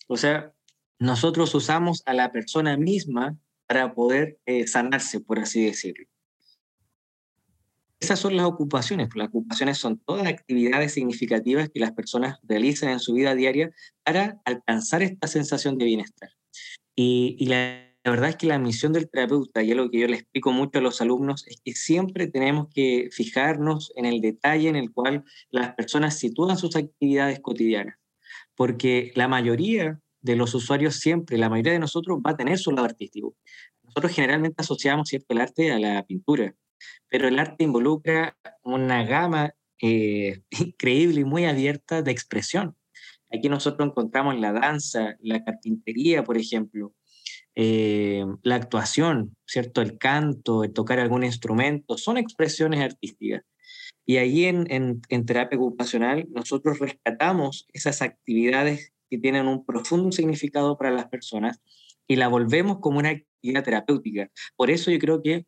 O 0.07 0.17
sea, 0.17 0.53
nosotros 0.99 1.55
usamos 1.55 2.03
a 2.05 2.13
la 2.13 2.31
persona 2.31 2.77
misma 2.77 3.35
para 3.65 3.95
poder 3.95 4.37
eh, 4.45 4.67
sanarse, 4.67 5.19
por 5.19 5.39
así 5.39 5.65
decirlo. 5.65 6.05
Esas 8.03 8.19
son 8.19 8.35
las 8.35 8.45
ocupaciones. 8.45 9.07
Las 9.15 9.29
ocupaciones 9.29 9.77
son 9.77 9.97
todas 9.97 10.27
actividades 10.27 10.91
significativas 10.91 11.69
que 11.69 11.79
las 11.79 11.93
personas 11.93 12.37
realizan 12.43 12.89
en 12.89 12.99
su 12.99 13.13
vida 13.13 13.33
diaria 13.33 13.71
para 14.03 14.41
alcanzar 14.43 15.01
esta 15.01 15.27
sensación 15.27 15.77
de 15.77 15.85
bienestar. 15.85 16.29
Y, 16.97 17.45
la, 17.45 17.95
verdad 18.03 18.31
es 18.31 18.35
que 18.35 18.47
la 18.47 18.59
misión 18.59 18.91
del 18.91 19.09
terapeuta, 19.09 19.63
y 19.63 19.71
es 19.71 19.77
lo 19.77 19.89
que 19.89 19.99
yo 19.99 20.07
le 20.07 20.17
explico 20.17 20.51
mucho 20.51 20.79
a 20.79 20.81
los 20.81 20.99
alumnos, 20.99 21.47
es 21.47 21.61
que 21.63 21.71
siempre 21.75 22.27
tenemos 22.27 22.67
que 22.73 23.07
fijarnos 23.09 23.93
en 23.95 24.05
el 24.05 24.19
detalle 24.19 24.67
en 24.67 24.75
el 24.75 24.91
cual 24.91 25.23
las 25.49 25.73
personas 25.73 26.19
sitúan 26.19 26.57
sus 26.57 26.75
actividades 26.75 27.39
cotidianas. 27.39 27.95
Porque 28.53 29.13
la 29.15 29.29
mayoría 29.29 29.97
de 30.19 30.35
los 30.35 30.53
usuarios 30.53 30.97
siempre, 30.97 31.37
la 31.37 31.49
mayoría 31.49 31.71
de 31.71 31.79
nosotros 31.79 32.19
va 32.19 32.31
a 32.31 32.37
tener 32.37 32.57
su 32.57 32.71
lado 32.71 32.83
artístico. 32.83 33.37
Nosotros 33.81 34.11
generalmente 34.11 34.55
asociamos 34.57 35.07
¿cierto? 35.07 35.33
el 35.33 35.39
arte 35.39 35.71
a 35.71 35.79
la 35.79 36.05
pintura, 36.05 36.53
pero 37.09 37.27
el 37.27 37.39
arte 37.39 37.63
involucra 37.63 38.37
una 38.63 39.03
gama 39.03 39.53
eh, 39.81 40.41
increíble 40.51 41.21
y 41.21 41.25
muy 41.25 41.45
abierta 41.45 42.01
de 42.01 42.11
expresión. 42.11 42.75
Aquí 43.31 43.49
nosotros 43.49 43.89
encontramos 43.89 44.39
la 44.39 44.53
danza, 44.53 45.15
la 45.19 45.43
carpintería, 45.43 46.23
por 46.23 46.37
ejemplo, 46.37 46.93
eh, 47.55 48.23
la 48.43 48.55
actuación, 48.55 49.35
¿cierto? 49.45 49.81
El 49.81 49.97
canto, 49.97 50.63
el 50.63 50.73
tocar 50.73 50.99
algún 50.99 51.23
instrumento, 51.23 51.97
son 51.97 52.17
expresiones 52.17 52.81
artísticas. 52.81 53.43
Y 54.05 54.17
ahí 54.17 54.45
en, 54.45 54.65
en, 54.71 55.01
en 55.09 55.25
terapia 55.25 55.57
ocupacional 55.57 56.27
nosotros 56.29 56.79
rescatamos 56.79 57.67
esas 57.73 58.01
actividades 58.01 58.91
que 59.09 59.17
tienen 59.17 59.47
un 59.47 59.65
profundo 59.65 60.11
significado 60.11 60.77
para 60.77 60.91
las 60.91 61.07
personas 61.07 61.61
y 62.07 62.15
la 62.15 62.27
volvemos 62.27 62.79
como 62.79 62.99
una 62.99 63.09
actividad 63.09 63.63
terapéutica. 63.63 64.29
Por 64.55 64.69
eso 64.69 64.91
yo 64.91 64.99
creo 64.99 65.21
que 65.21 65.45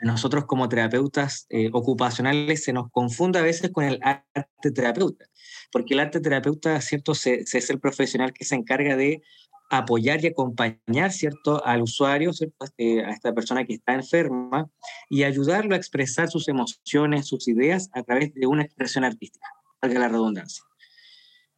nosotros 0.00 0.44
como 0.44 0.68
terapeutas 0.68 1.46
eh, 1.50 1.70
ocupacionales 1.72 2.64
se 2.64 2.72
nos 2.72 2.90
confunde 2.90 3.38
a 3.38 3.42
veces 3.42 3.70
con 3.70 3.84
el 3.84 3.98
arte 4.02 4.70
terapeuta, 4.72 5.26
porque 5.72 5.94
el 5.94 6.00
arte 6.00 6.20
terapeuta, 6.20 6.80
¿cierto?, 6.80 7.14
se, 7.14 7.40
es 7.40 7.70
el 7.70 7.80
profesional 7.80 8.32
que 8.32 8.44
se 8.44 8.54
encarga 8.54 8.96
de 8.96 9.22
apoyar 9.70 10.22
y 10.24 10.28
acompañar, 10.28 11.12
¿cierto?, 11.12 11.64
al 11.64 11.82
usuario, 11.82 12.32
¿cierto? 12.32 12.64
Este, 12.64 13.04
a 13.04 13.10
esta 13.10 13.34
persona 13.34 13.64
que 13.64 13.74
está 13.74 13.94
enferma 13.94 14.70
y 15.10 15.24
ayudarlo 15.24 15.74
a 15.74 15.78
expresar 15.78 16.28
sus 16.28 16.48
emociones, 16.48 17.26
sus 17.26 17.48
ideas 17.48 17.90
a 17.92 18.02
través 18.02 18.32
de 18.34 18.46
una 18.46 18.62
expresión 18.62 19.04
artística, 19.04 19.48
valga 19.82 20.00
la 20.00 20.08
redundancia. 20.08 20.64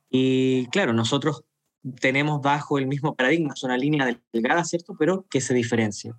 Y 0.09 0.66
claro, 0.68 0.92
nosotros 0.92 1.44
tenemos 2.00 2.40
bajo 2.40 2.79
el 2.79 2.87
mismo 2.87 3.14
paradigma, 3.14 3.55
es 3.55 3.62
una 3.62 3.76
línea 3.76 4.18
delgada, 4.33 4.64
¿cierto? 4.64 4.96
Pero 4.98 5.26
que 5.31 5.40
se 5.40 5.55
diferencia. 5.55 6.18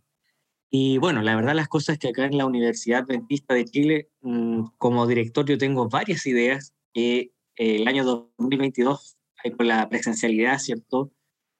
Y 0.74 0.98
bueno, 1.00 1.22
la 1.22 1.36
verdad 1.36 1.54
las 1.54 1.68
cosas 1.68 1.98
que 2.00 2.08
acá 2.08 2.26
en 2.26 2.38
la 2.38 2.46
Universidad 2.46 3.02
Adventista 3.02 3.54
de 3.54 3.66
Chile, 3.66 4.10
mm, 4.22 4.68
como 4.78 5.06
director 5.06 5.46
yo 5.46 5.58
tengo 5.58 5.90
varias 5.90 6.26
ideas. 6.26 6.74
que 6.94 7.32
el 7.56 7.88
año 7.88 8.04
2022 8.04 9.18
con 9.58 9.68
la 9.68 9.88
presencialidad, 9.90 10.60
¿cierto?, 10.60 11.12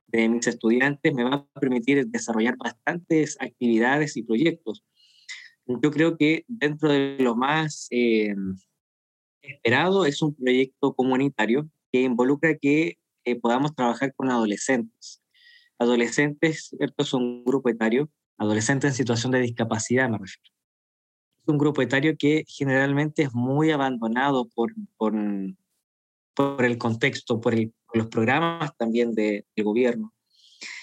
de 0.08 0.28
mis 0.28 0.46
estudiantes, 0.48 1.14
me 1.14 1.24
va 1.24 1.36
a 1.36 1.60
permitir 1.60 2.06
desarrollar 2.08 2.58
bastantes 2.58 3.38
actividades 3.40 4.18
y 4.18 4.24
proyectos. 4.24 4.84
Yo 5.66 5.92
creo 5.92 6.18
que 6.18 6.44
dentro 6.48 6.90
de 6.90 7.18
lo 7.20 7.36
más 7.36 7.88
eh, 7.92 8.36
esperado 9.42 10.06
es 10.06 10.22
un 10.22 10.36
proyecto 10.36 10.94
comunitario 10.94 11.70
que 11.92 12.02
involucra 12.02 12.58
que 12.58 12.98
eh, 13.24 13.40
podamos 13.40 13.74
trabajar 13.74 14.14
con 14.16 14.30
adolescentes. 14.30 15.24
Adolescentes, 15.80 16.74
¿cierto? 16.78 17.04
Es 17.04 17.14
un 17.14 17.44
grupo 17.46 17.70
etario, 17.70 18.10
adolescentes 18.42 18.90
en 18.90 18.96
situación 18.96 19.32
de 19.32 19.40
discapacidad, 19.40 20.10
me 20.10 20.18
refiero. 20.18 20.50
Es 21.44 21.48
un 21.48 21.60
grupo 21.60 21.82
etario 21.84 22.16
que 22.18 22.44
generalmente 22.48 23.22
es 23.24 23.34
muy 23.34 23.70
abandonado 23.70 24.50
por, 24.50 24.74
por, 24.98 25.14
por 26.34 26.66
el 26.66 26.78
contexto, 26.80 27.40
por, 27.40 27.56
los 27.94 28.08
programas 28.08 28.76
también 28.78 29.14
de, 29.14 29.46
del 29.56 29.66
gobierno. 29.66 30.14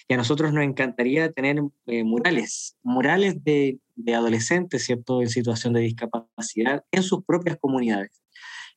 Y 0.06 0.14
a 0.14 0.16
nosotros 0.16 0.52
nos 0.52 0.62
encantaría 0.62 1.32
tener 1.32 1.60
eh, 1.86 2.04
murales, 2.04 2.76
murales 2.82 3.42
de, 3.42 3.78
de, 3.96 4.14
adolescentes, 4.14 4.84
¿cierto?, 4.84 5.20
en 5.20 5.28
situación 5.28 5.72
de 5.72 5.80
discapacidad 5.80 6.84
en 6.92 7.02
sus 7.02 7.24
propias 7.24 7.56
comunidades. 7.58 8.22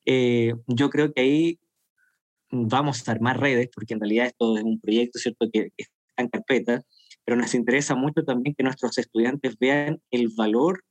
Eh, 0.05 0.55
yo 0.65 0.89
creo 0.89 1.13
que 1.13 1.21
ahí 1.21 1.59
vamos 2.49 3.07
a 3.07 3.11
armar 3.11 3.39
redes, 3.39 3.69
porque 3.73 3.93
en 3.93 3.99
realidad 3.99 4.25
esto 4.25 4.57
es 4.57 4.63
un 4.63 4.79
proyecto, 4.79 5.19
¿cierto?, 5.19 5.47
que, 5.51 5.71
que 5.77 5.84
está 5.84 6.23
en 6.23 6.29
carpeta, 6.29 6.84
pero 7.26 7.38
nos 7.38 7.53
interesa 7.53 7.95
mucho 7.95 8.24
también 8.24 8.55
que 8.55 8.63
nuestros 8.63 8.97
estudiantes 8.97 9.57
vean 9.59 10.01
el 10.11 10.30
valor 10.36 10.84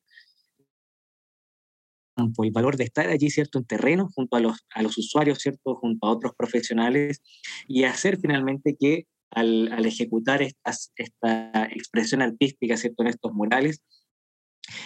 el 2.42 2.50
valor 2.50 2.76
de 2.76 2.84
estar 2.84 3.08
allí, 3.08 3.30
¿cierto?, 3.30 3.58
en 3.58 3.64
terreno, 3.64 4.08
junto 4.14 4.36
a 4.36 4.40
los, 4.40 4.66
a 4.74 4.82
los 4.82 4.98
usuarios, 4.98 5.38
¿cierto?, 5.38 5.76
junto 5.76 6.06
a 6.06 6.10
otros 6.10 6.34
profesionales, 6.36 7.22
y 7.66 7.84
hacer 7.84 8.18
finalmente 8.20 8.76
que 8.78 9.06
al, 9.30 9.72
al 9.72 9.86
ejecutar 9.86 10.42
estas, 10.42 10.92
esta 10.96 11.64
expresión 11.66 12.22
artística, 12.22 12.76
¿cierto?, 12.76 13.02
en 13.02 13.08
estos 13.08 13.32
murales, 13.32 13.82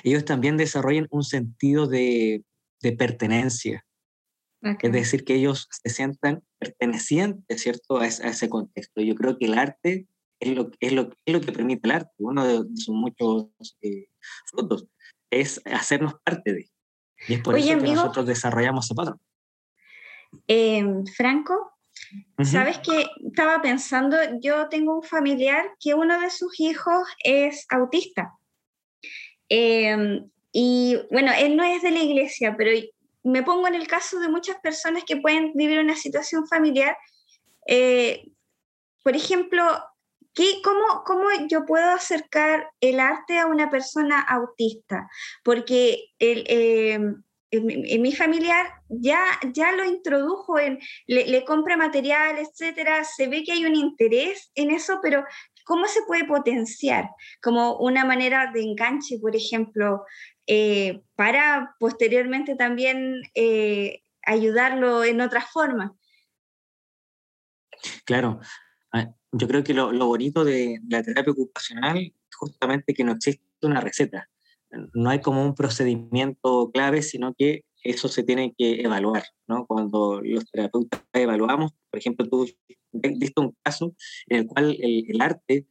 ellos 0.03 0.25
también 0.25 0.57
desarrollen 0.57 1.09
un 1.11 1.25
sentido 1.25 1.87
de, 1.87 2.45
de 2.83 2.93
pertenencia. 2.93 3.85
Es 4.81 4.93
decir, 4.93 5.25
que 5.25 5.35
ellos 5.35 5.69
se 5.71 5.91
sientan 5.91 6.43
pertenecientes, 6.59 7.61
¿cierto?, 7.61 7.99
a, 7.99 8.07
ese 8.07 8.49
contexto. 8.49 9.03
Yo 9.03 9.15
creo 9.15 9.37
que 9.37 9.45
el 9.45 9.59
arte 9.59 10.07
es 10.45 10.57
lo, 10.57 10.71
es 10.79 10.93
lo, 10.93 11.11
es 11.25 11.35
lo 11.35 11.41
que 11.41 11.53
permite 11.53 11.89
el 11.89 11.95
arte, 11.95 12.13
uno 12.19 12.47
de 12.47 12.77
sus 12.77 12.95
muchos 12.95 13.49
eh, 13.81 14.09
frutos, 14.47 14.87
es 15.31 15.61
hacernos 15.65 16.15
parte 16.23 16.53
de. 16.53 16.71
Y 17.29 17.35
es 17.35 17.41
por 17.41 17.57
eso 17.57 17.69
que 17.69 17.77
nosotros 17.77 18.27
desarrollamos 18.27 18.85
ese 18.85 18.95
patrón. 18.95 19.21
Em, 20.47 21.07
Franco, 21.07 21.73
¿sabes 22.43 22.79
qué? 22.79 23.07
Estaba 23.27 23.63
pensando, 23.63 24.17
yo 24.41 24.69
tengo 24.69 24.97
un 24.97 25.03
familiar 25.03 25.65
que 25.81 25.95
uno 25.95 26.21
de 26.21 26.31
sus 26.31 26.61
hijos 26.61 27.09
es 27.23 27.67
autista. 27.71 28.35
Em, 29.49 30.29
y 30.53 30.99
bueno, 31.11 31.33
él 31.39 31.57
no 31.57 31.65
es 31.65 31.83
de 31.83 31.91
la 31.91 32.03
iglesia, 32.03 32.55
pero 32.57 32.71
me 33.23 33.43
pongo 33.43 33.67
en 33.67 33.75
el 33.75 33.87
caso 33.87 34.21
de 34.21 34.29
muchas 34.29 34.59
personas 34.61 35.05
que 35.05 35.17
pueden 35.17 35.53
vivir 35.55 35.79
una 35.79 35.97
situación 35.97 36.47
familiar. 36.47 36.97
Eh, 37.67 38.29
por 39.03 39.17
ejemplo, 39.17 39.65
¿qué, 40.35 40.61
cómo, 40.63 41.05
¿cómo 41.05 41.29
yo 41.49 41.65
puedo 41.65 41.91
acercar 41.91 42.69
el 42.81 43.01
arte 43.01 43.39
a 43.39 43.47
una 43.47 43.71
persona 43.71 44.21
autista? 44.21 45.09
Porque 45.43 46.13
eh, 46.19 46.99
en, 47.55 48.03
mi 48.03 48.13
familiar 48.13 48.67
ya, 48.89 49.39
lo 49.77 49.85
introdujo, 49.85 50.59
en, 50.59 50.79
le, 51.07 51.45
compra 51.45 51.77
material, 51.77 52.39
etcétera, 52.39 53.05
se 53.05 53.29
ve 53.29 53.45
que 53.45 53.53
hay 53.53 53.65
un 53.65 53.75
interés 53.75 54.51
en 54.55 54.71
eso, 54.71 54.99
pero 55.03 55.25
¿cómo 55.65 55.87
se 55.87 56.03
puede 56.03 56.25
potenciar? 56.25 57.11
Como 57.43 57.77
una 57.79 58.05
manera 58.05 58.51
de 58.53 58.63
enganche, 58.63 59.19
por 59.21 59.37
ejemplo, 59.37 60.05
eh, 60.47 61.03
para 61.15 61.75
posteriormente 61.79 62.57
también 62.57 63.23
eh, 63.35 64.03
ayudarlo 64.23 65.05
en 65.05 65.21
otra 65.21 65.41
forma. 65.41 65.95
Claro, 68.05 68.41
yo 69.37 69.49
creo 69.49 69.65
que 69.65 69.75
lo, 69.75 69.93
lo 69.93 70.07
bonito 70.07 70.45
de 70.45 70.81
la 70.89 71.03
terapia 71.03 71.33
ocupacional 71.33 71.99
es 71.99 72.37
justamente 72.37 72.95
que 72.95 73.05
no 73.05 73.13
existe 73.13 73.45
una 73.63 73.81
receta 73.81 74.29
no 74.93 75.11
hay 75.11 75.21
como 75.21 75.45
un 75.45 75.55
procedimiento 75.55 76.71
clave, 76.73 77.03
sino 77.03 77.35
que 77.35 77.65
eso 77.83 78.09
se 78.09 78.23
tiene 78.23 78.55
que 78.57 78.81
evaluar, 78.83 79.25
¿no? 79.47 79.67
Cuando 79.67 80.21
los 80.23 80.51
terapeutas 80.51 81.03
evaluamos, 81.13 81.73
por 81.91 81.99
ejemplo, 81.99 82.29
tú 82.29 82.47
visto 82.93 83.43
un 83.43 83.57
caso 83.63 83.95
en 84.27 84.39
el 84.39 84.47
cual 84.47 84.77
el, 84.81 85.21
arte 85.21 85.67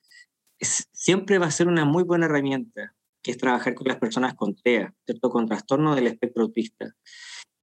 siempre 0.60 1.40
va 1.40 1.48
a 1.48 1.52
ser 1.52 1.68
una 1.68 1.86
muy 1.86 2.04
buena 2.04 2.26
herramienta, 2.26 2.96
que 3.22 3.32
es 3.32 3.38
trabajar 3.38 3.74
con 3.74 3.88
las 3.88 3.98
personas 3.98 4.36
con 4.36 4.56
TEA, 4.56 4.94
¿cierto? 5.06 5.30
Con 5.30 5.48
trastorno 5.48 5.96
del 5.96 6.08
espectro 6.08 6.44
autista. 6.44 6.94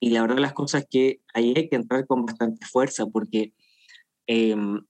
Y 0.00 0.10
la 0.10 0.22
verdad 0.22 0.38
las 0.38 0.54
cosas 0.54 0.82
es 0.82 0.88
que 0.90 1.20
ahí 1.34 1.52
hay 1.56 1.68
que 1.68 1.76
entrar 1.76 2.06
con 2.06 2.24
bastante 2.24 2.66
fuerza, 2.66 3.06
porque 3.06 3.52
em, 4.26 4.80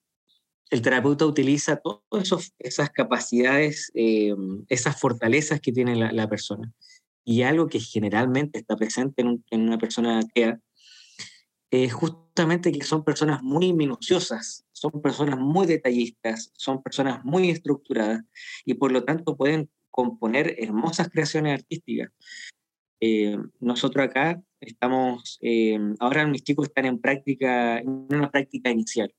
el 0.71 0.83
terapeuta 0.83 1.27
utiliza 1.27 1.77
todas 1.77 2.53
esas 2.59 2.91
capacidades, 2.91 3.91
eh, 3.95 4.35
esas 4.69 4.99
fortalezas 4.99 5.61
que 5.61 5.73
tiene 5.73 5.97
la, 5.97 6.29
persona. 6.29 6.73
Y 7.25 7.43
algo 7.43 7.67
que 7.67 7.81
generalmente 7.81 8.61
está 8.61 8.77
presente 8.77 9.23
en, 9.23 9.61
una 9.61 9.79
persona 9.79 10.21
TEA 10.33 10.61
es 11.73 11.93
justamente 11.93 12.73
que 12.73 12.85
son 12.85 13.05
personas 13.05 13.43
muy 13.43 13.73
minuciosas, 13.73 14.65
son 14.73 15.03
personas 15.03 15.39
muy 15.39 15.67
detallistas, 15.67 16.53
son 16.57 16.83
personas 16.83 17.25
muy 17.25 17.51
estructuradas 17.51 18.23
y 18.65 18.75
por 18.75 18.93
lo 18.93 19.05
tanto 19.05 19.37
pueden 19.37 19.69
componer 19.91 20.57
hermosas 20.59 21.09
creaciones 21.11 21.55
artísticas. 21.55 22.13
Eh, 23.01 23.37
nosotros 23.59 24.05
acá 24.05 24.41
estamos, 24.61 25.39
eh, 25.43 25.79
ahora 25.99 26.27
mis 26.27 26.45
chicos 26.45 26.69
están 26.69 26.87
en 26.87 27.01
práctica, 27.01 27.79
en 27.79 28.07
una 28.11 28.31
práctica 28.31 28.71
inicial. 28.71 29.13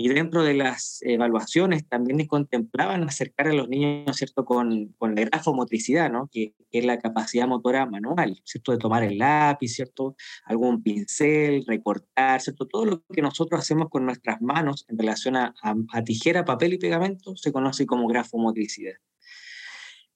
Y 0.00 0.08
dentro 0.08 0.44
de 0.44 0.54
las 0.54 1.00
evaluaciones 1.02 1.84
también 1.88 2.24
contemplaban 2.28 3.02
acercar 3.02 3.48
a 3.48 3.52
los 3.52 3.68
niños, 3.68 4.16
¿cierto?, 4.16 4.44
con, 4.44 4.94
con 4.96 5.16
la 5.16 5.22
grafomotricidad, 5.22 6.08
¿no?, 6.08 6.28
que, 6.30 6.54
es 6.70 6.84
la 6.84 6.98
capacidad 6.98 7.48
motora 7.48 7.84
manual, 7.84 8.40
¿cierto?, 8.44 8.70
de 8.70 8.78
tomar 8.78 9.02
el 9.02 9.18
lápiz, 9.18 9.70
¿cierto?, 9.70 10.14
algún 10.44 10.84
pincel, 10.84 11.64
recortar, 11.66 12.40
¿cierto?, 12.40 12.66
todo 12.66 12.84
lo 12.84 13.04
que 13.06 13.22
nosotros 13.22 13.60
hacemos 13.60 13.88
con 13.90 14.04
nuestras 14.04 14.40
manos 14.40 14.84
en 14.88 14.98
relación 14.98 15.34
a, 15.34 15.52
a, 15.62 16.04
tijera, 16.04 16.44
papel 16.44 16.74
y 16.74 16.78
pegamento 16.78 17.34
se 17.36 17.50
conoce 17.50 17.84
como 17.84 18.06
grafomotricidad. 18.06 18.94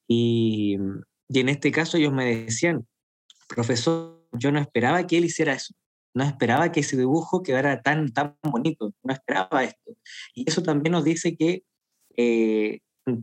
Y, 0.07 0.76
y 1.28 1.41
en 1.41 1.49
este 1.49 1.72
caso 1.72 1.97
ellos 1.97 2.12
me 2.12 2.45
decían, 2.45 2.87
profesor, 3.49 4.28
yo 4.33 4.53
no 4.53 4.61
esperaba 4.61 5.05
que 5.09 5.18
él 5.18 5.24
hiciera 5.24 5.55
eso 5.55 5.74
no 6.14 6.24
esperaba 6.24 6.72
que 6.72 6.80
ese 6.80 6.96
dibujo 6.96 7.42
quedara 7.42 7.80
tan, 7.82 8.12
tan 8.12 8.36
bonito, 8.42 8.92
no 9.02 9.12
esperaba 9.12 9.64
esto. 9.64 9.96
Y 10.34 10.48
eso 10.48 10.62
también 10.62 10.92
nos 10.92 11.04
dice 11.04 11.36
que 11.36 11.64
eh, 12.16 12.80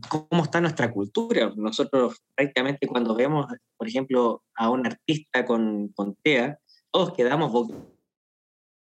cómo 0.08 0.44
está 0.44 0.60
nuestra 0.60 0.90
cultura. 0.92 1.52
Nosotros 1.56 2.22
prácticamente 2.34 2.86
cuando 2.86 3.14
vemos, 3.14 3.46
por 3.76 3.88
ejemplo, 3.88 4.42
a 4.54 4.70
un 4.70 4.86
artista 4.86 5.44
con, 5.44 5.88
con 5.88 6.14
TEA, 6.16 6.58
todos 6.90 7.12
quedamos 7.12 7.52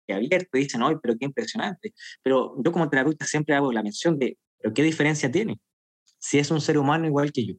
abiertos 0.09 0.49
y 0.53 0.63
dicen, 0.63 0.83
¡ay, 0.83 0.95
pero 1.01 1.15
qué 1.17 1.25
impresionante! 1.25 1.93
Pero 2.21 2.55
yo 2.63 2.71
como 2.71 2.89
terapeuta 2.89 3.25
siempre 3.25 3.55
hago 3.55 3.71
la 3.71 3.81
mención 3.83 4.19
de, 4.19 4.37
¿pero 4.59 4.73
qué 4.73 4.83
diferencia 4.83 5.31
tiene? 5.31 5.59
Si 6.19 6.39
es 6.39 6.51
un 6.51 6.61
ser 6.61 6.77
humano 6.77 7.07
igual 7.07 7.31
que 7.31 7.45
yo. 7.45 7.53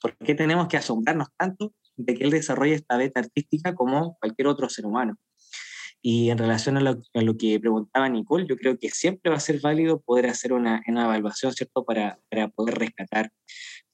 ¿Por 0.00 0.16
qué 0.18 0.34
tenemos 0.34 0.68
que 0.68 0.76
asombrarnos 0.76 1.28
tanto 1.36 1.72
de 1.96 2.14
que 2.14 2.24
él 2.24 2.30
desarrolle 2.30 2.74
esta 2.74 2.96
beta 2.96 3.20
artística 3.20 3.74
como 3.74 4.16
cualquier 4.20 4.48
otro 4.48 4.68
ser 4.68 4.86
humano? 4.86 5.16
Y 6.04 6.30
en 6.30 6.38
relación 6.38 6.76
a 6.76 6.80
lo, 6.80 7.36
que 7.38 7.60
preguntaba 7.60 8.08
Nicole, 8.08 8.46
yo 8.48 8.56
creo 8.56 8.76
que 8.76 8.90
siempre 8.90 9.30
va 9.30 9.36
a 9.36 9.40
ser 9.40 9.60
válido 9.60 10.00
poder 10.00 10.26
hacer 10.26 10.52
una, 10.52 10.82
una 10.88 11.04
evaluación, 11.04 11.52
¿cierto?, 11.52 11.84
para, 11.84 12.18
para, 12.28 12.48
poder 12.48 12.74
rescatar. 12.74 13.30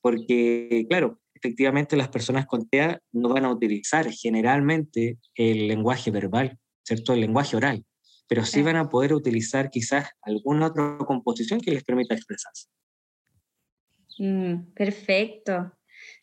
Porque, 0.00 0.86
claro, 0.88 1.20
efectivamente 1.34 1.96
las 1.96 2.08
personas 2.08 2.46
con 2.46 2.66
TEA 2.66 3.00
no 3.12 3.28
van 3.28 3.44
a 3.44 3.52
utilizar 3.52 4.10
generalmente 4.10 5.18
el 5.34 5.68
lenguaje 5.68 6.10
verbal, 6.10 6.58
¿cierto?, 6.82 7.12
el 7.12 7.20
lenguaje 7.20 7.56
oral, 7.56 7.84
pero 8.26 8.44
sí 8.44 8.62
van 8.62 8.76
a 8.76 8.88
poder 8.88 9.12
utilizar 9.12 9.68
quizás 9.68 10.08
alguna 10.22 10.68
otra 10.68 10.96
composición 11.06 11.60
que 11.60 11.72
les 11.72 11.84
permita 11.84 12.14
expresarse. 12.14 12.68
Mm, 14.18 14.72
perfecto. 14.74 15.77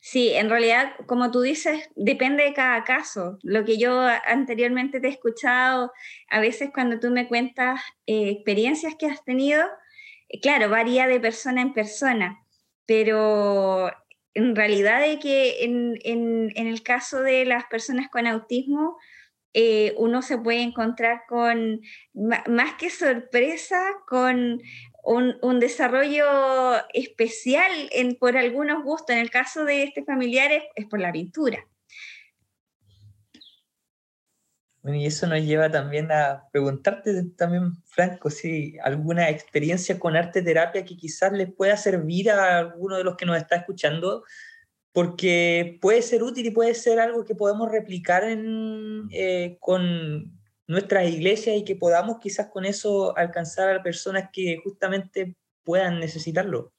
Sí, 0.07 0.33
en 0.33 0.51
realidad, 0.51 0.93
como 1.07 1.31
tú 1.31 1.41
dices, 1.41 1.89
depende 1.95 2.43
de 2.43 2.53
cada 2.53 2.83
caso. 2.83 3.39
Lo 3.41 3.65
que 3.65 3.79
yo 3.79 3.99
anteriormente 4.27 4.99
te 4.99 5.07
he 5.07 5.09
escuchado, 5.09 5.91
a 6.29 6.39
veces 6.39 6.69
cuando 6.71 6.99
tú 6.99 7.09
me 7.09 7.27
cuentas 7.27 7.81
eh, 8.05 8.29
experiencias 8.29 8.93
que 8.99 9.07
has 9.07 9.23
tenido, 9.23 9.63
eh, 10.29 10.39
claro, 10.41 10.69
varía 10.69 11.07
de 11.07 11.19
persona 11.19 11.63
en 11.63 11.73
persona, 11.73 12.39
pero 12.85 13.89
en 14.35 14.55
realidad 14.55 15.01
de 15.01 15.17
que 15.17 15.63
en, 15.63 16.51
el 16.55 16.83
caso 16.83 17.21
de 17.23 17.43
las 17.45 17.65
personas 17.65 18.07
con 18.07 18.27
autismo, 18.27 18.99
eh, 19.55 19.95
uno 19.97 20.21
se 20.21 20.37
puede 20.37 20.61
encontrar 20.61 21.23
con, 21.27 21.81
más 22.13 22.75
que 22.75 22.91
sorpresa, 22.91 23.81
con 24.07 24.61
un, 25.05 25.59
desarrollo 25.59 26.25
especial 26.93 27.71
por 28.19 28.37
algunos 28.37 28.83
gustos. 28.83 29.15
En 29.15 29.21
el 29.21 29.29
caso 29.29 29.63
de 29.63 29.83
este 29.83 30.03
familiar 30.03 30.51
es, 30.51 30.85
por 30.87 30.99
la 30.99 31.11
pintura. 31.11 31.65
Bueno, 34.81 34.97
y 34.97 35.05
eso 35.05 35.25
nos 35.25 35.41
lleva 35.41 35.69
también 35.69 36.11
a 36.11 36.43
preguntarte 36.51 37.23
también, 37.35 37.73
Franco, 37.85 38.29
si 38.29 38.77
alguna 38.83 39.29
experiencia 39.29 39.97
con 39.97 40.15
arte 40.15 40.43
terapia 40.43 40.85
que 40.85 40.95
quizás 40.95 41.31
les 41.31 41.51
pueda 41.51 41.75
servir 41.75 42.29
a 42.29 42.59
alguno 42.59 42.97
de 42.97 43.03
los 43.03 43.15
que 43.15 43.25
nos 43.25 43.37
está 43.37 43.55
escuchando 43.55 44.23
porque 44.91 45.77
puede 45.81 46.01
ser 46.01 46.23
útil 46.23 46.45
y 46.45 46.51
puede 46.51 46.73
ser 46.73 46.99
algo 46.99 47.25
que 47.25 47.35
podemos 47.35 47.69
replicar 47.69 48.23
en, 48.23 49.09
eh, 49.11 49.57
con 49.59 50.39
nuestras 50.67 51.09
iglesias 51.09 51.57
y 51.57 51.63
que 51.63 51.75
podamos 51.75 52.19
quizás 52.19 52.47
con 52.47 52.65
eso 52.65 53.15
alcanzar 53.17 53.75
a 53.75 53.83
personas 53.83 54.29
que 54.31 54.59
justamente 54.63 55.35
puedan 55.63 55.99
necesitarlo. 55.99 56.73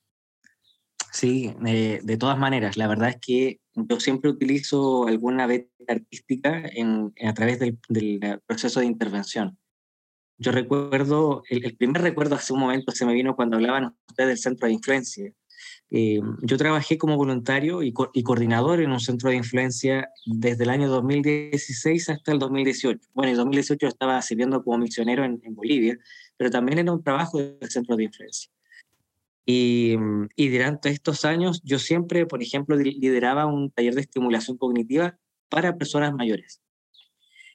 Sí, 1.13 1.55
eh, 1.67 2.01
de 2.03 2.17
todas 2.19 2.39
maneras, 2.39 2.77
la 2.77 2.89
verdad 2.89 3.09
es 3.09 3.17
que 3.21 3.61
yo 3.75 4.01
siempre 4.01 4.31
utilizo 4.31 5.07
alguna 5.07 5.47
beta 5.47 5.71
artística 5.89 6.63
en, 6.75 7.13
a 7.25 7.33
través 7.33 7.59
del, 7.59 7.79
del, 7.89 8.41
proceso 8.47 8.81
de 8.81 8.87
intervención. 8.87 9.59
Yo 10.39 10.53
recuerdo, 10.53 11.43
el, 11.49 11.65
el, 11.65 11.77
primer 11.77 12.03
recuerdo 12.03 12.35
hace 12.35 12.53
un 12.53 12.61
momento 12.61 12.93
se 12.93 13.07
me 13.07 13.15
vino 13.15 13.35
cuando 13.35 13.57
hablaban 13.57 13.97
ustedes 14.07 14.29
del 14.29 14.39
centro 14.39 14.67
de 14.67 14.75
influencia. 14.75 15.33
Eh, 15.91 16.21
yo 16.43 16.57
trabajé 16.57 16.99
como 16.99 17.17
voluntario 17.17 17.83
y, 17.83 17.93
coordinador 17.93 18.81
en 18.81 18.91
un 18.91 18.99
centro 18.99 19.31
de 19.31 19.37
influencia 19.37 20.09
desde 20.25 20.65
el 20.65 20.71
año 20.71 20.89
2016 20.89 22.11
hasta 22.11 22.33
el 22.33 22.39
2018. 22.39 23.09
Bueno, 23.15 23.31
en 23.31 23.37
2018 23.37 23.87
estaba 23.87 24.21
sirviendo 24.23 24.63
como 24.65 24.79
misionero 24.79 25.25
en, 25.25 25.41
Bolivia, 25.55 25.97
pero 26.37 26.51
también 26.51 26.79
era 26.81 26.93
un 26.93 27.03
trabajo 27.03 27.39
del 27.39 27.71
centro 27.71 27.97
de 27.97 28.05
influencia. 28.05 28.51
Y, 29.45 29.95
y, 30.35 30.49
durante 30.49 30.89
estos 30.89 31.25
años 31.25 31.63
yo 31.63 31.79
siempre, 31.79 32.27
por 32.27 32.43
ejemplo, 32.43 32.77
lideraba 32.77 33.47
un 33.47 33.71
taller 33.71 33.95
de 33.95 34.01
estimulación 34.01 34.57
cognitiva 34.57 35.17
para 35.49 35.77
personas 35.77 36.13
mayores. 36.13 36.61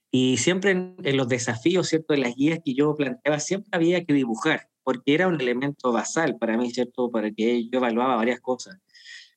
Y 0.09 0.37
siempre 0.37 0.71
en, 0.71 0.95
en 1.03 1.17
los 1.17 1.27
desafíos, 1.27 1.89
¿cierto? 1.89 2.13
En 2.13 2.21
las 2.21 2.35
guías 2.35 2.59
que 2.63 2.73
yo 2.73 2.95
planteaba, 2.95 3.39
siempre 3.39 3.69
había 3.73 4.05
que 4.05 4.13
dibujar 4.13 4.70
porque 4.83 5.13
era 5.13 5.27
un 5.27 5.39
elemento 5.39 5.91
basal 5.91 6.37
para 6.37 6.57
mí, 6.57 6.71
¿cierto? 6.71 7.11
Para 7.11 7.31
que 7.31 7.67
yo 7.69 7.79
evaluaba 7.79 8.15
varias 8.15 8.41
cosas. 8.41 8.77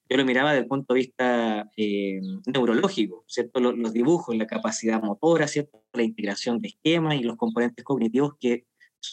Yo 0.09 0.19
lo 0.19 0.25
miraba 0.25 0.51
desde 0.51 0.63
el 0.63 0.69
punto 0.69 0.95
de 0.95 1.01
vista 1.01 1.71
eh, 1.77 2.21
neurológico, 2.47 3.25
¿cierto? 3.27 3.61
Los, 3.61 3.93
dibujos, 3.93 4.37
la 4.37 4.47
capacidad 4.47 5.03
motora, 5.03 5.49
¿cierto? 5.49 5.83
La 5.95 6.03
integración 6.03 6.61
de 6.61 6.69
esquemas 6.69 7.17
y 7.17 7.23
los 7.23 7.37
componentes 7.37 7.85
cognitivos 7.85 8.35
que 8.39 8.67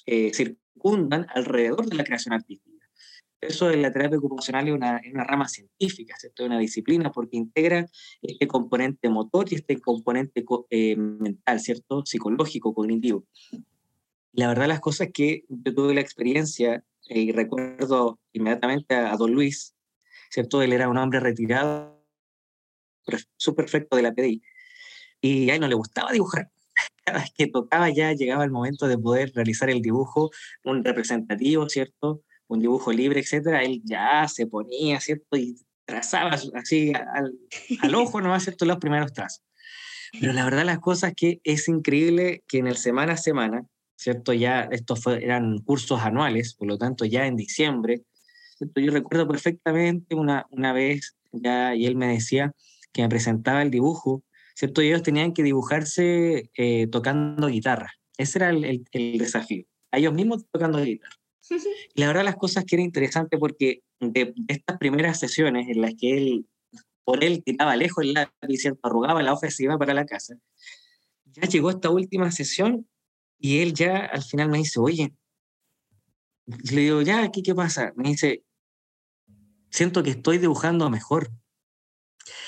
eh, 0.05 0.33
circundan 0.33 1.27
alrededor 1.33 1.85
de 1.85 1.95
la 1.95 2.03
creación 2.03 2.33
artística. 2.33 2.71
Eso 3.39 3.71
en 3.71 3.81
la 3.81 3.91
terapia 3.91 4.19
ocupacional 4.19 4.67
es 4.67 4.73
una, 4.73 5.01
una 5.11 5.23
rama 5.23 5.47
científica, 5.47 6.15
¿cierto? 6.17 6.43
Es 6.43 6.47
una 6.47 6.59
disciplina 6.59 7.11
porque 7.11 7.37
integra 7.37 7.87
este 8.21 8.47
componente 8.47 9.09
motor 9.09 9.51
y 9.51 9.55
este 9.55 9.79
componente 9.79 10.43
eh, 10.69 10.95
mental, 10.95 11.59
¿cierto? 11.59 12.05
Psicológico, 12.05 12.73
cognitivo 12.73 13.25
la 14.33 14.47
verdad 14.47 14.67
las 14.67 14.79
cosas 14.79 15.09
que 15.13 15.43
yo 15.49 15.73
tuve 15.73 15.93
la 15.93 16.01
experiencia 16.01 16.83
y 17.07 17.31
recuerdo 17.31 18.19
inmediatamente 18.31 18.95
a, 18.95 19.15
don 19.17 19.33
Luis, 19.33 19.75
¿cierto? 20.29 20.61
Él 20.61 20.73
era 20.73 20.87
un 20.87 20.97
hombre 20.97 21.19
retirado, 21.19 22.01
perfecto 23.55 23.97
de 23.97 24.03
la 24.03 24.13
PDI, 24.13 24.41
y 25.19 25.49
a 25.49 25.55
él 25.55 25.61
no 25.61 25.67
le 25.67 25.75
gustaba 25.75 26.11
dibujar. 26.11 26.49
Cada 27.05 27.19
vez 27.19 27.33
que 27.35 27.47
tocaba 27.47 27.89
ya 27.89 28.13
llegaba 28.13 28.43
el 28.43 28.51
momento 28.51 28.87
de 28.87 28.97
poder 28.97 29.31
realizar 29.35 29.69
el 29.69 29.81
dibujo, 29.81 30.31
un 30.63 30.83
representativo, 30.83 31.67
¿cierto? 31.67 32.23
Un 32.47 32.59
dibujo 32.59 32.91
libre, 32.91 33.19
etcétera, 33.19 33.63
él 33.63 33.81
ya 33.83 34.27
se 34.27 34.47
ponía, 34.47 34.99
¿cierto? 35.01 35.35
Y 35.35 35.57
trazaba 35.85 36.37
así 36.53 36.93
al, 36.93 37.33
al 37.81 37.95
ojo 37.95 38.21
nomás, 38.21 38.43
¿cierto? 38.43 38.65
Los 38.65 38.77
primeros 38.77 39.11
trazos. 39.13 39.43
Pero 40.19 40.33
la 40.33 40.43
verdad 40.43 40.65
las 40.65 40.79
cosas 40.79 41.13
que 41.15 41.39
es 41.43 41.67
increíble 41.67 42.43
que 42.47 42.57
en 42.59 42.67
el 42.67 42.77
semana 42.77 43.13
a 43.13 43.17
semana, 43.17 43.65
¿cierto? 44.01 44.33
Ya 44.33 44.61
estos 44.71 45.05
eran 45.05 45.59
cursos 45.59 46.01
anuales, 46.01 46.55
por 46.55 46.67
lo 46.67 46.77
tanto 46.77 47.05
ya 47.05 47.27
en 47.27 47.35
diciembre, 47.35 48.01
Yo 48.59 48.91
recuerdo 48.91 49.27
perfectamente 49.27 50.15
una, 50.15 50.45
una 50.49 50.73
vez, 50.73 51.17
ya, 51.31 51.75
y 51.75 51.85
él 51.85 51.95
me 51.95 52.07
decía 52.07 52.51
que 52.91 53.03
me 53.03 53.09
presentaba 53.09 53.61
el 53.61 53.69
dibujo, 53.69 54.23
¿cierto? 54.55 54.81
Y 54.81 54.87
ellos 54.87 55.03
tenían 55.03 55.33
que 55.33 55.43
dibujarse 55.43 56.49
eh, 56.57 56.87
tocando 56.87 57.47
guitarra. 57.47 57.91
Ese 58.17 58.39
era 58.39 58.49
el, 58.49 58.83
el, 58.91 59.17
desafío. 59.17 59.65
A 59.91 59.97
ellos 59.97 60.13
mismos 60.13 60.45
tocando 60.51 60.83
guitarra. 60.83 61.15
Y 61.95 62.01
la 62.01 62.07
verdad 62.07 62.23
las 62.23 62.37
cosas 62.37 62.63
que 62.65 62.75
era 62.77 62.83
interesante 62.83 63.37
porque 63.37 63.81
de, 63.99 64.33
estas 64.47 64.77
primeras 64.77 65.19
sesiones 65.19 65.67
en 65.67 65.81
las 65.81 65.93
que 65.95 66.17
él, 66.17 66.45
por 67.03 67.23
él 67.23 67.43
tiraba 67.43 67.75
lejos 67.75 68.03
el 68.03 68.13
lápiz, 68.13 68.57
¿cierto? 68.57 68.79
arrugaba 68.83 69.21
la 69.21 69.33
hoja 69.33 69.47
y 69.47 69.51
se 69.51 69.63
iba 69.63 69.77
para 69.77 69.93
la 69.93 70.05
casa, 70.05 70.35
ya 71.25 71.47
llegó 71.47 71.69
esta 71.69 71.89
última 71.89 72.31
sesión 72.31 72.87
y 73.41 73.61
él 73.61 73.73
ya 73.73 73.97
al 73.97 74.21
final 74.21 74.49
me 74.49 74.59
dice, 74.59 74.79
oye, 74.79 75.13
le 76.45 76.81
digo, 76.81 77.01
ya, 77.01 77.31
¿qué, 77.31 77.41
qué 77.41 77.55
pasa? 77.55 77.91
Me 77.95 78.09
dice, 78.09 78.43
siento 79.69 80.03
que 80.03 80.11
estoy 80.11 80.37
dibujando 80.37 80.89
mejor. 80.89 81.31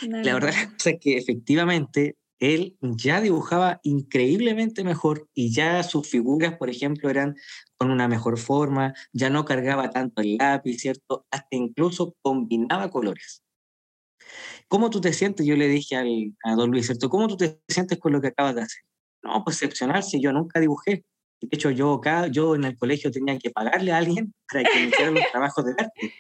La 0.02 0.34
verdad 0.36 0.54
es 0.86 1.00
que 1.00 1.18
efectivamente 1.18 2.18
él 2.40 2.78
ya 2.82 3.22
dibujaba 3.22 3.80
increíblemente 3.84 4.84
mejor 4.84 5.30
y 5.34 5.54
ya 5.54 5.82
sus 5.82 6.10
figuras, 6.10 6.58
por 6.58 6.70
ejemplo, 6.70 7.10
eran 7.10 7.36
con 7.78 7.90
una 7.90 8.08
mejor 8.08 8.38
forma, 8.38 8.94
ya 9.14 9.30
no 9.30 9.46
cargaba 9.46 9.90
tanto 9.90 10.22
el 10.22 10.38
lápiz, 10.38 10.78
¿cierto? 10.78 11.26
Hasta 11.32 11.56
incluso 11.56 12.16
combinaba 12.22 12.90
colores. 12.90 13.44
¿Cómo 14.68 14.90
tú 14.90 15.02
te 15.02 15.14
sientes? 15.14 15.46
Yo 15.46 15.56
le 15.56 15.68
dije 15.68 15.96
al, 15.96 16.36
a 16.44 16.56
don 16.56 16.72
Luis, 16.72 16.88
¿cierto? 16.88 17.10
¿Cómo 17.10 17.28
tú 17.28 17.38
te 17.38 17.62
sientes 17.68 17.98
con 17.98 18.12
lo 18.12 18.22
que 18.22 18.28
acabas 18.28 18.56
de 18.56 18.62
hacer? 18.62 18.84
No, 19.24 19.44
pues 19.44 19.58
excepcional, 19.58 20.04
si 20.04 20.22
yo 20.22 20.32
nunca 20.32 20.60
dibujé. 20.60 21.06
De 21.42 21.50
hecho, 21.52 21.72
yo, 21.72 21.94
acá, 21.94 22.28
yo 22.28 22.56
en 22.56 22.66
el 22.66 22.78
colegio 22.78 23.12
tenía 23.12 23.38
que 23.38 23.50
pagarle 23.50 23.92
a 23.92 23.98
alguien 23.98 24.34
para 24.52 24.64
que 24.64 24.80
me 24.80 24.88
hiciera 24.88 25.12
los 25.12 25.32
trabajos 25.32 25.66
de 25.66 25.72
arte. 25.72 26.14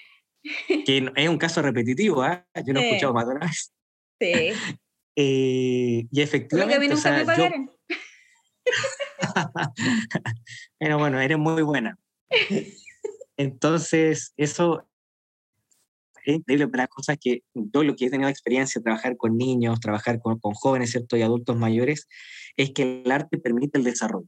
Que 0.86 1.10
es 1.16 1.30
un 1.30 1.38
caso 1.38 1.62
repetitivo, 1.62 2.26
¿eh? 2.26 2.43
Yo 2.66 2.74
lo 2.74 2.82
he 2.82 2.88
escuchado 2.89 3.14
más 3.14 3.26
de 3.26 3.36
una 3.36 3.45
vez. 3.45 3.74
Sí. 4.20 4.34
eh, 5.16 6.06
y 6.12 6.22
efectivamente. 6.22 6.76
Porque 6.76 6.76
a 6.76 6.80
mí 6.80 6.88
nunca 6.89 7.12
me 7.12 7.26
pagaron. 7.26 7.72
Pero 10.80 10.97
bueno, 10.97 11.22
eres 11.22 11.38
muy 11.38 11.62
buena. 11.62 11.97
Entonces, 13.38 14.34
eso 14.36 14.86
es 16.26 16.38
increíble, 16.38 16.70
las 16.74 16.88
cosas 16.88 17.18
que 17.20 17.44
yo 17.54 17.84
lo 17.84 17.96
que 17.96 18.06
he 18.06 18.10
tenido 18.10 18.30
experiencia, 18.30 18.82
trabajar 18.82 19.18
con 19.18 19.38
niños, 19.38 19.80
trabajar 19.80 20.20
con, 20.22 20.40
con 20.40 20.54
jóvenes, 20.54 20.92
¿cierto? 20.92 21.18
Y 21.18 21.22
adultos 21.22 21.58
mayores, 21.58 22.08
es 22.58 22.72
que 22.72 23.04
el 23.04 23.12
arte 23.12 23.38
permite 23.38 23.78
el 23.78 23.84
desarrollo. 23.84 24.28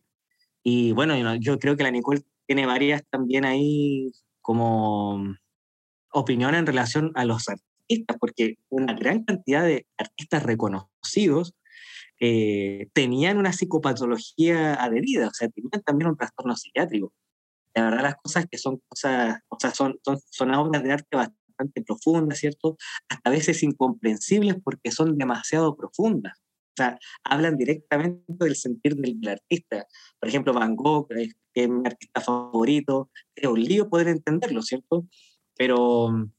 Y 0.64 0.94
bueno, 0.94 1.36
yo 1.36 1.60
creo 1.60 1.78
que 1.78 1.84
la 1.84 1.92
Nicole 1.92 2.24
tiene 2.48 2.66
varias 2.66 3.04
también 3.10 3.46
ahí 3.46 4.12
como 4.42 5.36
opiniones 6.12 6.60
en 6.60 6.66
relación 6.66 7.12
a 7.16 7.26
los 7.26 7.48
artistas, 7.50 8.18
porque 8.20 8.56
una 8.70 8.94
gran 8.94 9.24
cantidad 9.24 9.64
de 9.64 9.86
artistas 9.98 10.44
reconocidos 10.44 11.54
eh, 12.20 12.88
tenían 12.94 13.38
una 13.38 13.54
psicopatología 13.54 14.76
adherida, 14.76 15.28
o 15.28 15.34
sea, 15.34 15.50
tenían 15.50 15.84
también 15.84 16.10
un 16.10 16.18
trastorno 16.18 16.56
psiquiátrico. 16.56 17.14
La 17.74 17.84
verdad, 17.84 18.04
las 18.04 18.16
cosas 18.16 18.46
que 18.50 18.58
son 18.58 18.82
cosas, 18.88 19.40
o 19.50 19.58
sea, 19.60 19.72
son, 19.72 20.00
son, 20.04 20.18
son 20.30 20.54
obras 20.54 20.82
de 20.84 20.94
arte 20.94 21.18
bastante 21.18 21.45
profundas, 21.86 22.40
¿cierto? 22.40 22.78
Hasta 23.10 23.30
a 23.30 23.34
veces 23.34 23.64
incomprensibles 23.64 24.56
porque 24.64 24.92
son 24.92 25.18
demasiado 25.18 25.76
profundas. 25.76 26.34
O 26.38 26.76
sea, 26.78 27.00
hablan 27.24 27.56
directamente 27.56 28.22
del 28.28 28.56
sentir 28.56 28.96
del, 28.98 29.18
artista. 29.30 29.88
Por 30.20 30.28
ejemplo, 30.28 30.54
Van 30.54 30.76
Gogh, 30.76 31.08
que 31.08 31.64
es 31.64 31.70
mi 31.70 31.86
artista 31.86 32.20
favorito, 32.20 33.10
es 33.34 33.48
un 33.48 33.64
lío 33.64 33.90
poder 33.90 34.10
entenderlo, 34.10 34.62
¿cierto? 34.62 35.06
Pero 35.58 36.10
mm, 36.12 36.32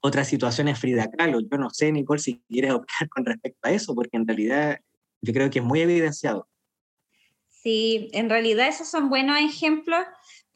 otras 0.00 0.26
situaciones, 0.26 0.78
Frida 0.78 1.08
Kahlo, 1.08 1.40
yo 1.40 1.58
no 1.58 1.70
sé, 1.70 1.92
Nicole, 1.92 2.20
si 2.20 2.42
quieres 2.48 2.72
opinar 2.74 3.08
con 3.10 3.24
respecto 3.24 3.60
a 3.62 3.70
eso, 3.70 3.94
porque 3.94 4.16
en 4.16 4.26
realidad 4.26 4.80
yo 5.22 5.32
creo 5.32 5.50
que 5.50 5.60
es 5.60 5.64
muy 5.64 5.80
evidenciado. 5.80 6.48
Sí, 7.48 8.10
en 8.12 8.28
realidad 8.30 8.68
esos 8.68 8.88
son 8.88 9.08
buenos 9.08 9.38
ejemplos 9.38 10.00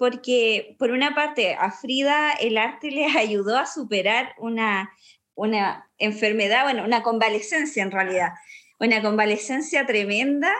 porque 0.00 0.74
por 0.80 0.90
una 0.90 1.14
parte 1.14 1.54
a 1.54 1.70
Frida 1.70 2.32
el 2.32 2.58
arte 2.58 2.90
le 2.90 3.04
ayudó 3.16 3.56
a 3.56 3.66
superar 3.66 4.34
una, 4.38 4.90
una 5.36 5.88
enfermedad, 5.98 6.64
bueno, 6.64 6.84
una 6.84 7.04
convalecencia 7.04 7.84
en 7.84 7.92
realidad 7.92 8.30
una 8.80 9.02
convalecencia 9.02 9.86
tremenda, 9.86 10.50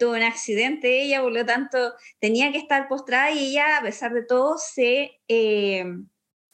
tuvo 0.00 0.12
un 0.12 0.22
accidente 0.22 1.02
ella, 1.02 1.20
por 1.20 1.32
lo 1.32 1.44
tanto 1.44 1.92
tenía 2.18 2.50
que 2.50 2.58
estar 2.58 2.88
postrada 2.88 3.30
y 3.30 3.50
ella, 3.50 3.76
a 3.76 3.82
pesar 3.82 4.14
de 4.14 4.24
todo, 4.24 4.56
se, 4.56 5.20
eh, 5.28 5.84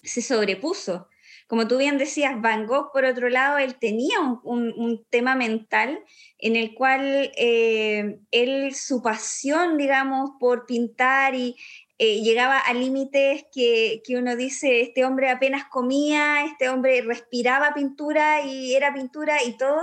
se 0.03 0.21
sobrepuso. 0.21 1.09
como 1.47 1.69
tú 1.69 1.79
bien 1.79 1.99
decías, 1.99 2.41
Van 2.41 2.67
Gogh, 2.67 2.91
por 2.93 3.05
otro 3.05 3.29
lado, 3.29 3.59
él 3.59 3.77
tenía 3.79 4.19
un, 4.43 5.07
tema 5.11 5.37
mental 5.37 6.03
en 6.39 6.57
el 6.57 6.75
cual 6.75 7.31
eh, 7.37 8.19
él, 8.31 8.75
su 8.75 9.01
pasión, 9.03 9.77
digamos, 9.77 10.31
por 10.41 10.67
pintar 10.67 11.35
y 11.35 11.57
eh, 12.05 12.21
llegaba 12.21 12.59
a 12.59 12.75
límites 12.75 13.45
que, 13.55 14.03
uno 14.09 14.35
dice, 14.35 14.81
este 14.81 15.05
hombre 15.05 15.31
apenas 15.31 15.67
comía, 15.67 16.45
este 16.45 16.69
hombre 16.69 17.01
respiraba 17.03 17.75
pintura 17.75 18.45
y 18.45 18.75
era 18.75 18.93
pintura 18.93 19.41
y 19.45 19.57
todo. 19.57 19.81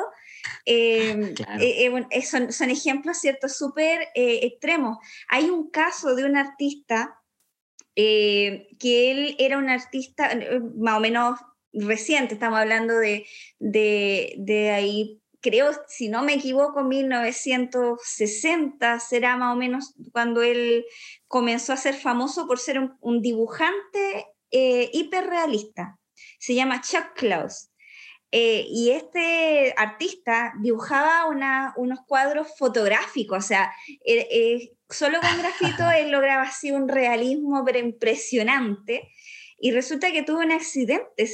Eh, 0.65 1.33
son, 2.29 2.51
son, 2.51 2.69
ejemplos, 2.71 3.19
¿cierto?, 3.19 3.47
súper 3.47 4.09
extremos. 4.15 4.97
Hay 5.29 5.49
un 5.49 5.69
caso 5.69 6.13
de 6.13 6.25
un 6.25 6.35
artista 6.35 7.21
que 7.95 8.67
él 8.77 9.37
era 9.39 9.57
un 9.57 9.69
artista 9.69 10.29
más 10.75 10.97
o 10.97 10.99
menos 10.99 11.39
reciente, 11.71 12.33
estamos 12.33 12.59
hablando 12.59 12.95
de, 12.97 13.25
de, 13.59 14.71
ahí, 14.71 15.18
creo, 15.41 15.71
si 15.87 16.09
no 16.09 16.23
me 16.23 16.33
equivoco, 16.33 16.83
1960 16.83 18.99
será 18.99 19.37
más 19.37 19.53
o 19.53 19.57
menos 19.57 19.93
cuando 20.11 20.41
él 20.41 20.83
comenzó 21.27 21.73
a 21.73 21.77
ser 21.77 21.93
famoso 21.95 22.47
por 22.47 22.57
ser 22.59 22.79
un, 22.99 23.21
dibujante 23.21 24.27
eh, 24.51 24.89
hiperrealista. 24.93 25.97
Se 26.39 26.55
llama 26.55 26.81
Chuck 26.81 27.13
Close. 27.15 27.69
Eh, 28.31 28.67
y 28.69 28.91
este 28.91 29.73
artista 29.75 30.53
dibujaba 30.61 31.25
unos 31.75 31.99
cuadros 32.05 32.47
fotográficos, 32.59 33.39
o 33.39 33.47
sea, 33.47 33.73
eh, 34.05 34.69
solo 34.87 35.19
con 35.19 35.35
grafito 35.39 35.89
él 35.97 36.11
lograba 36.11 36.43
así 36.43 36.71
un 36.71 36.87
realismo 36.87 37.63
pero 37.65 37.79
impresionante 37.79 39.09
y 39.59 39.71
resulta 39.71 40.11
que 40.11 40.23
tuvo 40.23 40.39
un 40.39 40.51
accidente. 40.51 41.25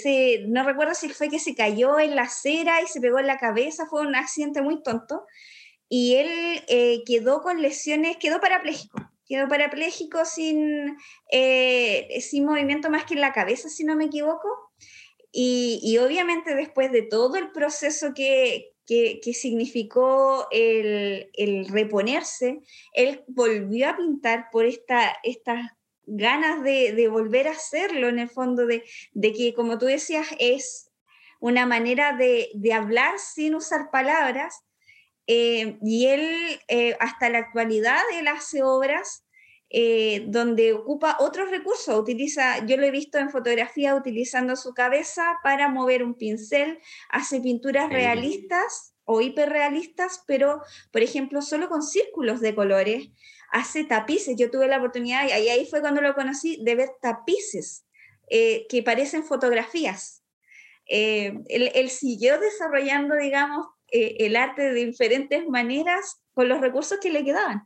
No 0.47 0.63
recuerdo 0.63 0.95
si 0.95 1.09
fue 1.09 1.29
que 1.29 1.39
se 1.39 1.55
cayó 1.55 1.99
en 1.99 2.15
la 2.15 2.23
acera 2.23 2.81
y 2.81 2.87
se 2.87 2.99
pegó 2.99 3.19
en 3.19 3.27
la 3.27 3.37
cabeza, 3.37 3.85
fue 3.85 4.01
un 4.01 4.15
accidente 4.15 4.61
muy 4.61 4.81
tonto. 4.81 5.25
Y 5.87 6.15
él 6.15 6.63
eh, 6.67 7.03
quedó 7.05 7.41
con 7.41 7.61
lesiones, 7.61 8.17
quedó 8.17 8.39
parapléjico. 8.39 8.99
Quedó 9.27 9.47
parapléjico 9.47 10.25
sin, 10.25 10.97
eh, 11.31 12.19
sin 12.21 12.45
movimiento 12.45 12.89
más 12.89 13.05
que 13.05 13.13
en 13.13 13.21
la 13.21 13.33
cabeza, 13.33 13.69
si 13.69 13.83
no 13.83 13.95
me 13.95 14.05
equivoco. 14.05 14.47
Y, 15.31 15.79
y 15.83 15.97
obviamente 15.99 16.55
después 16.55 16.91
de 16.91 17.03
todo 17.03 17.35
el 17.35 17.51
proceso 17.51 18.13
que, 18.15 18.73
que, 18.87 19.19
que, 19.21 19.33
significó 19.33 20.47
el, 20.51 21.29
el, 21.33 21.67
reponerse, 21.67 22.61
él 22.93 23.23
volvió 23.27 23.89
a 23.89 23.97
pintar 23.97 24.47
por 24.51 24.65
esta, 24.65 25.17
estas 25.23 25.74
ganas 26.07 26.63
de, 26.63 27.07
volver 27.07 27.47
a 27.47 27.51
hacerlo 27.51 28.09
en 28.09 28.19
el 28.19 28.29
fondo, 28.29 28.65
de, 28.65 28.83
que, 29.13 29.53
como 29.55 29.77
tú 29.77 29.85
decías, 29.85 30.27
es 30.39 30.91
una 31.39 31.65
manera 31.65 32.13
de, 32.13 32.49
hablar 32.73 33.19
sin 33.19 33.55
usar 33.55 33.91
palabras. 33.91 34.63
Eh, 35.27 35.79
y 35.81 36.05
él, 36.05 36.59
eh, 36.67 36.95
hasta 36.99 37.29
la 37.29 37.39
actualidad, 37.39 37.99
él 38.13 38.27
hace 38.27 38.61
obras 38.61 39.25
eh, 39.69 40.25
donde 40.27 40.73
ocupa 40.73 41.17
otros 41.19 41.49
recursos, 41.49 41.99
utiliza, 41.99 42.65
yo 42.65 42.77
lo 42.77 42.85
he 42.85 42.91
visto 42.91 43.17
en 43.17 43.31
fotografía 43.31 43.95
utilizando 43.95 44.55
su 44.55 44.73
cabeza 44.73 45.39
para 45.43 45.69
mover 45.69 46.03
un 46.03 46.13
pincel, 46.13 46.79
hace 47.09 47.41
pinturas 47.41 47.89
realistas 47.89 48.93
o 49.05 49.21
hiperrealistas, 49.21 50.23
pero 50.27 50.61
por 50.91 51.01
ejemplo 51.01 51.41
solo 51.41 51.67
con 51.67 51.81
círculos 51.81 52.41
de 52.41 52.53
colores, 52.53 53.09
hace 53.55 53.85
tapices. 53.85 54.35
Yo 54.37 54.51
tuve 54.51 54.67
la 54.67 54.77
oportunidad, 54.77 55.27
y 55.27 55.31
ahí 55.31 55.65
fue 55.65 55.79
cuando 55.79 56.01
lo 56.01 56.13
conocí, 56.13 56.61
de 56.63 56.75
ver 56.75 56.89
tapices 57.01 57.87
eh, 58.29 58.67
que 58.67 58.83
parecen 58.83 59.23
fotografías. 59.23 60.23
Eh, 60.87 61.33
él, 61.47 61.89
siguió 61.89 62.37
desarrollando, 62.37 63.15
digamos, 63.15 63.65
eh, 63.91 64.17
el 64.19 64.35
arte 64.35 64.61
de 64.61 64.85
diferentes 64.85 65.47
maneras 65.47 66.21
con 66.33 66.49
los 66.49 66.59
recursos 66.59 66.99
que 67.01 67.09
le 67.09 67.23
quedaban. 67.23 67.65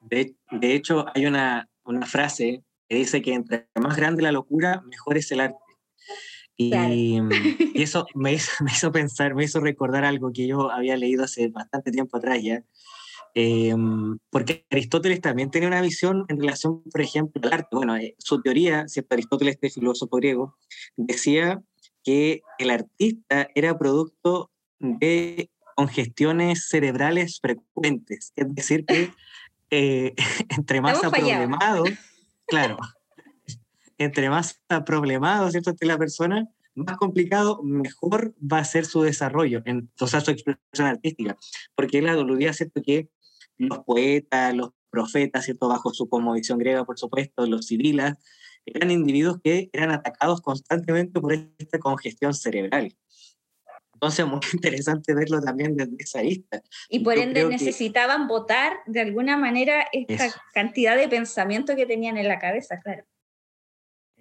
De, 0.00 0.34
hecho, 0.62 1.06
hay 1.14 1.26
una, 1.26 1.68
una 1.84 2.06
frase 2.06 2.64
que 2.88 2.96
dice 2.96 3.22
que 3.22 3.34
entre 3.34 3.68
más 3.80 3.96
grande 3.96 4.22
la 4.22 4.32
locura, 4.32 4.80
mejor 4.86 5.18
es 5.18 5.30
el 5.30 5.40
arte. 5.40 5.58
Mm, 6.60 7.30
y, 7.74 7.82
eso 7.82 8.06
me 8.14 8.34
hizo, 8.34 8.52
me 8.64 8.70
hizo, 8.70 8.92
pensar, 8.92 9.34
me 9.34 9.44
hizo 9.44 9.60
recordar 9.60 10.04
algo 10.04 10.32
que 10.32 10.46
yo 10.46 10.70
había 10.70 10.96
leído 10.96 11.24
hace 11.24 11.48
bastante 11.48 11.90
tiempo 11.90 12.18
atrás 12.18 12.42
ya, 12.42 12.62
em, 13.34 14.18
porque 14.30 14.66
Aristóteles 14.70 15.20
también 15.20 15.50
tenía 15.50 15.68
una 15.68 15.80
visión 15.80 16.26
en 16.28 16.38
relación, 16.40 16.82
por 16.82 17.00
ejemplo, 17.00 17.40
al 17.44 17.52
arte. 17.52 17.68
Bueno, 17.72 17.96
eh, 17.96 18.14
su 18.18 18.42
teoría, 18.42 18.86
¿cierto? 18.88 19.14
Aristóteles, 19.14 19.54
este 19.54 19.70
filósofo 19.70 20.16
griego, 20.16 20.56
decía 20.96 21.62
que 22.04 22.42
el 22.58 22.70
artista 22.70 23.48
era 23.54 23.78
producto 23.78 24.50
de 24.78 25.50
congestiones 25.76 26.68
cerebrales 26.68 27.38
frecuentes, 27.40 28.32
es 28.36 28.54
decir, 28.54 28.84
que 28.84 29.12
eh, 29.70 30.14
entre 30.58 30.80
más 30.80 30.98
problemado, 30.98 31.84
claro, 32.46 32.76
entre 34.00 34.30
más 34.30 34.62
problemado, 34.86 35.50
¿cierto?, 35.50 35.70
esté 35.70 35.84
la 35.86 35.98
persona, 35.98 36.48
más 36.74 36.96
complicado, 36.96 37.60
mejor 37.62 38.34
va 38.40 38.58
a 38.58 38.64
ser 38.64 38.86
su 38.86 39.02
desarrollo, 39.02 39.60
en, 39.66 39.90
o 40.00 40.06
sea, 40.06 40.20
su 40.20 40.30
expresión 40.30 40.86
artística. 40.86 41.36
Porque 41.74 41.98
él 41.98 42.08
aludía, 42.08 42.52
¿cierto?, 42.54 42.80
que 42.82 43.10
los 43.58 43.80
poetas, 43.80 44.54
los 44.54 44.70
profetas, 44.88 45.44
¿cierto?, 45.44 45.68
bajo 45.68 45.92
su 45.92 46.08
visión 46.34 46.58
griega, 46.58 46.84
por 46.84 46.98
supuesto, 46.98 47.46
los 47.46 47.66
civilas, 47.66 48.16
eran 48.64 48.90
individuos 48.90 49.38
que 49.44 49.68
eran 49.72 49.90
atacados 49.90 50.40
constantemente 50.40 51.20
por 51.20 51.34
esta 51.58 51.78
congestión 51.78 52.32
cerebral. 52.32 52.96
Entonces, 53.92 54.26
muy 54.26 54.40
interesante 54.54 55.14
verlo 55.14 55.42
también 55.42 55.76
desde 55.76 55.96
esa 55.98 56.22
vista. 56.22 56.62
Y 56.88 57.00
por 57.00 57.18
ende 57.18 57.44
necesitaban 57.44 58.28
votar 58.28 58.78
de 58.86 59.00
alguna 59.00 59.36
manera 59.36 59.86
esta 59.92 60.34
cantidad 60.54 60.96
de 60.96 61.06
pensamiento 61.08 61.76
que 61.76 61.84
tenían 61.84 62.16
en 62.16 62.28
la 62.28 62.38
cabeza, 62.38 62.80
claro. 62.80 63.04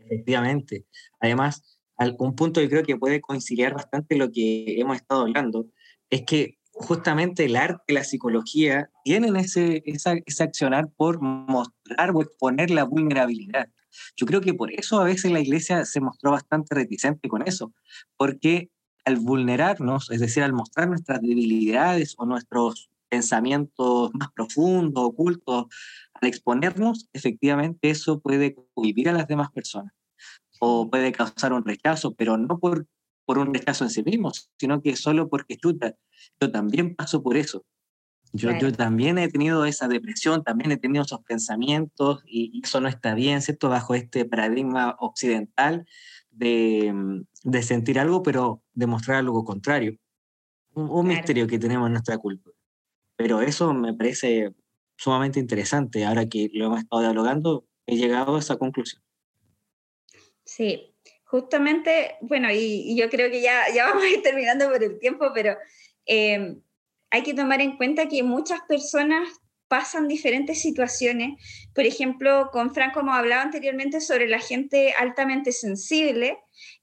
Efectivamente. 0.09 0.85
Además, 1.19 1.79
un 2.17 2.35
punto 2.35 2.61
que 2.61 2.69
creo 2.69 2.83
que 2.83 2.97
puede 2.97 3.21
coincidir 3.21 3.73
bastante 3.73 4.17
lo 4.17 4.31
que 4.31 4.79
hemos 4.79 4.97
estado 4.97 5.21
hablando, 5.21 5.67
es 6.09 6.23
que 6.25 6.57
justamente 6.71 7.45
el 7.45 7.55
arte 7.55 7.83
y 7.87 7.93
la 7.93 8.03
psicología 8.03 8.89
tienen 9.03 9.35
ese, 9.35 9.83
esa, 9.85 10.13
ese 10.25 10.43
accionar 10.43 10.89
por 10.95 11.21
mostrar 11.21 12.11
o 12.13 12.21
exponer 12.21 12.69
la 12.71 12.85
vulnerabilidad. 12.85 13.69
Yo 14.15 14.25
creo 14.25 14.39
que 14.39 14.53
por 14.53 14.71
eso 14.71 14.99
a 14.99 15.03
veces 15.03 15.31
la 15.31 15.41
iglesia 15.41 15.83
se 15.83 15.99
mostró 15.99 16.31
bastante 16.31 16.75
reticente 16.75 17.27
con 17.27 17.45
eso, 17.45 17.73
porque 18.17 18.69
al 19.03 19.17
vulnerarnos, 19.17 20.09
es 20.11 20.19
decir, 20.21 20.43
al 20.43 20.53
mostrar 20.53 20.87
nuestras 20.87 21.21
debilidades 21.21 22.15
o 22.17 22.25
nuestros 22.25 22.89
pensamientos 23.09 24.11
más 24.13 24.29
profundos, 24.31 25.03
ocultos, 25.03 25.65
al 26.13 26.29
exponernos, 26.29 27.09
efectivamente 27.11 27.89
eso 27.89 28.19
puede 28.19 28.55
cohibir 28.73 29.09
a 29.09 29.13
las 29.13 29.27
demás 29.27 29.49
personas 29.51 29.91
o 30.59 30.89
puede 30.89 31.11
causar 31.11 31.53
un 31.53 31.65
rechazo, 31.65 32.13
pero 32.13 32.37
no 32.37 32.59
por, 32.59 32.85
por 33.25 33.37
un 33.37 33.53
rechazo 33.53 33.85
en 33.85 33.89
sí 33.89 34.03
mismo, 34.03 34.31
sino 34.57 34.81
que 34.81 34.95
solo 34.95 35.29
porque 35.29 35.57
chuta, 35.57 35.95
yo 36.39 36.51
también 36.51 36.95
paso 36.95 37.23
por 37.23 37.37
eso. 37.37 37.65
Yo, 38.31 38.51
yo 38.59 38.71
también 38.71 39.17
he 39.17 39.27
tenido 39.27 39.65
esa 39.65 39.87
depresión, 39.87 40.43
también 40.43 40.71
he 40.71 40.77
tenido 40.77 41.03
esos 41.03 41.23
pensamientos 41.23 42.21
y 42.27 42.61
eso 42.63 42.79
no 42.79 42.87
está 42.87 43.15
bien, 43.15 43.41
¿cierto? 43.41 43.69
Bajo 43.69 43.95
este 43.95 44.23
paradigma 44.23 44.95
occidental 44.99 45.87
de, 46.29 47.23
de 47.43 47.63
sentir 47.63 47.97
algo, 47.99 48.21
pero 48.21 48.61
demostrar 48.73 49.17
algo 49.17 49.43
contrario. 49.43 49.97
Un, 50.73 51.07
misterio 51.07 51.47
que 51.47 51.59
tenemos 51.59 51.87
en 51.87 51.93
nuestra 51.93 52.17
cultura. 52.19 52.55
Pero 53.15 53.41
eso 53.41 53.73
me 53.73 53.93
parece 53.93 54.53
sumamente 54.95 55.39
interesante. 55.39 56.05
Ahora 56.05 56.27
que 56.27 56.49
lo 56.53 56.67
hemos 56.67 56.79
estado 56.79 57.01
dialogando, 57.01 57.65
he 57.85 57.97
llegado 57.97 58.35
a 58.35 58.39
esa 58.39 58.57
conclusión. 58.57 59.01
Sí, 60.59 60.93
justamente, 61.23 62.17
bueno, 62.19 62.49
y, 62.51 62.93
yo 62.97 63.09
creo 63.09 63.31
que 63.31 63.41
ya, 63.41 63.73
ya 63.73 63.85
vamos 63.87 64.03
a 64.03 64.09
ir 64.09 64.21
terminando 64.21 64.69
por 64.69 64.83
el 64.83 64.99
tiempo, 64.99 65.31
pero 65.33 65.55
em, 66.05 66.61
hay 67.11 67.23
que 67.23 67.33
tomar 67.33 67.61
en 67.61 67.77
cuenta 67.77 68.09
que 68.09 68.23
muchas 68.23 68.59
personas 68.67 69.29
pasan 69.69 70.09
diferentes 70.09 70.61
situaciones. 70.61 71.41
Por 71.73 71.85
ejemplo, 71.85 72.49
con 72.51 72.73
Franco 72.73 72.99
hemos 72.99 73.15
hablado 73.15 73.43
anteriormente 73.43 74.01
sobre 74.01 74.27
la 74.27 74.39
gente 74.39 74.93
altamente 74.99 75.53
sensible. 75.53 76.39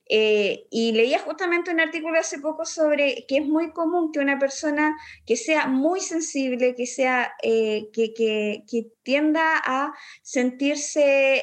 Eh, 0.08 0.66
y 0.70 0.92
leía 0.92 1.18
justamente 1.18 1.72
un 1.72 1.80
artículo 1.80 2.18
hace 2.18 2.38
poco 2.38 2.64
sobre 2.64 3.26
que 3.26 3.38
es 3.38 3.46
muy 3.46 3.72
común 3.72 4.12
que 4.12 4.20
una 4.20 4.38
persona 4.38 4.96
que 5.26 5.36
sea 5.36 5.66
muy 5.66 6.00
sensible, 6.00 6.76
que, 6.76 6.86
sea, 6.86 7.32
eh, 7.42 7.88
que, 7.92 8.14
que, 8.14 8.86
tienda 9.02 9.60
a 9.64 9.92
sentirse 10.22 11.42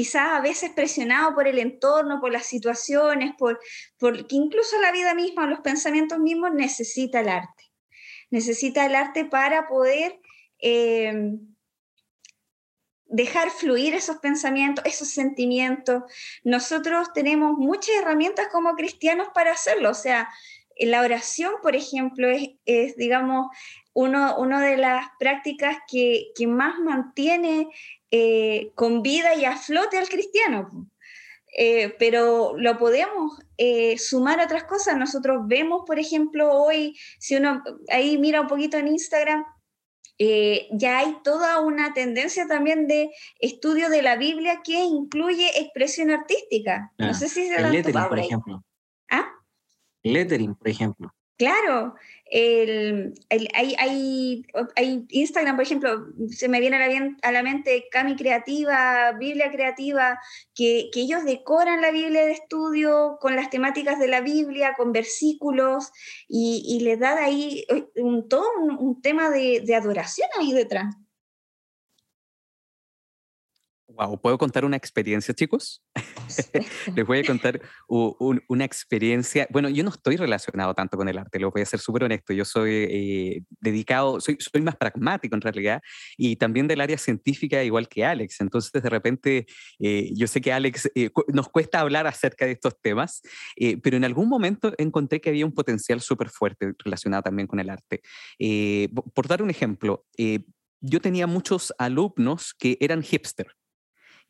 quizás 0.00 0.32
a 0.32 0.40
veces 0.40 0.70
presionado 0.70 1.34
por 1.34 1.46
el 1.46 1.58
entorno, 1.58 2.22
por 2.22 2.32
las 2.32 2.46
situaciones, 2.46 3.34
por, 3.36 3.60
que 3.98 4.34
incluso 4.34 4.80
la 4.80 4.92
vida 4.92 5.12
misma, 5.14 5.46
los 5.46 5.60
pensamientos 5.60 6.18
mismos, 6.18 6.54
necesita 6.54 7.20
el 7.20 7.28
arte. 7.28 7.70
Necesita 8.30 8.86
el 8.86 8.94
arte 8.94 9.26
para 9.26 9.68
poder, 9.68 10.18
eh, 10.58 11.36
dejar 13.04 13.50
fluir 13.50 13.92
esos 13.92 14.16
pensamientos, 14.20 14.82
esos 14.86 15.08
sentimientos. 15.08 16.04
Nosotros 16.44 17.12
tenemos 17.12 17.58
muchas 17.58 17.96
herramientas 17.96 18.48
como 18.50 18.74
cristianos 18.76 19.28
para 19.34 19.52
hacerlo. 19.52 19.90
O 19.90 19.94
sea, 19.94 20.30
la 20.78 21.02
oración, 21.02 21.52
por 21.60 21.76
ejemplo, 21.76 22.26
es, 22.64 22.96
digamos, 22.96 23.48
una 23.92 24.38
uno 24.38 24.60
de 24.60 24.78
las 24.78 25.08
prácticas 25.18 25.76
que, 25.86 26.32
más 26.46 26.78
mantiene 26.78 27.68
eh, 28.10 28.72
con 28.74 29.02
vida 29.02 29.34
y 29.34 29.44
a 29.44 29.56
flote 29.56 29.98
al 29.98 30.08
cristiano. 30.08 30.88
Eh, 31.56 31.96
pero 31.98 32.54
lo 32.56 32.78
podemos 32.78 33.40
eh, 33.56 33.98
sumar 33.98 34.40
a 34.40 34.44
otras 34.44 34.64
cosas. 34.64 34.96
Nosotros 34.96 35.42
vemos, 35.46 35.82
por 35.86 35.98
ejemplo, 35.98 36.52
hoy, 36.52 36.96
si 37.18 37.36
uno 37.36 37.62
ahí 37.88 38.18
mira 38.18 38.40
un 38.40 38.46
poquito 38.46 38.76
en 38.76 38.88
Instagram, 38.88 39.44
eh, 40.22 40.68
ya 40.72 40.98
hay 40.98 41.16
toda 41.24 41.60
una 41.60 41.94
tendencia 41.94 42.46
también 42.46 42.86
de 42.86 43.10
estudio 43.40 43.88
de 43.88 44.02
la 44.02 44.16
Biblia 44.16 44.60
que 44.62 44.78
incluye 44.78 45.58
expresión 45.58 46.10
artística. 46.10 46.92
no 46.98 47.08
ah, 47.08 47.14
sé 47.14 47.28
si 47.28 47.48
se 47.48 47.56
el 47.56 47.72
lettering, 47.72 48.08
por 48.08 48.18
ejemplo. 48.18 48.64
¿Ah? 49.10 49.30
Lettering, 50.02 50.54
por 50.54 50.68
ejemplo. 50.68 51.14
Claro, 51.38 51.94
el, 52.30 53.14
hay, 53.28 54.44
Instagram, 55.08 55.56
por 55.56 55.64
ejemplo, 55.64 56.06
se 56.28 56.48
me 56.48 56.60
viene 56.60 56.76
a 57.22 57.32
la, 57.32 57.42
mente 57.42 57.86
Cami 57.90 58.16
Creativa, 58.16 59.12
Biblia 59.18 59.50
Creativa, 59.50 60.18
que, 60.54 60.90
ellos 60.94 61.24
decoran 61.24 61.80
la 61.80 61.90
Biblia 61.90 62.24
de 62.24 62.32
estudio 62.32 63.18
con 63.20 63.34
las 63.34 63.50
temáticas 63.50 63.98
de 63.98 64.08
la 64.08 64.20
Biblia, 64.20 64.74
con 64.76 64.92
versículos, 64.92 65.90
y, 66.28 66.62
y 66.66 66.84
les 66.84 67.00
da 67.00 67.16
ahí 67.16 67.64
un, 67.96 68.28
todo 68.28 68.46
un, 68.58 69.00
tema 69.02 69.30
de, 69.30 69.62
de 69.64 69.74
adoración 69.74 70.28
ahí 70.38 70.52
detrás. 70.52 70.94
Wow, 74.00 74.18
¿puedo 74.18 74.38
contar 74.38 74.64
una 74.64 74.78
experiencia, 74.78 75.34
chicos? 75.34 75.82
Les 76.96 77.06
voy 77.06 77.18
a 77.18 77.24
contar 77.24 77.60
una 77.86 78.64
experiencia. 78.64 79.46
Bueno, 79.50 79.68
yo 79.68 79.84
no 79.84 79.90
estoy 79.90 80.16
relacionado 80.16 80.74
tanto 80.74 80.96
con 80.96 81.08
el 81.08 81.18
arte, 81.18 81.38
lo 81.38 81.50
voy 81.50 81.60
a 81.60 81.66
ser 81.66 81.80
súper 81.80 82.04
honesto. 82.04 82.32
Yo 82.32 82.46
soy 82.46 82.70
eh, 82.72 83.42
dedicado, 83.60 84.18
soy, 84.20 84.38
soy, 84.40 84.62
más 84.62 84.76
pragmático 84.76 85.34
en 85.34 85.42
realidad 85.42 85.82
y 86.16 86.36
también 86.36 86.66
del 86.66 86.80
área 86.80 86.96
científica, 86.96 87.62
igual 87.62 87.88
que 87.88 88.02
Alex. 88.04 88.40
Entonces, 88.40 88.72
de 88.72 88.88
repente, 88.88 89.46
eh, 89.78 90.10
yo 90.14 90.26
sé 90.26 90.40
que 90.40 90.52
Alex 90.52 90.90
eh, 90.94 91.10
nos 91.28 91.50
cuesta 91.50 91.80
hablar 91.80 92.06
acerca 92.06 92.46
de 92.46 92.52
estos 92.52 92.80
temas, 92.80 93.20
pero 93.82 93.98
en 93.98 94.04
algún 94.04 94.30
momento 94.30 94.72
encontré 94.78 95.20
que 95.20 95.28
había 95.28 95.44
un 95.44 95.52
potencial 95.52 96.00
súper 96.00 96.30
fuerte 96.30 96.72
relacionado 96.78 97.22
también 97.22 97.46
con 97.46 97.60
el 97.60 97.68
arte. 97.68 98.00
por 99.14 99.28
dar 99.28 99.42
un 99.42 99.50
ejemplo, 99.50 100.06
yo 100.80 101.00
tenía 101.00 101.26
muchos 101.26 101.74
alumnos 101.78 102.54
que 102.54 102.78
eran 102.80 103.02
hipster. 103.02 103.48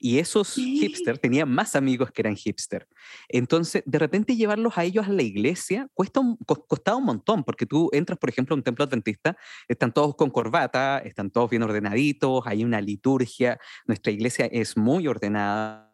Y 0.00 0.18
esos 0.18 0.54
hipsters 0.54 1.20
tenían 1.20 1.50
más 1.50 1.76
amigos 1.76 2.10
que 2.10 2.22
eran 2.22 2.34
hipster. 2.34 2.88
Entonces, 3.28 3.82
de 3.84 3.98
repente 3.98 4.34
llevarlos 4.34 4.78
a 4.78 4.84
ellos 4.84 5.06
a 5.06 5.12
la 5.12 5.22
iglesia 5.22 5.88
cuesta 5.92 6.20
un, 6.20 6.36
costaba 6.36 6.96
un 6.96 7.04
montón, 7.04 7.44
porque 7.44 7.66
tú 7.66 7.90
entras, 7.92 8.18
por 8.18 8.30
ejemplo, 8.30 8.54
a 8.54 8.56
un 8.56 8.62
templo 8.62 8.84
adventista, 8.84 9.36
están 9.68 9.92
todos 9.92 10.16
con 10.16 10.30
corbata, 10.30 10.98
están 10.98 11.30
todos 11.30 11.50
bien 11.50 11.62
ordenaditos, 11.62 12.46
hay 12.46 12.64
una 12.64 12.80
liturgia, 12.80 13.60
nuestra 13.86 14.10
iglesia 14.10 14.46
es 14.46 14.76
muy 14.76 15.06
ordenada 15.06 15.89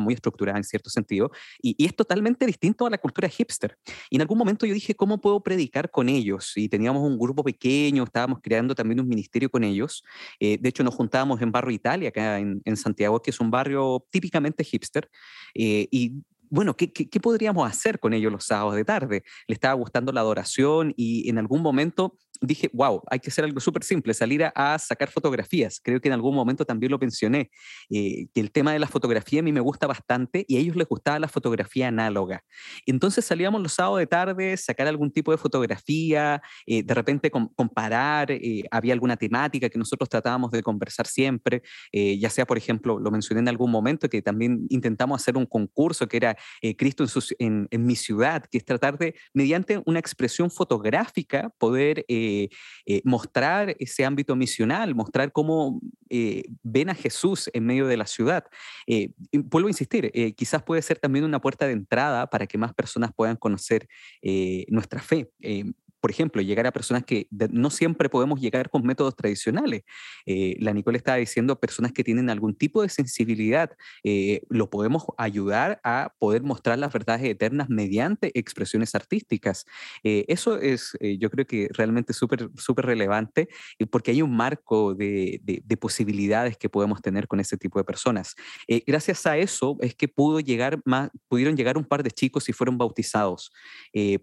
muy 0.00 0.14
estructurada 0.14 0.58
en 0.58 0.64
cierto 0.64 0.90
sentido, 0.90 1.30
y, 1.60 1.76
es 1.84 1.94
totalmente 1.94 2.46
distinto 2.46 2.86
a 2.86 2.90
la 2.90 2.98
cultura 2.98 3.28
hipster. 3.28 3.76
Y 4.10 4.16
en 4.16 4.22
algún 4.22 4.38
momento 4.38 4.66
yo 4.66 4.74
dije, 4.74 4.94
¿cómo 4.94 5.20
puedo 5.20 5.42
predicar 5.42 5.90
con 5.90 6.08
ellos? 6.08 6.52
Y 6.56 6.68
teníamos 6.68 7.02
un 7.02 7.18
grupo 7.18 7.42
pequeño, 7.42 8.04
estábamos 8.04 8.38
creando 8.42 8.74
también 8.74 9.00
un 9.00 9.08
ministerio 9.08 9.50
con 9.50 9.64
ellos. 9.64 10.04
Eh, 10.38 10.58
de 10.60 10.68
hecho, 10.68 10.84
nos 10.84 10.94
juntábamos 10.94 11.40
en 11.42 11.50
Barrio 11.52 11.74
Italia, 11.74 12.08
acá 12.10 12.38
en, 12.38 12.76
Santiago, 12.76 13.20
que 13.20 13.30
es 13.30 13.40
un 13.40 13.50
barrio 13.50 14.04
típicamente 14.10 14.64
hipster, 14.64 15.08
eh, 15.54 15.88
y 15.90 16.22
bueno, 16.52 16.76
¿qué, 16.76 16.92
¿qué, 16.92 17.18
podríamos 17.18 17.66
hacer 17.66 17.98
con 17.98 18.12
ellos 18.12 18.30
los 18.30 18.44
sábados 18.44 18.74
de 18.74 18.84
tarde? 18.84 19.24
Le 19.48 19.54
estaba 19.54 19.72
gustando 19.72 20.12
la 20.12 20.20
adoración 20.20 20.92
y 20.98 21.30
en 21.30 21.38
algún 21.38 21.62
momento 21.62 22.18
dije, 22.42 22.68
wow, 22.74 23.02
hay 23.08 23.20
que 23.20 23.30
hacer 23.30 23.44
algo 23.44 23.58
súper 23.60 23.84
simple, 23.84 24.12
salir 24.12 24.44
a, 24.54 24.78
sacar 24.78 25.10
fotografías. 25.10 25.80
Creo 25.82 26.00
que 26.00 26.08
en 26.08 26.14
algún 26.14 26.34
momento 26.34 26.66
también 26.66 26.92
lo 26.92 26.98
mencioné, 26.98 27.50
eh, 27.88 28.26
que 28.34 28.40
el 28.40 28.50
tema 28.50 28.72
de 28.72 28.80
la 28.80 28.86
fotografía 28.86 29.40
a 29.40 29.42
mí 29.42 29.52
me 29.52 29.60
gusta 29.60 29.86
bastante 29.86 30.44
y 30.46 30.56
a 30.56 30.60
ellos 30.60 30.76
les 30.76 30.86
gustaba 30.86 31.18
la 31.18 31.28
fotografía 31.28 31.88
análoga. 31.88 32.42
Entonces 32.84 33.24
salíamos 33.24 33.62
los 33.62 33.72
sábados 33.72 34.00
de 34.00 34.06
tarde, 34.06 34.56
sacar 34.58 34.86
algún 34.88 35.10
tipo 35.10 35.30
de 35.30 35.38
fotografía, 35.38 36.42
eh, 36.66 36.82
de 36.82 36.94
repente 36.94 37.30
comparar, 37.30 38.30
eh, 38.30 38.64
había 38.70 38.92
alguna 38.92 39.16
temática 39.16 39.70
que 39.70 39.78
nosotros 39.78 40.08
tratábamos 40.08 40.50
de 40.50 40.62
conversar 40.62 41.06
siempre, 41.06 41.62
ya 41.92 42.28
sea, 42.28 42.44
por 42.44 42.58
ejemplo, 42.58 42.98
lo 42.98 43.10
mencioné 43.10 43.40
en 43.40 43.48
algún 43.48 43.70
momento, 43.70 44.08
que 44.08 44.20
también 44.20 44.66
intentamos 44.68 45.22
hacer 45.22 45.36
un 45.36 45.46
concurso 45.46 46.06
que 46.08 46.16
era 46.16 46.36
Cristo 46.76 47.04
en, 47.38 47.68
mi 47.72 47.96
ciudad, 47.96 48.44
que 48.50 48.58
es 48.58 48.64
tratar 48.64 48.98
de, 48.98 49.14
mediante 49.32 49.82
una 49.86 49.98
expresión 49.98 50.50
fotográfica, 50.50 51.50
poder... 51.58 52.04
Eh, 52.08 52.48
eh, 52.86 53.00
mostrar 53.04 53.74
ese 53.78 54.04
ámbito 54.04 54.36
misional, 54.36 54.94
mostrar 54.94 55.32
cómo 55.32 55.80
eh, 56.08 56.44
ven 56.62 56.90
a 56.90 56.94
Jesús 56.94 57.50
en 57.52 57.64
medio 57.64 57.86
de 57.86 57.96
la 57.96 58.06
ciudad. 58.06 58.44
vuelvo 59.32 59.68
a 59.68 59.70
insistir, 59.70 60.10
quizás 60.36 60.62
puede 60.62 60.82
ser 60.82 60.98
también 60.98 61.24
una 61.24 61.40
puerta 61.40 61.66
de 61.66 61.72
entrada 61.72 62.26
para 62.28 62.46
que 62.46 62.58
más 62.58 62.74
personas 62.74 63.12
puedan 63.14 63.36
conocer 63.36 63.88
nuestra 64.68 65.00
fe 65.00 65.30
por 66.02 66.10
ejemplo, 66.10 66.42
llegar 66.42 66.66
a 66.66 66.72
personas 66.72 67.04
que 67.04 67.28
no 67.30 67.70
siempre 67.70 68.08
podemos 68.08 68.40
llegar 68.40 68.68
con 68.70 68.84
métodos 68.84 69.14
tradicionales. 69.14 69.84
Eh, 70.26 70.56
la 70.58 70.72
Nicole 70.72 70.98
estaba 70.98 71.18
diciendo, 71.18 71.60
personas 71.60 71.92
que 71.92 72.02
tienen 72.02 72.28
algún 72.28 72.56
tipo 72.56 72.82
de 72.82 72.88
sensibilidad, 72.88 73.70
eh, 74.02 74.42
lo 74.48 74.68
podemos 74.68 75.04
ayudar 75.16 75.80
a 75.84 76.12
poder 76.18 76.42
mostrar 76.42 76.76
las 76.80 76.92
verdades 76.92 77.22
eternas 77.22 77.68
mediante 77.68 78.36
expresiones 78.36 78.96
artísticas. 78.96 79.64
Eh, 80.02 80.24
eso 80.26 80.58
es, 80.58 80.98
yo 81.20 81.30
creo 81.30 81.46
que 81.46 81.68
realmente 81.72 82.12
súper 82.12 82.50
súper 82.56 82.86
relevante 82.86 83.48
porque 83.88 84.10
hay 84.10 84.22
un 84.22 84.34
marco 84.34 84.94
de, 84.94 85.40
de, 85.44 85.76
posibilidades 85.76 86.56
que 86.56 86.68
podemos 86.68 87.00
tener 87.00 87.28
con 87.28 87.38
ese 87.38 87.56
tipo 87.56 87.78
de 87.78 87.84
personas. 87.84 88.34
gracias 88.86 89.24
a 89.26 89.36
eso 89.36 89.76
es 89.80 89.94
que 89.94 90.08
pudo 90.08 90.40
llegar 90.40 90.80
más, 90.84 91.10
pudieron 91.28 91.56
llegar 91.56 91.78
un 91.78 91.84
par 91.84 92.02
de 92.02 92.10
chicos 92.10 92.48
y 92.48 92.52
fueron 92.52 92.76
bautizados, 92.76 93.52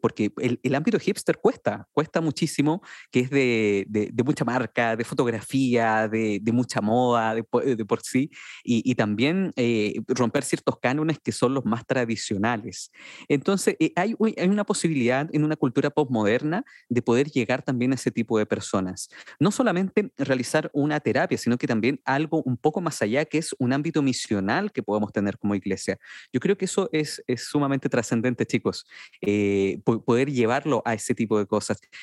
porque 0.01 0.33
el, 0.37 0.59
el 0.61 0.75
ámbito 0.75 0.99
hipster 0.99 1.37
cuesta 1.37 1.68
cuesta, 1.91 2.21
muchísimo, 2.21 2.81
que 3.11 3.21
es 3.21 3.29
de, 3.29 3.85
de, 3.87 4.23
mucha 4.23 4.45
marca, 4.45 4.95
de 4.95 5.03
fotografía, 5.03 6.07
de, 6.07 6.39
de 6.41 6.51
mucha 6.51 6.81
moda, 6.81 7.35
de, 7.35 7.43
por 7.43 8.01
sí, 8.01 8.29
y, 8.63 8.89
y 8.89 8.95
también 8.95 9.51
eh, 9.55 10.01
romper 10.07 10.43
ciertos 10.43 10.79
cánones 10.79 11.19
que 11.19 11.31
son 11.31 11.53
los 11.53 11.65
más 11.65 11.85
tradicionales. 11.85 12.91
Entonces, 13.27 13.75
eh, 13.79 13.91
hay, 13.95 14.15
hay 14.37 14.47
una 14.47 14.63
posibilidad 14.63 15.27
en 15.31 15.43
una 15.43 15.55
cultura 15.55 15.89
postmoderna 15.89 16.63
de 16.89 17.01
poder 17.01 17.29
llegar 17.29 17.61
también 17.61 17.91
a 17.91 17.95
ese 17.95 18.11
tipo 18.11 18.37
de 18.37 18.45
personas. 18.45 19.09
No 19.39 19.51
solamente 19.51 20.11
realizar 20.17 20.69
una 20.73 20.99
terapia, 20.99 21.37
sino 21.37 21.57
que 21.57 21.67
también 21.67 22.01
algo 22.05 22.41
un 22.43 22.57
poco 22.57 22.81
más 22.81 23.01
allá, 23.01 23.25
que 23.25 23.37
es 23.37 23.55
un 23.59 23.73
ámbito 23.73 24.01
misional 24.01 24.71
que 24.71 24.83
podemos 24.83 25.11
tener 25.11 25.37
como 25.37 25.55
iglesia. 25.55 25.97
Yo 26.33 26.39
creo 26.39 26.57
que 26.57 26.65
eso 26.65 26.89
es, 26.91 27.23
es 27.27 27.45
sumamente 27.45 27.89
trascendente, 27.89 28.45
chicos, 28.45 28.85
eh, 29.21 29.79
poder 29.83 30.31
llevarlo 30.31 30.81
a 30.85 30.93
ese 30.93 31.13
tipo 31.15 31.37
de 31.37 31.45
cosas 31.45 31.58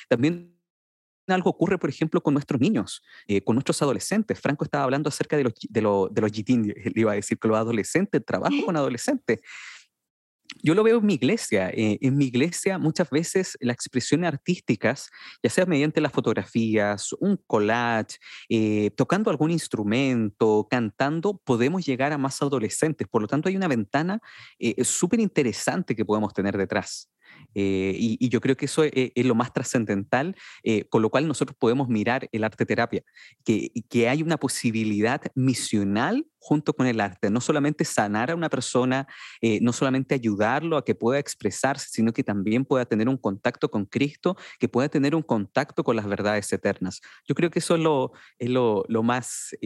también 0.08 0.56
algo 1.34 1.50
ocurre, 1.50 1.78
por 1.78 1.90
ejemplo, 1.90 2.22
con 2.22 2.34
nuestros 2.34 2.60
niños, 2.60 3.02
eh, 3.26 3.42
con 3.42 3.56
nuestros 3.56 3.80
adolescentes. 3.82 4.38
Franco 4.40 4.64
estaba 4.64 4.84
hablando 4.84 5.08
acerca 5.08 5.36
de 5.36 5.44
los, 5.44 5.54
de, 5.54 5.80
de 6.10 6.20
los 6.20 6.32
le 6.38 6.92
iba 6.94 7.12
a 7.12 7.16
decir 7.16 7.38
que 7.38 7.48
los 7.48 7.56
adolescentes, 7.56 8.24
trabajo 8.24 8.56
con 8.64 8.76
adolescentes. 8.76 9.40
Yo 10.62 10.74
lo 10.74 10.84
veo 10.84 10.98
en 10.98 11.06
mi 11.06 11.14
iglesia. 11.14 11.70
Eh, 11.70 11.98
en 12.00 12.16
mi 12.16 12.26
iglesia 12.26 12.78
muchas 12.78 13.10
veces 13.10 13.58
las 13.60 13.74
expresiones 13.74 14.28
artísticas, 14.28 15.10
ya 15.42 15.50
sea 15.50 15.66
mediante 15.66 16.00
las 16.00 16.12
fotografías, 16.12 17.12
un 17.14 17.36
collage, 17.46 18.18
eh, 18.48 18.90
tocando 18.96 19.30
algún 19.30 19.50
instrumento, 19.50 20.66
cantando, 20.70 21.38
podemos 21.44 21.84
llegar 21.84 22.12
a 22.12 22.18
más 22.18 22.40
adolescentes. 22.40 23.08
Por 23.08 23.22
lo 23.22 23.28
tanto, 23.28 23.48
hay 23.48 23.56
una 23.56 23.68
ventana 23.68 24.20
súper 24.82 25.18
interesante 25.20 25.96
que 25.96 26.04
podemos 26.04 26.32
tener 26.32 26.56
detrás. 26.56 27.10
Eh, 27.54 27.94
y, 27.98 28.28
yo 28.28 28.40
creo 28.40 28.56
que 28.56 28.66
eso 28.66 28.84
es, 28.84 29.12
lo 29.16 29.34
más 29.34 29.52
trascendental, 29.52 30.36
eh, 30.62 30.84
con 30.88 31.02
lo 31.02 31.10
cual 31.10 31.26
nosotros 31.26 31.56
podemos 31.58 31.88
mirar 31.88 32.28
el 32.32 32.44
arte 32.44 32.66
terapia, 32.66 33.02
que, 33.44 33.70
que 33.88 34.08
hay 34.08 34.22
una 34.22 34.36
posibilidad 34.36 35.20
misional 35.34 36.26
junto 36.46 36.74
con 36.74 36.86
el 36.86 37.00
arte, 37.00 37.28
no 37.28 37.40
solamente 37.40 37.84
sanar 37.84 38.30
a 38.30 38.36
una 38.36 38.48
persona, 38.48 39.08
eh, 39.40 39.58
no 39.60 39.72
solamente 39.72 40.14
ayudarlo 40.14 40.76
a 40.76 40.84
que 40.84 40.94
pueda 40.94 41.18
expresarse, 41.18 41.88
sino 41.90 42.12
que 42.12 42.22
también 42.22 42.64
pueda 42.64 42.84
tener 42.84 43.08
un 43.08 43.16
contacto 43.16 43.68
con 43.68 43.84
Cristo, 43.84 44.36
que 44.60 44.68
pueda 44.68 44.88
tener 44.88 45.16
un 45.16 45.22
contacto 45.22 45.82
con 45.82 45.96
las 45.96 46.06
verdades 46.06 46.52
eternas. 46.52 47.00
Yo 47.26 47.34
creo 47.34 47.50
que 47.50 47.58
eso 47.58 47.74
es 47.74 47.80
lo, 47.80 48.12
es 48.38 48.48
lo, 48.48 48.84
lo 48.88 49.02
más 49.02 49.56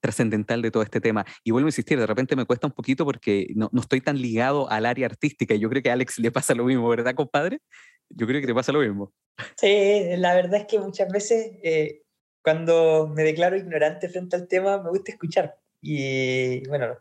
trascendental 0.00 0.62
de 0.62 0.70
todo 0.70 0.84
este 0.84 1.00
tema. 1.00 1.24
Y 1.42 1.50
vuelvo 1.50 1.66
a 1.66 1.70
insistir, 1.70 1.98
de 1.98 2.06
repente 2.06 2.36
me 2.36 2.44
cuesta 2.44 2.68
un 2.68 2.72
poquito 2.72 3.04
porque 3.04 3.48
no, 3.56 3.68
no 3.72 3.80
estoy 3.80 4.00
tan 4.00 4.20
ligado 4.20 4.70
al 4.70 4.86
área 4.86 5.06
artística 5.06 5.54
y 5.54 5.58
yo 5.58 5.68
creo 5.68 5.82
que 5.82 5.90
a 5.90 5.94
Alex 5.94 6.18
le 6.18 6.30
pasa 6.30 6.54
lo 6.54 6.64
mismo, 6.64 6.88
¿verdad, 6.88 7.14
compadre? 7.14 7.60
Yo 8.08 8.26
creo 8.26 8.40
que 8.40 8.46
te 8.46 8.54
pasa 8.54 8.72
lo 8.72 8.80
mismo. 8.80 9.12
Sí, 9.56 10.16
la 10.16 10.34
verdad 10.34 10.60
es 10.60 10.66
que 10.66 10.78
muchas 10.78 11.10
veces, 11.10 11.58
eh, 11.62 12.02
cuando 12.42 13.12
me 13.14 13.22
declaro 13.22 13.56
ignorante 13.56 14.08
frente 14.08 14.36
al 14.36 14.46
tema, 14.46 14.80
me 14.82 14.90
gusta 14.90 15.12
escuchar. 15.12 15.58
Y 15.80 16.66
bueno, 16.68 16.96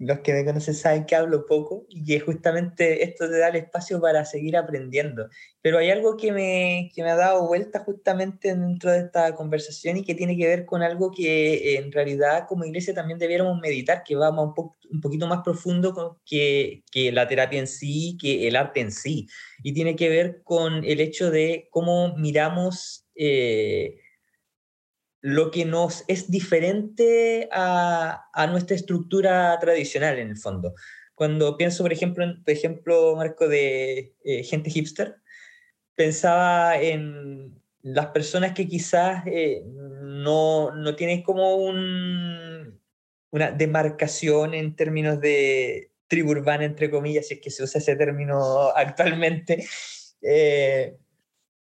los 0.00 0.20
que 0.20 0.32
me 0.32 0.46
conocen 0.46 0.72
saben 0.74 1.04
que 1.04 1.14
hablo 1.14 1.44
poco 1.44 1.84
y 1.90 2.02
que 2.02 2.20
justamente 2.20 3.04
esto 3.04 3.28
te 3.28 3.36
da 3.36 3.48
el 3.48 3.56
espacio 3.56 4.00
para 4.00 4.24
seguir 4.24 4.56
aprendiendo. 4.56 5.28
Pero 5.60 5.76
hay 5.76 5.90
algo 5.90 6.16
que 6.16 6.32
me, 6.32 6.90
que 6.94 7.02
me 7.02 7.10
ha 7.10 7.16
dado 7.16 7.46
vuelta 7.46 7.80
justamente 7.80 8.56
dentro 8.56 8.90
de 8.90 9.00
esta 9.00 9.34
conversación 9.34 9.98
y 9.98 10.04
que 10.04 10.14
tiene 10.14 10.38
que 10.38 10.46
ver 10.46 10.64
con 10.64 10.82
algo 10.82 11.10
que 11.10 11.76
en 11.76 11.92
realidad 11.92 12.46
como 12.48 12.64
iglesia 12.64 12.94
también 12.94 13.18
debiéramos 13.18 13.60
meditar, 13.60 14.02
que 14.02 14.16
va 14.16 14.30
un, 14.30 14.54
un 14.90 15.00
poquito 15.02 15.26
más 15.26 15.42
profundo 15.44 16.18
que, 16.24 16.82
que 16.90 17.12
la 17.12 17.28
terapia 17.28 17.60
en 17.60 17.66
sí, 17.66 18.16
que 18.18 18.48
el 18.48 18.56
arte 18.56 18.80
en 18.80 18.92
sí. 18.92 19.28
Y 19.62 19.74
tiene 19.74 19.96
que 19.96 20.08
ver 20.08 20.40
con 20.44 20.82
el 20.82 21.00
hecho 21.00 21.30
de 21.30 21.68
cómo 21.70 22.16
miramos... 22.16 23.06
Eh, 23.14 23.96
lo 25.22 25.50
que 25.50 25.64
nos 25.64 26.04
es 26.08 26.30
diferente 26.30 27.48
a, 27.52 28.26
nuestra 28.50 28.76
estructura 28.76 29.58
tradicional 29.60 30.18
en 30.18 30.30
el 30.30 30.36
fondo. 30.38 30.74
Cuando 31.14 31.56
pienso, 31.56 31.84
por 31.84 31.92
ejemplo, 31.92 32.24
en, 32.24 32.42
por 32.42 32.52
ejemplo, 32.52 33.16
Marco, 33.16 33.46
de 33.46 34.14
eh, 34.24 34.42
gente 34.44 34.70
hipster, 34.70 35.16
pensaba 35.94 36.80
en 36.80 37.60
las 37.82 38.06
personas 38.06 38.52
que 38.52 38.66
quizás 38.66 39.22
eh, 39.26 39.62
no, 39.66 40.74
no, 40.74 40.96
tienen 40.96 41.22
como 41.22 41.56
un, 41.56 42.80
una 43.30 43.50
demarcación 43.52 44.54
en 44.54 44.74
términos 44.76 45.20
de 45.20 45.92
tribu 46.08 46.30
urbana, 46.30 46.64
entre 46.64 46.90
comillas, 46.90 47.28
si 47.28 47.34
es 47.34 47.40
que 47.40 47.50
se 47.50 47.62
usa 47.62 47.78
ese 47.78 47.96
término 47.96 48.70
actualmente. 48.74 49.64
Eh, 50.22 50.98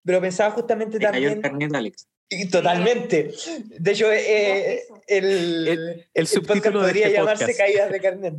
pero 0.06 0.22
pensaba 0.22 0.52
justamente 0.52 0.98
también... 1.00 1.42
Alex. 1.76 2.08
Totalmente. 2.52 3.32
De 3.80 3.92
hecho, 3.92 4.12
eh, 4.12 4.84
el, 5.08 5.68
el, 5.68 6.08
el, 6.14 6.28
subtítulo 6.28 6.82
podría 6.82 7.08
este 7.08 7.18
llamarse 7.18 7.56
Caídas 7.56 7.90
de 7.90 8.02
Carnet. 8.02 8.36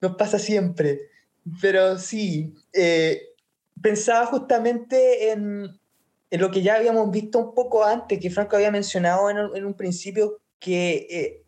Nos 0.00 0.16
pasa 0.16 0.38
siempre. 0.38 1.00
Pero 1.60 1.98
sí, 1.98 2.54
eh, 2.72 3.20
pensaba 3.82 4.26
justamente 4.26 5.30
en, 5.30 5.78
en, 6.30 6.40
lo 6.40 6.50
que 6.50 6.62
ya 6.62 6.76
habíamos 6.76 7.10
visto 7.10 7.38
un 7.40 7.54
poco 7.54 7.84
antes, 7.84 8.20
que 8.20 8.30
Franco 8.30 8.56
había 8.56 8.70
mencionado 8.70 9.28
en, 9.30 9.38
en 9.54 9.64
un 9.64 9.74
principio, 9.74 10.40
que 10.60 11.06
eh, 11.10 11.43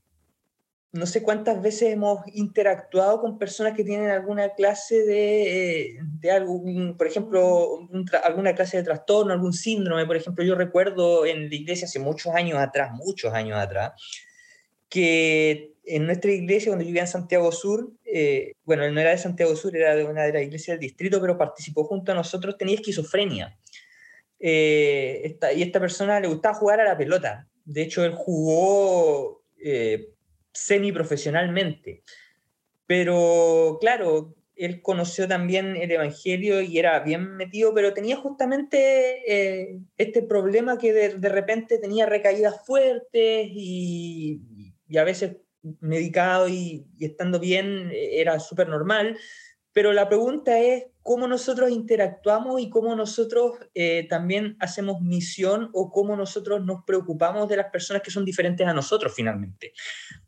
no 0.96 1.06
sé 1.06 1.22
cuántas 1.22 1.62
veces 1.62 1.92
hemos 1.92 2.20
interactuado 2.32 3.20
con 3.20 3.38
personas 3.38 3.74
que 3.74 3.84
tienen 3.84 4.10
alguna 4.10 4.54
clase 4.54 5.04
de, 5.04 5.90
eh, 5.90 5.98
de 6.20 6.30
algún, 6.30 6.96
por 6.96 7.06
ejemplo, 7.06 7.88
alguna 8.24 8.54
clase 8.54 8.78
de 8.78 8.82
trastorno, 8.82 9.32
algún 9.32 9.52
síndrome. 9.52 10.06
Por 10.06 10.16
ejemplo, 10.16 10.44
yo 10.44 10.54
recuerdo 10.54 11.26
en 11.26 11.48
la 11.48 11.54
iglesia 11.54 11.86
hace 11.86 11.98
muchos 11.98 12.34
años 12.34 12.58
atrás, 12.58 12.92
muchos 12.92 13.32
años 13.32 13.58
atrás, 13.58 13.92
que 14.88 15.74
en 15.84 16.06
nuestra 16.06 16.32
iglesia, 16.32 16.70
cuando 16.70 16.82
yo 16.82 16.88
vivía 16.88 17.02
en 17.02 17.08
Santiago 17.08 17.52
Sur, 17.52 17.92
eh, 18.04 18.52
bueno, 18.64 18.90
no 18.90 19.00
era 19.00 19.10
de 19.10 19.18
Santiago 19.18 19.54
Sur, 19.54 19.76
era 19.76 19.94
de 19.94 20.04
una 20.04 20.24
de 20.24 20.32
las 20.32 20.42
iglesias 20.42 20.74
del 20.74 20.88
distrito, 20.88 21.20
pero 21.20 21.38
participó 21.38 21.84
junto 21.84 22.12
a 22.12 22.14
nosotros, 22.14 22.56
tenía 22.58 22.74
esquizofrenia. 22.74 23.56
Eh, 24.38 25.22
esta, 25.24 25.52
y 25.52 25.62
esta 25.62 25.80
persona 25.80 26.20
le 26.20 26.28
gustaba 26.28 26.54
jugar 26.54 26.80
a 26.80 26.84
la 26.84 26.96
pelota. 26.96 27.48
De 27.64 27.82
hecho, 27.82 28.04
él 28.04 28.14
jugó 28.14 29.42
semiprofesionalmente. 30.56 32.02
Pero 32.86 33.78
claro, 33.80 34.34
él 34.56 34.80
conoció 34.80 35.28
también 35.28 35.76
el 35.76 35.90
Evangelio 35.90 36.62
y 36.62 36.78
era 36.78 37.00
bien 37.00 37.36
metido, 37.36 37.74
pero 37.74 37.92
tenía 37.92 38.16
justamente 38.16 39.22
eh, 39.26 39.78
este 39.98 40.22
problema 40.22 40.78
que 40.78 40.92
de, 40.92 41.28
repente 41.28 41.78
tenía 41.78 42.06
recaídas 42.06 42.64
fuertes 42.64 43.48
y, 43.50 44.40
a 44.96 45.04
veces 45.04 45.36
medicado 45.80 46.48
y, 46.48 46.86
estando 46.98 47.38
bien 47.38 47.90
eh, 47.92 48.20
era 48.20 48.40
súper 48.40 48.68
normal. 48.68 49.18
Pero 49.76 49.92
la 49.92 50.08
pregunta 50.08 50.58
es 50.58 50.86
cómo 51.02 51.28
nosotros 51.28 51.70
interactuamos 51.70 52.62
y 52.62 52.70
cómo 52.70 52.96
nosotros 52.96 53.58
eh, 53.74 54.06
también 54.08 54.56
hacemos 54.58 55.02
misión 55.02 55.68
o 55.74 55.92
cómo 55.92 56.16
nosotros 56.16 56.64
nos 56.64 56.82
preocupamos 56.86 57.46
de 57.46 57.58
las 57.58 57.70
personas 57.70 58.02
que 58.02 58.10
son 58.10 58.24
diferentes 58.24 58.66
a 58.66 58.72
nosotros 58.72 59.12
finalmente. 59.14 59.74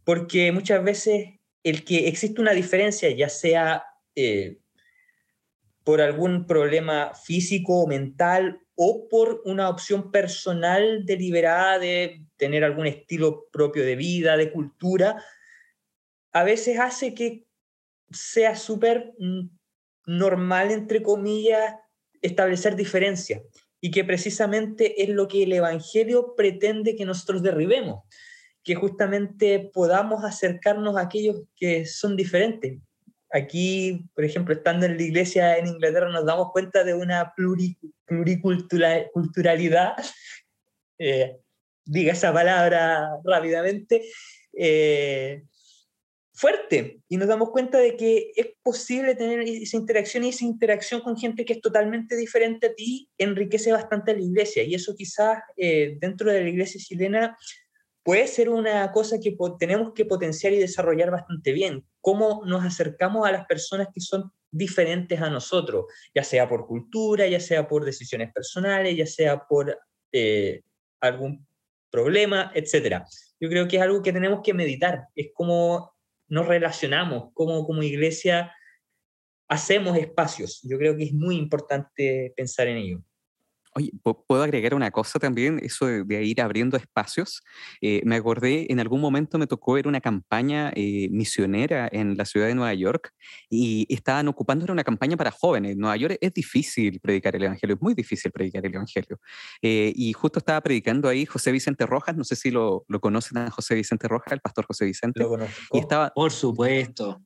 Porque 0.05 0.53
muchas 0.53 0.84
veces 0.84 1.28
el 1.62 1.82
que 1.82 2.09
existe 2.09 2.42
una 2.42 2.53
diferencia, 2.53 3.09
ya 3.09 3.30
sea 3.30 3.84
eh, 4.14 4.59
por 5.82 6.03
algún 6.03 6.46
problema 6.46 7.14
físico 7.14 7.84
o 7.84 7.86
mental 7.86 8.61
o 8.74 9.09
por 9.09 9.40
una 9.46 9.70
opción 9.70 10.11
personal 10.11 11.07
deliberada 11.07 11.78
de 11.78 12.26
tener 12.36 12.64
algún 12.64 12.86
estilo 12.86 13.46
propio 13.51 13.82
de 13.82 13.96
vida, 13.96 14.36
de 14.36 14.53
cultura, 14.53 15.24
a 16.32 16.44
veces 16.44 16.78
hace 16.78 17.14
que 17.14 17.47
sea 18.11 18.56
súper 18.56 19.12
mm, 19.18 19.50
normal, 20.06 20.70
entre 20.70 21.02
comillas, 21.02 21.74
establecer 22.22 22.76
diferencias 22.76 23.42
y 23.80 23.90
que 23.90 24.04
precisamente 24.04 25.02
es 25.02 25.09
lo 25.11 25.28
que 25.28 25.44
el 25.44 25.52
Evangelio 25.52 26.34
pretende 26.36 26.96
que 26.96 27.04
nosotros 27.04 27.42
derribemos, 27.42 28.04
que 28.64 28.74
justamente 28.74 29.70
podamos 29.72 30.24
acercarnos 30.24 30.96
a 30.96 31.02
aquellos 31.02 31.42
que 31.56 31.86
son 31.86 32.16
diferentes. 32.16 32.80
Aquí, 33.30 34.09
por 34.14 34.24
ejemplo, 34.24 34.54
estando 34.54 34.86
en 34.86 34.96
la 34.96 35.02
iglesia 35.02 35.59
en 35.59 35.66
Inglaterra, 35.66 36.11
nos 36.11 36.24
damos 36.24 36.50
cuenta 36.50 36.82
de 36.82 36.94
una 36.94 37.34
pluriculturalidad, 38.06 39.96
eh, 40.98 41.36
diga 41.84 42.12
esa 42.12 42.32
palabra 42.32 43.11
rápidamente, 43.24 44.02
eh, 44.54 45.42
fuerte 46.39 47.01
y 47.09 47.16
nos 47.16 47.26
damos 47.26 47.51
cuenta 47.51 47.78
de 47.78 47.97
que 47.97 48.30
es 48.36 48.47
posible 48.62 49.16
tener 49.16 49.41
esa 49.41 49.76
interacción 49.76 50.22
y 50.22 50.28
esa 50.28 50.45
interacción 50.45 51.01
con 51.01 51.16
gente 51.16 51.45
que 51.45 51.55
es 51.55 51.61
totalmente 51.61 52.16
diferente 52.16 52.68
a 52.68 52.74
ti 52.74 53.11
enriquece 53.18 53.72
bastante 53.72 54.12
a 54.12 54.14
la 54.14 54.22
iglesia 54.22 54.62
y 54.62 54.74
eso 54.74 54.95
quizás 54.97 55.41
eh, 55.57 55.97
dentro 56.01 56.30
de 56.30 56.43
la 56.43 56.49
iglesia 56.49 56.80
chilena 56.80 57.36
puede 58.05 58.28
ser 58.28 58.51
una 58.51 58.93
cosa 58.93 59.18
que 59.20 59.36
tenemos 59.59 59.93
que 59.95 60.05
potenciar 60.05 60.53
y 60.53 60.59
desarrollar 60.59 61.11
bastante 61.11 61.53
bien, 61.53 61.84
cómo 62.01 62.43
nos 62.47 62.64
acercamos 62.64 63.26
a 63.26 63.32
las 63.32 63.45
personas 63.47 63.89
que 63.93 64.01
son 64.01 64.30
diferentes 64.51 65.20
a 65.20 65.30
nosotros, 65.30 65.86
ya 66.14 66.22
sea 66.22 66.49
por 66.49 66.66
cultura, 66.66 67.26
ya 67.26 67.41
sea 67.41 67.66
por 67.66 67.84
decisiones 67.84 68.32
personales, 68.32 68.97
ya 68.97 69.07
sea 69.07 69.45
por 69.47 69.76
eh, 70.12 70.62
algún 71.01 71.47
problema, 71.91 72.53
etc. 72.55 73.03
Yo 73.41 73.49
creo 73.49 73.66
que 73.66 73.76
es 73.76 73.82
algo 73.82 74.03
que 74.03 74.12
tenemos 74.12 74.41
que 74.43 74.55
meditar, 74.55 75.09
es 75.14 75.30
como 75.34 75.97
nos 76.28 76.46
relacionamos, 76.46 77.32
como, 77.34 77.66
como 77.66 77.82
iglesia 77.82 78.52
hacemos 79.48 79.96
espacios. 79.96 80.60
Yo 80.62 80.78
creo 80.78 80.96
que 80.96 81.04
es 81.04 81.12
muy 81.12 81.36
importante 81.36 82.32
pensar 82.36 82.68
en 82.68 82.76
ello. 82.76 83.02
Oye, 83.78 83.92
¿puedo 84.02 84.42
agregar 84.42 84.74
una 84.74 84.90
cosa 84.90 85.20
también? 85.20 85.60
Eso 85.62 85.86
de, 85.86 86.24
ir 86.24 86.40
abriendo 86.40 86.76
espacios. 86.76 87.44
Eh, 87.80 88.02
me 88.04 88.16
acordé, 88.16 88.66
en 88.72 88.80
algún 88.80 89.00
momento 89.00 89.38
me 89.38 89.46
tocó 89.46 89.74
ver 89.74 89.86
una 89.86 90.00
campaña 90.00 90.72
eh, 90.74 91.08
misionera 91.12 91.88
en 91.92 92.16
la 92.16 92.24
ciudad 92.24 92.48
de 92.48 92.56
Nueva 92.56 92.74
York 92.74 93.12
y 93.48 93.86
estaban 93.88 94.26
ocupando, 94.26 94.72
una 94.72 94.82
campaña 94.82 95.16
para 95.16 95.30
jóvenes. 95.30 95.72
En 95.72 95.78
Nueva 95.78 95.96
York 95.96 96.18
es 96.20 96.34
difícil 96.34 96.98
predicar 96.98 97.36
el 97.36 97.44
Evangelio, 97.44 97.76
es 97.76 97.80
muy 97.80 97.94
difícil 97.94 98.32
predicar 98.32 98.66
el 98.66 98.74
Evangelio. 98.74 99.20
Eh, 99.62 99.92
y 99.94 100.12
justo 100.12 100.40
estaba 100.40 100.60
predicando 100.60 101.08
ahí 101.08 101.24
José 101.24 101.52
Vicente 101.52 101.86
Rojas, 101.86 102.16
no 102.16 102.24
sé 102.24 102.34
si 102.34 102.50
lo, 102.50 102.84
lo, 102.88 103.00
conocen 103.00 103.38
a 103.38 103.50
José 103.52 103.76
Vicente 103.76 104.08
Rojas, 104.08 104.32
el 104.32 104.40
pastor 104.40 104.66
José 104.66 104.86
Vicente. 104.86 105.20
Lo 105.20 105.28
conozco. 105.28 105.78
Y 105.78 105.78
estaba, 105.78 106.10
Por 106.12 106.32
supuesto. 106.32 107.22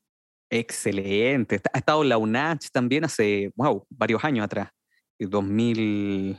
Excelente. 0.50 1.62
Ha 1.72 1.78
estado 1.78 2.02
en 2.02 2.10
la 2.10 2.18
UNACH 2.18 2.68
también 2.70 3.06
hace, 3.06 3.50
wow, 3.56 3.86
varios 3.88 4.22
años 4.22 4.44
atrás. 4.44 4.68
2000, 5.26 6.38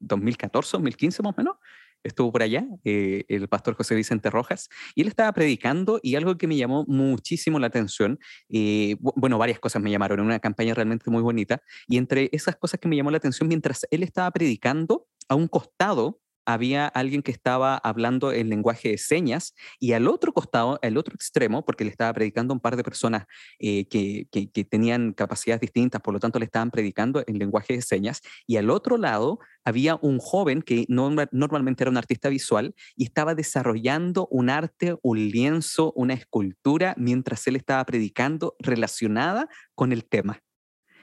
2014, 0.00 0.72
2015 0.72 1.22
más 1.22 1.32
o 1.32 1.36
menos, 1.36 1.56
estuvo 2.04 2.32
por 2.32 2.42
allá, 2.42 2.66
eh, 2.84 3.24
el 3.28 3.48
pastor 3.48 3.74
José 3.74 3.94
Vicente 3.94 4.30
Rojas, 4.30 4.68
y 4.94 5.02
él 5.02 5.08
estaba 5.08 5.32
predicando 5.32 6.00
y 6.02 6.16
algo 6.16 6.36
que 6.36 6.46
me 6.46 6.56
llamó 6.56 6.84
muchísimo 6.86 7.58
la 7.58 7.68
atención, 7.68 8.18
eh, 8.48 8.96
bueno, 9.00 9.38
varias 9.38 9.60
cosas 9.60 9.82
me 9.82 9.90
llamaron, 9.90 10.20
una 10.20 10.40
campaña 10.40 10.74
realmente 10.74 11.10
muy 11.10 11.22
bonita, 11.22 11.62
y 11.86 11.98
entre 11.98 12.28
esas 12.32 12.56
cosas 12.56 12.80
que 12.80 12.88
me 12.88 12.96
llamó 12.96 13.10
la 13.10 13.18
atención, 13.18 13.48
mientras 13.48 13.86
él 13.90 14.02
estaba 14.02 14.30
predicando, 14.30 15.06
a 15.28 15.34
un 15.34 15.48
costado 15.48 16.20
había 16.46 16.86
alguien 16.86 17.22
que 17.22 17.30
estaba 17.30 17.76
hablando 17.76 18.32
en 18.32 18.48
lenguaje 18.48 18.90
de 18.90 18.98
señas 18.98 19.54
y 19.78 19.92
al 19.92 20.08
otro 20.08 20.32
costado, 20.32 20.78
al 20.82 20.96
otro 20.96 21.14
extremo, 21.14 21.64
porque 21.64 21.84
le 21.84 21.90
estaba 21.90 22.12
predicando 22.12 22.54
un 22.54 22.60
par 22.60 22.76
de 22.76 22.84
personas 22.84 23.26
eh, 23.58 23.86
que, 23.88 24.26
que, 24.30 24.64
tenían 24.64 25.12
capacidades 25.12 25.60
distintas, 25.60 26.00
por 26.00 26.14
lo 26.14 26.20
tanto 26.20 26.38
le 26.38 26.44
estaban 26.44 26.70
predicando 26.70 27.22
en 27.26 27.38
lenguaje 27.38 27.74
de 27.74 27.82
señas, 27.82 28.20
y 28.46 28.56
al 28.56 28.70
otro 28.70 28.96
lado 28.96 29.38
había 29.64 29.96
un 30.00 30.18
joven 30.18 30.62
que 30.62 30.86
no, 30.88 31.10
normalmente 31.30 31.84
era 31.84 31.90
un 31.90 31.96
artista 31.96 32.28
visual 32.28 32.74
y 32.96 33.04
estaba 33.04 33.34
desarrollando 33.34 34.26
un 34.30 34.50
arte, 34.50 34.96
un 35.02 35.18
lienzo, 35.28 35.92
una 35.94 36.14
escultura, 36.14 36.94
mientras 36.96 37.46
él 37.46 37.56
estaba 37.56 37.84
predicando 37.84 38.56
relacionada 38.58 39.48
con 39.74 39.92
el 39.92 40.04
tema. 40.04 40.42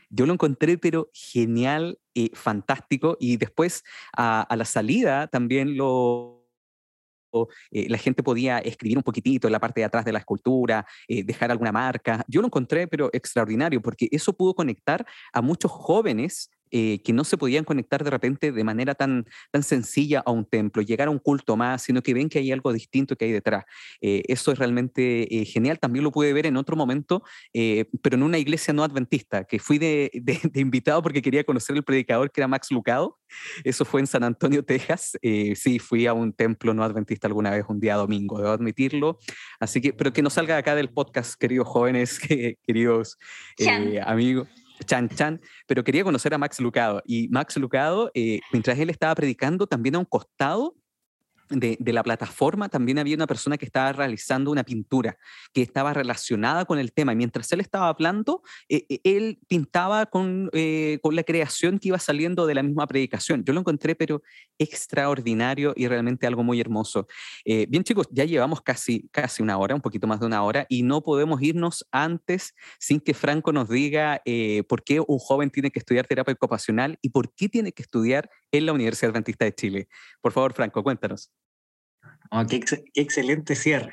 Yo 0.10 0.26
lo 0.26 0.34
encontré, 0.34 0.78
pero 0.78 1.10
genial 1.14 2.00
fantástico. 2.34 3.18
Y 3.20 3.38
después 3.38 3.84
a, 4.16 4.42
a 4.42 4.56
la 4.56 4.66
salida 4.66 5.28
también 5.28 5.78
lo 5.78 6.40
eh, 7.72 7.88
la 7.90 7.98
gente 7.98 8.24
podía 8.24 8.60
escribir 8.60 8.98
un 8.98 9.04
poquitito 9.04 9.48
en 9.48 9.54
la 9.54 9.60
parte 9.60 9.82
de 9.82 9.86
atrás 9.86 10.06
de 10.06 10.12
la 10.12 10.20
escultura, 10.20 10.86
eh, 11.08 11.24
dejar 11.24 11.52
alguna 11.52 11.72
marca. 11.72 12.24
Yo 12.28 12.42
lo 12.42 12.48
encontré, 12.48 12.88
pero 12.88 13.10
extraordinario, 13.14 13.82
porque 13.82 14.08
eso 14.12 14.34
pudo 14.34 14.54
conectar 14.54 15.06
a 15.34 15.42
muchos 15.42 15.72
jóvenes 15.72 16.50
eh, 16.72 17.02
que 17.04 17.14
no 17.14 17.24
se 17.24 17.38
podían 17.38 17.64
conectar 17.64 18.04
de 18.04 18.10
repente 18.10 18.52
de 18.52 18.64
manera 18.64 18.96
tan, 18.96 19.26
tan 19.52 19.64
sencilla 19.64 20.22
a 20.26 20.32
un 20.32 20.46
templo, 20.46 20.82
llegar 20.82 21.08
a 21.08 21.12
un 21.12 21.20
culto 21.20 21.58
más, 21.58 21.84
sino 21.84 22.02
que 22.02 22.14
ven 22.14 22.30
que 22.30 22.40
hay 22.40 22.52
algo 22.52 22.72
distinto 22.72 23.16
que 23.16 23.26
hay 23.26 23.32
detrás. 23.32 23.66
Eh, 24.02 24.24
eso 24.28 24.52
es 24.52 24.60
realmente 24.60 25.36
eh, 25.36 25.46
genial. 25.46 25.80
También 25.80 26.04
lo 26.04 26.12
pude 26.12 26.34
ver 26.34 26.46
en 26.46 26.58
otro 26.58 26.76
momento, 26.76 27.24
pero 27.54 28.16
en 28.16 28.24
una 28.24 28.38
iglesia 28.38 28.74
no 28.74 28.84
adventista, 28.84 29.44
que 29.44 29.60
fui 29.60 29.78
de, 29.78 30.12
de, 30.54 30.62
invitado 30.62 31.02
porque 31.02 31.22
quería 31.22 31.44
conocer 31.44 31.76
el 31.76 31.84
predicador 31.84 32.32
que 32.32 32.42
era 32.42 32.48
Max 32.48 32.72
Lucado. 32.72 33.18
Eso 33.64 33.86
fue 33.86 34.02
en 34.02 34.08
San 34.08 34.24
Antonio, 34.24 34.64
Texas. 34.66 35.18
sí, 35.56 35.80
fui 35.80 36.06
a 36.06 36.14
un 36.14 36.34
templo 36.34 36.74
no 36.74 36.84
adventista 36.84 37.28
alguna 37.28 37.52
vez, 37.52 37.66
un 37.68 37.80
día 37.80 37.96
domingo, 37.96 38.38
debo 38.38 38.52
admitirlo. 38.52 39.20
Así 39.60 39.82
que, 39.82 39.94
pero 39.94 40.14
que 40.14 40.22
no 40.22 40.30
salga 40.30 40.58
acá 40.58 40.76
del 40.76 40.90
podcast, 40.90 41.36
queridos 41.40 41.68
jóvenes, 41.68 42.20
queridos 42.66 43.18
amigos. 44.06 44.48
Chan 44.86 45.10
Chan, 45.10 45.42
pero 45.68 45.84
quería 45.84 46.04
conocer 46.04 46.34
a 46.34 46.38
Max 46.38 46.60
Lucado. 46.60 47.02
Y 47.06 47.28
Max 47.30 47.58
Lucado, 47.58 48.12
eh, 48.14 48.40
mientras 48.52 48.78
él 48.80 48.90
estaba 48.90 49.16
predicando, 49.16 49.68
también 49.68 49.96
a 49.96 50.00
un 50.00 50.06
costado 50.06 50.76
de, 51.50 51.78
la 51.94 52.04
plataforma 52.04 52.70
también 52.70 53.00
había 53.00 53.16
una 53.16 53.28
persona 53.28 53.58
que 53.58 53.66
estaba 53.66 53.92
realizando 53.92 54.52
una 54.52 54.64
pintura 54.64 55.18
que 55.54 55.62
estaba 55.62 55.94
relacionada 55.94 56.66
con 56.66 56.80
el 56.80 56.94
tema. 56.94 57.14
Y 57.14 57.16
mientras 57.16 57.52
él 57.52 57.60
estaba 57.60 57.90
hablando, 57.90 58.44
eh, 58.68 58.86
eh, 58.90 59.00
él 59.04 59.40
pintaba 59.48 60.06
con, 60.06 60.50
eh, 60.54 61.00
con 61.02 61.16
la 61.16 61.24
creación 61.24 61.80
que 61.80 61.90
iba 61.90 62.00
saliendo 62.00 62.46
de 62.46 62.56
la 62.56 62.64
misma 62.64 62.88
predicación. 62.88 63.44
Yo 63.44 63.54
lo 63.54 63.62
encontré, 63.62 63.96
pero 63.96 64.22
extraordinario 64.58 65.74
y 65.76 65.88
realmente 65.88 66.28
algo 66.28 66.44
muy 66.44 66.60
hermoso. 66.60 67.08
bien, 67.46 67.84
chicos, 67.84 68.08
ya 68.12 68.26
llevamos 68.26 68.62
casi, 68.62 69.08
casi 69.12 69.42
una 69.42 69.58
hora, 69.58 69.76
un 69.76 69.82
poquito 69.82 70.08
más 70.08 70.20
de 70.20 70.26
una 70.26 70.44
hora, 70.44 70.66
y 70.70 70.84
no 70.84 71.02
podemos 71.02 71.42
irnos 71.42 71.86
antes 71.92 72.54
sin 72.78 73.00
que 73.00 73.14
Franco 73.14 73.52
nos 73.52 73.70
diga 73.70 74.22
por 74.68 74.84
qué 74.84 75.00
un 75.00 75.18
joven 75.20 75.50
tiene 75.50 75.72
que 75.72 75.80
estudiar 75.80 76.06
terapia 76.06 76.34
ocupacional 76.34 76.98
y 77.02 77.10
por 77.10 77.34
qué 77.34 77.50
tiene 77.50 77.72
que 77.72 77.82
estudiar 77.82 78.30
en 78.52 78.66
la 78.66 78.74
Universidad 78.74 79.12
Adventista 79.12 79.46
de 79.46 79.54
Chile. 79.54 79.88
Por 80.22 80.32
favor, 80.32 80.54
Franco, 80.54 80.84
cuéntanos. 80.84 81.32
Oh, 82.32 82.46
qué, 82.48 82.64
excelente 82.94 83.56
cierre. 83.56 83.92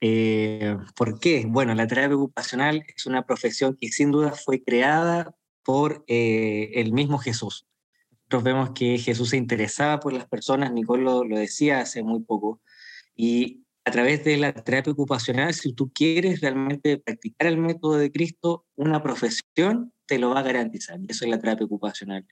Eh, 0.00 0.76
¿Por 0.96 1.20
qué? 1.20 1.44
Bueno, 1.46 1.74
la 1.74 1.86
terapia 1.86 2.16
ocupacional 2.16 2.84
es 2.94 3.06
una 3.06 3.24
profesión 3.24 3.76
que 3.80 3.88
sin 3.88 4.10
duda 4.10 4.32
fue 4.32 4.62
creada 4.62 5.34
por 5.62 6.04
eh, 6.08 6.70
el 6.74 6.92
mismo 6.92 7.18
Jesús. 7.18 7.66
Nosotros 8.10 8.42
vemos 8.42 8.70
que 8.74 8.98
Jesús 8.98 9.30
se 9.30 9.36
interesaba 9.36 10.00
por 10.00 10.12
las 10.12 10.26
personas, 10.26 10.72
Nicole 10.72 11.04
lo, 11.04 11.24
lo 11.24 11.38
decía 11.38 11.80
hace 11.80 12.02
muy 12.02 12.20
poco, 12.20 12.60
y 13.14 13.62
a 13.84 13.90
través 13.90 14.24
de 14.24 14.36
la 14.36 14.52
terapia 14.52 14.92
ocupacional, 14.92 15.54
si 15.54 15.72
tú 15.72 15.92
quieres 15.92 16.40
realmente 16.40 16.98
practicar 16.98 17.48
el 17.48 17.58
método 17.58 17.96
de 17.96 18.12
Cristo, 18.12 18.64
una 18.76 19.02
profesión 19.02 19.92
te 20.06 20.18
lo 20.18 20.30
va 20.30 20.40
a 20.40 20.44
garantizar. 20.44 21.00
Y 21.00 21.06
eso 21.10 21.24
es 21.24 21.30
la 21.30 21.38
terapia 21.38 21.66
ocupacional. 21.66 22.26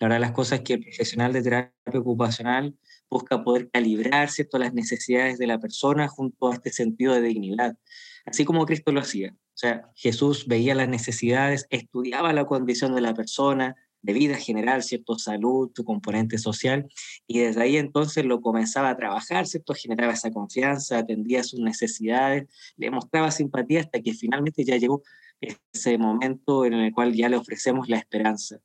La 0.00 0.08
verdad, 0.08 0.20
las 0.20 0.32
cosas 0.32 0.60
que 0.60 0.74
el 0.74 0.80
profesional 0.80 1.32
de 1.34 1.42
terapia 1.42 2.00
ocupacional 2.00 2.74
busca 3.10 3.44
poder 3.44 3.70
calibrar 3.70 4.30
¿cierto? 4.30 4.58
las 4.58 4.72
necesidades 4.72 5.38
de 5.38 5.46
la 5.46 5.58
persona 5.58 6.08
junto 6.08 6.50
a 6.50 6.54
este 6.54 6.72
sentido 6.72 7.12
de 7.12 7.20
dignidad, 7.20 7.76
así 8.24 8.46
como 8.46 8.64
Cristo 8.64 8.92
lo 8.92 9.00
hacía. 9.00 9.32
O 9.32 9.58
sea, 9.60 9.90
Jesús 9.94 10.46
veía 10.46 10.74
las 10.74 10.88
necesidades, 10.88 11.66
estudiaba 11.68 12.32
la 12.32 12.46
condición 12.46 12.94
de 12.94 13.02
la 13.02 13.12
persona, 13.12 13.76
de 14.00 14.14
vida 14.14 14.36
general, 14.36 14.82
¿cierto? 14.82 15.18
Salud, 15.18 15.70
su 15.74 15.84
componente 15.84 16.38
social, 16.38 16.88
y 17.26 17.40
desde 17.40 17.62
ahí 17.62 17.76
entonces 17.76 18.24
lo 18.24 18.40
comenzaba 18.40 18.88
a 18.88 18.96
trabajar, 18.96 19.46
¿cierto? 19.46 19.74
Generaba 19.74 20.14
esa 20.14 20.30
confianza, 20.30 20.96
atendía 20.96 21.44
sus 21.44 21.60
necesidades, 21.60 22.48
le 22.78 22.90
mostraba 22.90 23.30
simpatía 23.30 23.80
hasta 23.80 24.00
que 24.00 24.14
finalmente 24.14 24.64
ya 24.64 24.78
llegó 24.78 25.02
ese 25.40 25.98
momento 25.98 26.64
en 26.64 26.72
el 26.72 26.92
cual 26.94 27.12
ya 27.12 27.28
le 27.28 27.36
ofrecemos 27.36 27.90
la 27.90 27.98
esperanza. 27.98 28.60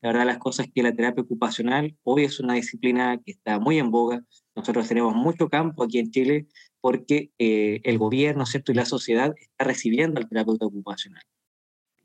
La 0.00 0.10
verdad, 0.10 0.26
las 0.26 0.38
cosas 0.38 0.68
que 0.72 0.82
la 0.82 0.94
terapia 0.94 1.24
ocupacional 1.24 1.96
hoy 2.04 2.24
es 2.24 2.38
una 2.38 2.54
disciplina 2.54 3.20
que 3.24 3.32
está 3.32 3.58
muy 3.58 3.78
en 3.78 3.90
boga. 3.90 4.22
Nosotros 4.54 4.86
tenemos 4.86 5.14
mucho 5.14 5.48
campo 5.48 5.82
aquí 5.82 5.98
en 5.98 6.10
Chile 6.10 6.46
porque 6.80 7.32
eh, 7.38 7.80
el 7.82 7.98
gobierno 7.98 8.46
¿cierto? 8.46 8.70
y 8.70 8.76
la 8.76 8.84
sociedad 8.84 9.34
está 9.36 9.64
recibiendo 9.64 10.20
al 10.20 10.28
terapeuta 10.28 10.66
ocupacional. 10.66 11.22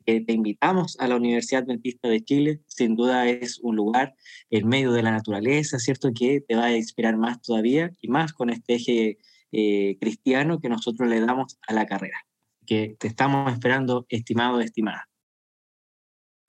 Eh, 0.06 0.24
te 0.24 0.32
invitamos 0.32 0.98
a 0.98 1.08
la 1.08 1.16
Universidad 1.16 1.62
Adventista 1.62 2.08
de 2.08 2.20
Chile. 2.20 2.60
Sin 2.66 2.96
duda 2.96 3.28
es 3.28 3.58
un 3.60 3.76
lugar 3.76 4.14
en 4.50 4.68
medio 4.68 4.92
de 4.92 5.02
la 5.02 5.12
naturaleza, 5.12 5.78
¿cierto? 5.78 6.10
Que 6.12 6.40
te 6.40 6.56
va 6.56 6.66
a 6.66 6.76
inspirar 6.76 7.16
más 7.16 7.40
todavía 7.40 7.90
y 8.00 8.08
más 8.08 8.32
con 8.32 8.50
este 8.50 8.74
eje 8.74 9.18
eh, 9.52 9.96
cristiano 10.00 10.60
que 10.60 10.68
nosotros 10.68 11.08
le 11.08 11.20
damos 11.20 11.58
a 11.66 11.72
la 11.72 11.86
carrera. 11.86 12.26
Que 12.66 12.96
te 12.98 13.06
estamos 13.06 13.52
esperando, 13.52 14.04
estimado, 14.08 14.60
estimada. 14.60 15.08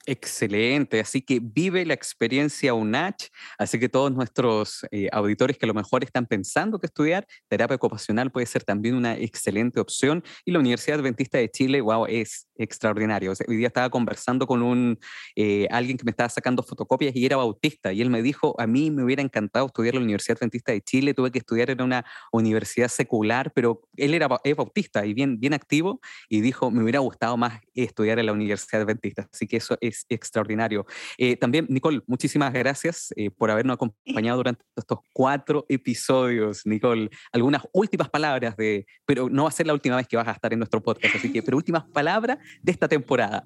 Excelente, 0.08 1.00
así 1.00 1.24
que 1.24 1.40
vive 1.42 1.84
la 1.84 1.96
experiencia 1.96 2.76
UNACH, 2.76 3.30
así 3.58 3.80
que 3.80 3.90
todos 3.90 4.12
nuestros 4.12 4.86
eh, 4.92 5.10
auditores 5.12 5.58
que 5.58 5.66
a 5.66 5.68
lo 5.68 5.74
mejor 5.74 6.04
están 6.04 6.28
pensando 6.28 6.78
que 6.78 6.86
estudiar 6.86 7.26
terapia 7.48 7.76
ocupacional 7.76 8.32
puede 8.32 8.46
ser 8.46 8.64
también 8.64 8.94
una 8.94 9.18
excelente 9.18 9.80
opción 9.80 10.24
y 10.46 10.52
la 10.52 10.60
Universidad 10.60 11.00
Adventista 11.00 11.40
de 11.40 11.50
Chile, 11.50 11.82
wow, 11.82 12.06
es 12.06 12.48
extraordinario. 12.56 13.34
hoy 13.48 13.56
día 13.58 13.66
estaba 13.66 13.90
conversando 13.90 14.46
con 14.46 14.62
un, 14.62 15.00
eh, 15.36 15.68
alguien 15.72 15.98
que 15.98 16.04
me 16.04 16.12
estaba 16.12 16.30
sacando 16.30 16.62
fotocopias 16.62 17.16
y 17.16 17.26
era 17.26 17.38
bautista 17.38 17.92
y 17.92 18.04
él 18.04 18.12
me 18.12 18.22
dijo, 18.22 18.54
a 18.60 18.68
mí 18.68 18.92
me 18.92 19.04
hubiera 19.04 19.24
encantado 19.24 19.66
estudiar 19.66 19.96
la 19.96 20.02
Universidad 20.02 20.38
Adventista 20.38 20.72
de 20.72 20.82
Chile, 20.82 21.16
tuve 21.16 21.32
que 21.32 21.40
estudiar 21.40 21.72
en 21.72 21.82
una 21.82 22.06
universidad 22.32 22.90
secular, 22.90 23.52
pero 23.56 23.82
él 23.98 24.14
era 24.14 24.30
es 24.44 24.56
bautista 24.56 25.04
y 25.04 25.16
bien, 25.16 25.40
bien 25.40 25.54
activo 25.54 26.00
y 26.30 26.42
dijo, 26.42 26.70
me 26.70 26.84
hubiera 26.84 27.00
gustado 27.00 27.38
más 27.38 27.60
estudiar 27.74 28.20
en 28.20 28.28
la 28.28 28.34
Universidad 28.34 28.84
Adventista, 28.84 29.28
así 29.34 29.48
que 29.48 29.58
eso 29.58 29.76
es 29.82 29.95
extraordinario. 30.10 30.86
Eh, 31.18 31.36
también, 31.36 31.66
Nicole, 31.70 32.02
muchísimas 32.08 32.52
gracias 32.54 33.14
eh, 33.16 33.30
por 33.30 33.52
habernos 33.52 33.76
acompañado 34.06 34.38
durante 34.38 34.64
estos 34.76 35.00
cuatro 35.14 35.66
episodios. 35.70 36.66
Nicole, 36.66 37.10
algunas 37.32 37.64
últimas 37.74 38.10
palabras 38.10 38.56
de, 38.58 38.86
pero 39.06 39.30
no 39.30 39.44
va 39.44 39.50
a 39.50 39.52
ser 39.52 39.68
la 39.68 39.74
última 39.74 39.96
vez 39.96 40.08
que 40.08 40.18
vas 40.18 40.28
a 40.28 40.32
estar 40.32 40.52
en 40.54 40.60
nuestro 40.60 40.82
podcast, 40.82 41.16
así 41.16 41.32
que, 41.32 41.42
pero 41.42 41.58
últimas 41.58 41.84
palabras 41.86 42.38
de 42.62 42.72
esta 42.72 42.88
temporada. 42.88 43.46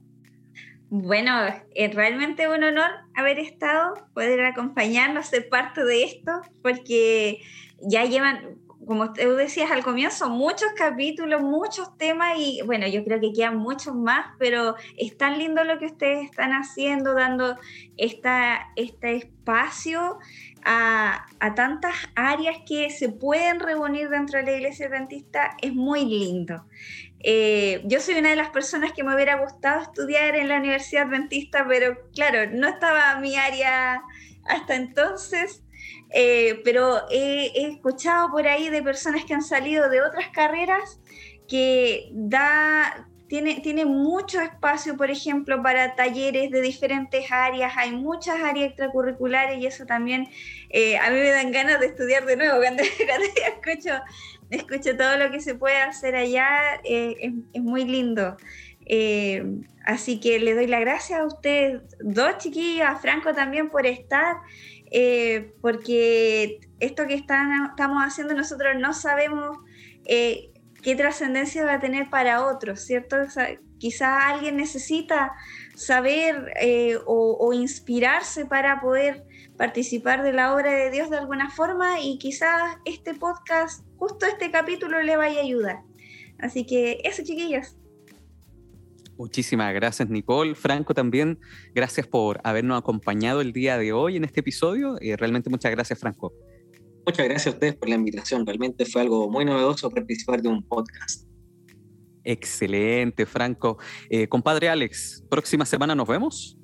Bueno, 0.91 1.31
es 1.75 1.93
realmente 1.93 2.47
un 2.47 2.63
honor 2.63 2.89
haber 3.13 3.37
estado, 3.37 3.93
poder 4.15 4.43
acompañarnos, 4.43 5.27
ser 5.27 5.47
parte 5.47 5.83
de 5.83 6.03
esto, 6.03 6.31
porque 6.63 7.41
ya 7.81 8.05
llevan 8.05 8.57
como 8.89 9.13
tú 9.13 9.35
decías 9.35 9.69
al 9.69 9.83
comienzo, 9.83 10.31
muchos 10.31 10.69
capítulos, 10.75 11.43
muchos 11.43 11.95
temas 11.99 12.39
y 12.39 12.63
bueno, 12.65 12.87
yo 12.87 13.03
creo 13.03 13.19
que 13.19 13.31
quedan 13.31 13.57
muchos 13.57 13.93
más, 13.93 14.35
pero 14.39 14.77
es 14.97 15.15
tan 15.15 15.37
lindo 15.37 15.63
lo 15.63 15.77
que 15.77 15.85
ustedes 15.85 16.25
están 16.25 16.53
haciendo, 16.53 17.13
dando 17.13 17.55
esta, 17.97 18.71
este 18.75 19.17
espacio 19.17 20.17
a, 20.65 21.23
tantas 21.55 21.93
áreas 22.15 22.57
que 22.67 22.89
se 22.89 23.09
pueden 23.09 23.59
reunir 23.59 24.09
dentro 24.09 24.39
de 24.39 24.45
la 24.45 24.51
iglesia 24.53 24.87
adventista, 24.87 25.55
es 25.61 25.75
muy 25.75 26.05
lindo. 26.05 26.65
Eh, 27.19 27.83
yo 27.85 27.99
soy 27.99 28.15
una 28.15 28.31
de 28.31 28.37
las 28.37 28.49
personas 28.49 28.93
que 28.93 29.03
me 29.03 29.13
hubiera 29.13 29.35
gustado 29.35 29.83
estudiar 29.83 30.35
en 30.35 30.47
la 30.47 30.57
Universidad 30.57 31.03
Adventista, 31.03 31.63
pero 31.67 31.95
claro, 32.15 32.49
no 32.51 32.67
estaba 32.67 33.19
mi 33.19 33.35
área 33.35 34.01
hasta 34.47 34.73
entonces. 34.73 35.61
Eh, 36.11 36.61
pero 36.63 37.03
he, 37.11 37.67
escuchado 37.67 38.31
por 38.31 38.47
ahí 38.47 38.69
de 38.69 38.81
personas 38.81 39.25
que 39.25 39.33
han 39.33 39.43
salido 39.43 39.89
de 39.89 40.01
otras 40.01 40.29
carreras 40.29 40.99
que 41.47 42.09
da, 42.13 43.07
tiene, 43.27 43.59
tiene 43.61 43.85
mucho 43.85 44.41
espacio, 44.41 44.97
por 44.97 45.11
ejemplo, 45.11 45.61
para 45.61 45.95
talleres 45.95 46.49
de 46.49 46.61
diferentes 46.61 47.31
áreas, 47.31 47.73
hay 47.77 47.91
muchas 47.91 48.41
áreas 48.41 48.69
extracurriculares 48.69 49.59
y 49.59 49.67
eso 49.67 49.85
también 49.85 50.27
eh, 50.69 50.97
a 50.97 51.09
mí 51.09 51.17
me 51.17 51.29
dan 51.29 51.51
ganas 51.51 51.79
de 51.79 51.87
estudiar 51.87 52.25
de 52.25 52.37
nuevo 52.37 52.57
cuando, 52.61 52.83
escucho, 52.83 54.01
escucho 54.49 54.97
todo 54.97 55.17
lo 55.17 55.29
que 55.31 55.41
se 55.41 55.55
puede 55.55 55.77
hacer 55.77 56.15
allá, 56.15 56.81
eh, 56.83 57.33
es, 57.53 57.61
muy 57.61 57.85
lindo. 57.85 58.35
así 59.85 60.19
que 60.19 60.39
le 60.39 60.55
doy 60.55 60.65
la 60.65 60.79
gracias 60.79 61.19
a 61.19 61.25
ustedes 61.25 61.81
dos 61.99 62.39
chiquillos, 62.39 62.87
a 62.87 62.95
Franco 62.95 63.35
también 63.35 63.69
por 63.69 63.85
estar. 63.85 64.37
Eh, 64.91 65.53
porque 65.61 66.61
esto 66.79 67.05
que 67.05 67.13
estamos 67.13 68.03
haciendo 68.03 68.33
nosotros 68.33 68.73
no 68.79 68.93
sabemos 68.93 69.57
eh, 70.05 70.51
qué 70.81 70.95
trascendencia 70.95 71.65
va 71.65 71.75
a 71.75 71.79
tener 71.79 72.09
para 72.09 72.45
otros, 72.45 72.81
¿cierto? 72.81 73.17
quizá 73.77 74.27
alguien 74.27 74.57
necesita 74.57 75.33
saber 75.75 76.51
eh, 76.59 76.97
o, 77.05 77.53
inspirarse 77.53 78.45
para 78.45 78.81
poder 78.81 79.23
participar 79.57 80.21
de 80.21 80.33
la 80.33 80.53
obra 80.53 80.71
de 80.71 80.91
Dios 80.91 81.09
de 81.09 81.17
alguna 81.17 81.49
forma 81.49 82.01
y 82.01 82.17
quizás 82.17 82.77
este 82.85 83.13
podcast, 83.13 83.85
justo 83.97 84.25
este 84.25 84.51
capítulo 84.51 85.01
le 85.01 85.15
vaya 85.15 85.39
a 85.39 85.43
ayudar. 85.43 85.79
Así 86.39 86.65
que 86.65 86.99
eso, 87.03 87.23
chiquillos. 87.23 87.78
Muchísimas 89.19 89.73
gracias, 89.73 90.09
Nicole. 90.09 90.55
Franco, 90.55 90.93
también 90.93 91.39
gracias 91.75 92.07
por 92.07 92.39
habernos 92.45 92.79
acompañado 92.79 93.41
el 93.41 93.51
día 93.51 93.77
de 93.77 93.91
hoy 93.91 94.15
en 94.15 94.23
este 94.23 94.39
episodio. 94.39 94.95
y 95.01 95.13
realmente 95.13 95.49
muchas 95.49 95.71
gracias, 95.71 95.99
Franco. 95.99 96.33
Muchas 97.05 97.25
gracias 97.25 97.47
a 97.47 97.49
ustedes 97.49 97.75
por 97.75 97.89
la 97.89 97.95
invitación. 97.95 98.45
Realmente 98.45 98.85
fue 98.85 99.01
algo 99.01 99.29
muy 99.29 99.43
novedoso 99.43 99.89
participar 99.89 100.41
de 100.41 100.47
un 100.47 100.63
podcast. 100.63 101.27
Excelente, 102.23 103.25
Franco. 103.25 103.77
Eh, 104.09 104.29
compadre 104.29 104.69
Alex, 104.69 105.25
próxima 105.29 105.65
semana 105.65 105.95
nos 105.95 106.07
vemos. 106.07 106.57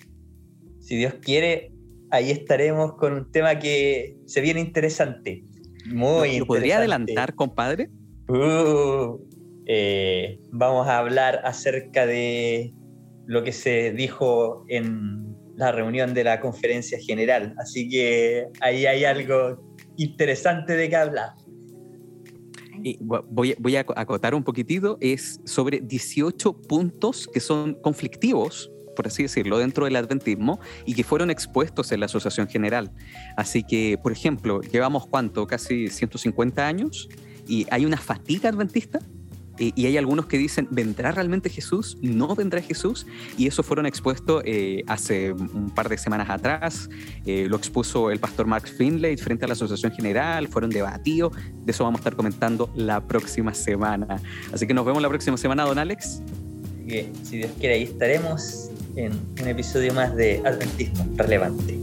Si 0.79 0.95
Dios 0.95 1.15
quiere, 1.15 1.73
ahí 2.09 2.31
estaremos 2.31 2.93
con 2.93 3.11
un 3.11 3.31
tema 3.33 3.59
que 3.59 4.17
se 4.27 4.39
viene 4.39 4.61
interesante. 4.61 5.43
Muy 5.87 6.39
¿Lo 6.39 6.45
podría 6.45 6.77
adelantar, 6.77 7.35
compadre? 7.35 7.89
Uh, 8.29 9.19
eh, 9.67 10.39
vamos 10.51 10.87
a 10.87 10.99
hablar 10.99 11.41
acerca 11.43 12.05
de 12.05 12.73
lo 13.25 13.43
que 13.43 13.51
se 13.51 13.91
dijo 13.91 14.65
en 14.69 15.35
la 15.55 15.71
reunión 15.71 16.13
de 16.13 16.23
la 16.23 16.39
conferencia 16.39 16.99
general. 16.99 17.55
Así 17.57 17.89
que 17.89 18.45
ahí 18.61 18.85
hay 18.85 19.05
algo 19.05 19.75
interesante 19.97 20.73
de 20.73 20.89
qué 20.89 20.95
hablar. 20.95 21.31
Y 22.83 22.99
voy, 23.01 23.55
voy, 23.57 23.75
a 23.77 23.85
acotar 23.95 24.35
un 24.35 24.43
poquitito, 24.43 24.97
es 25.01 25.39
sobre 25.45 25.79
18 25.79 26.61
puntos 26.61 27.27
que 27.33 27.39
son 27.39 27.73
conflictivos, 27.81 28.69
por 28.95 29.07
así 29.07 29.23
decirlo, 29.23 29.57
dentro 29.57 29.85
del 29.85 29.95
adventismo 29.95 30.59
y 30.85 30.93
que 30.93 31.03
fueron 31.03 31.31
expuestos 31.31 31.91
en 31.91 32.01
la 32.01 32.05
Asociación 32.05 32.47
General. 32.47 32.91
Así 33.37 33.63
que, 33.63 33.97
por 34.03 34.11
ejemplo, 34.11 34.61
llevamos 34.61 35.07
cuánto, 35.07 35.47
casi 35.47 35.87
150 35.87 36.67
años 36.67 37.09
y 37.47 37.65
hay 37.71 37.85
una 37.85 37.97
fatiga 37.97 38.49
adventista 38.49 38.99
y 39.57 39.85
hay 39.85 39.97
algunos 39.97 40.25
que 40.25 40.37
dicen, 40.37 40.67
¿vendrá 40.71 41.11
realmente 41.11 41.49
Jesús? 41.49 41.97
¿No 42.01 42.35
vendrá 42.35 42.61
Jesús? 42.61 43.05
Y 43.37 43.47
eso 43.47 43.63
fueron 43.63 43.85
expuestos 43.85 44.43
eh, 44.45 44.83
hace 44.87 45.31
un 45.31 45.69
par 45.73 45.89
de 45.89 45.97
semanas 45.97 46.29
atrás. 46.29 46.89
Eh, 47.25 47.47
lo 47.49 47.57
expuso 47.57 48.11
el 48.11 48.19
pastor 48.19 48.47
Mark 48.47 48.67
Finlay 48.67 49.17
frente 49.17 49.45
a 49.45 49.47
la 49.47 49.53
Asociación 49.53 49.91
General, 49.91 50.47
fueron 50.47 50.69
debatidos. 50.69 51.33
De 51.63 51.71
eso 51.71 51.83
vamos 51.83 51.99
a 51.99 52.01
estar 52.01 52.15
comentando 52.15 52.69
la 52.75 53.01
próxima 53.01 53.53
semana. 53.53 54.21
Así 54.53 54.67
que 54.67 54.73
nos 54.73 54.85
vemos 54.85 55.01
la 55.01 55.09
próxima 55.09 55.37
semana, 55.37 55.63
don 55.63 55.79
Alex. 55.79 56.21
si 57.23 57.37
Dios 57.37 57.51
quiere, 57.59 57.75
ahí 57.75 57.83
estaremos 57.83 58.69
en 58.95 59.13
un 59.41 59.47
episodio 59.47 59.93
más 59.93 60.15
de 60.15 60.41
Adventismo 60.45 61.05
Relevante. 61.15 61.79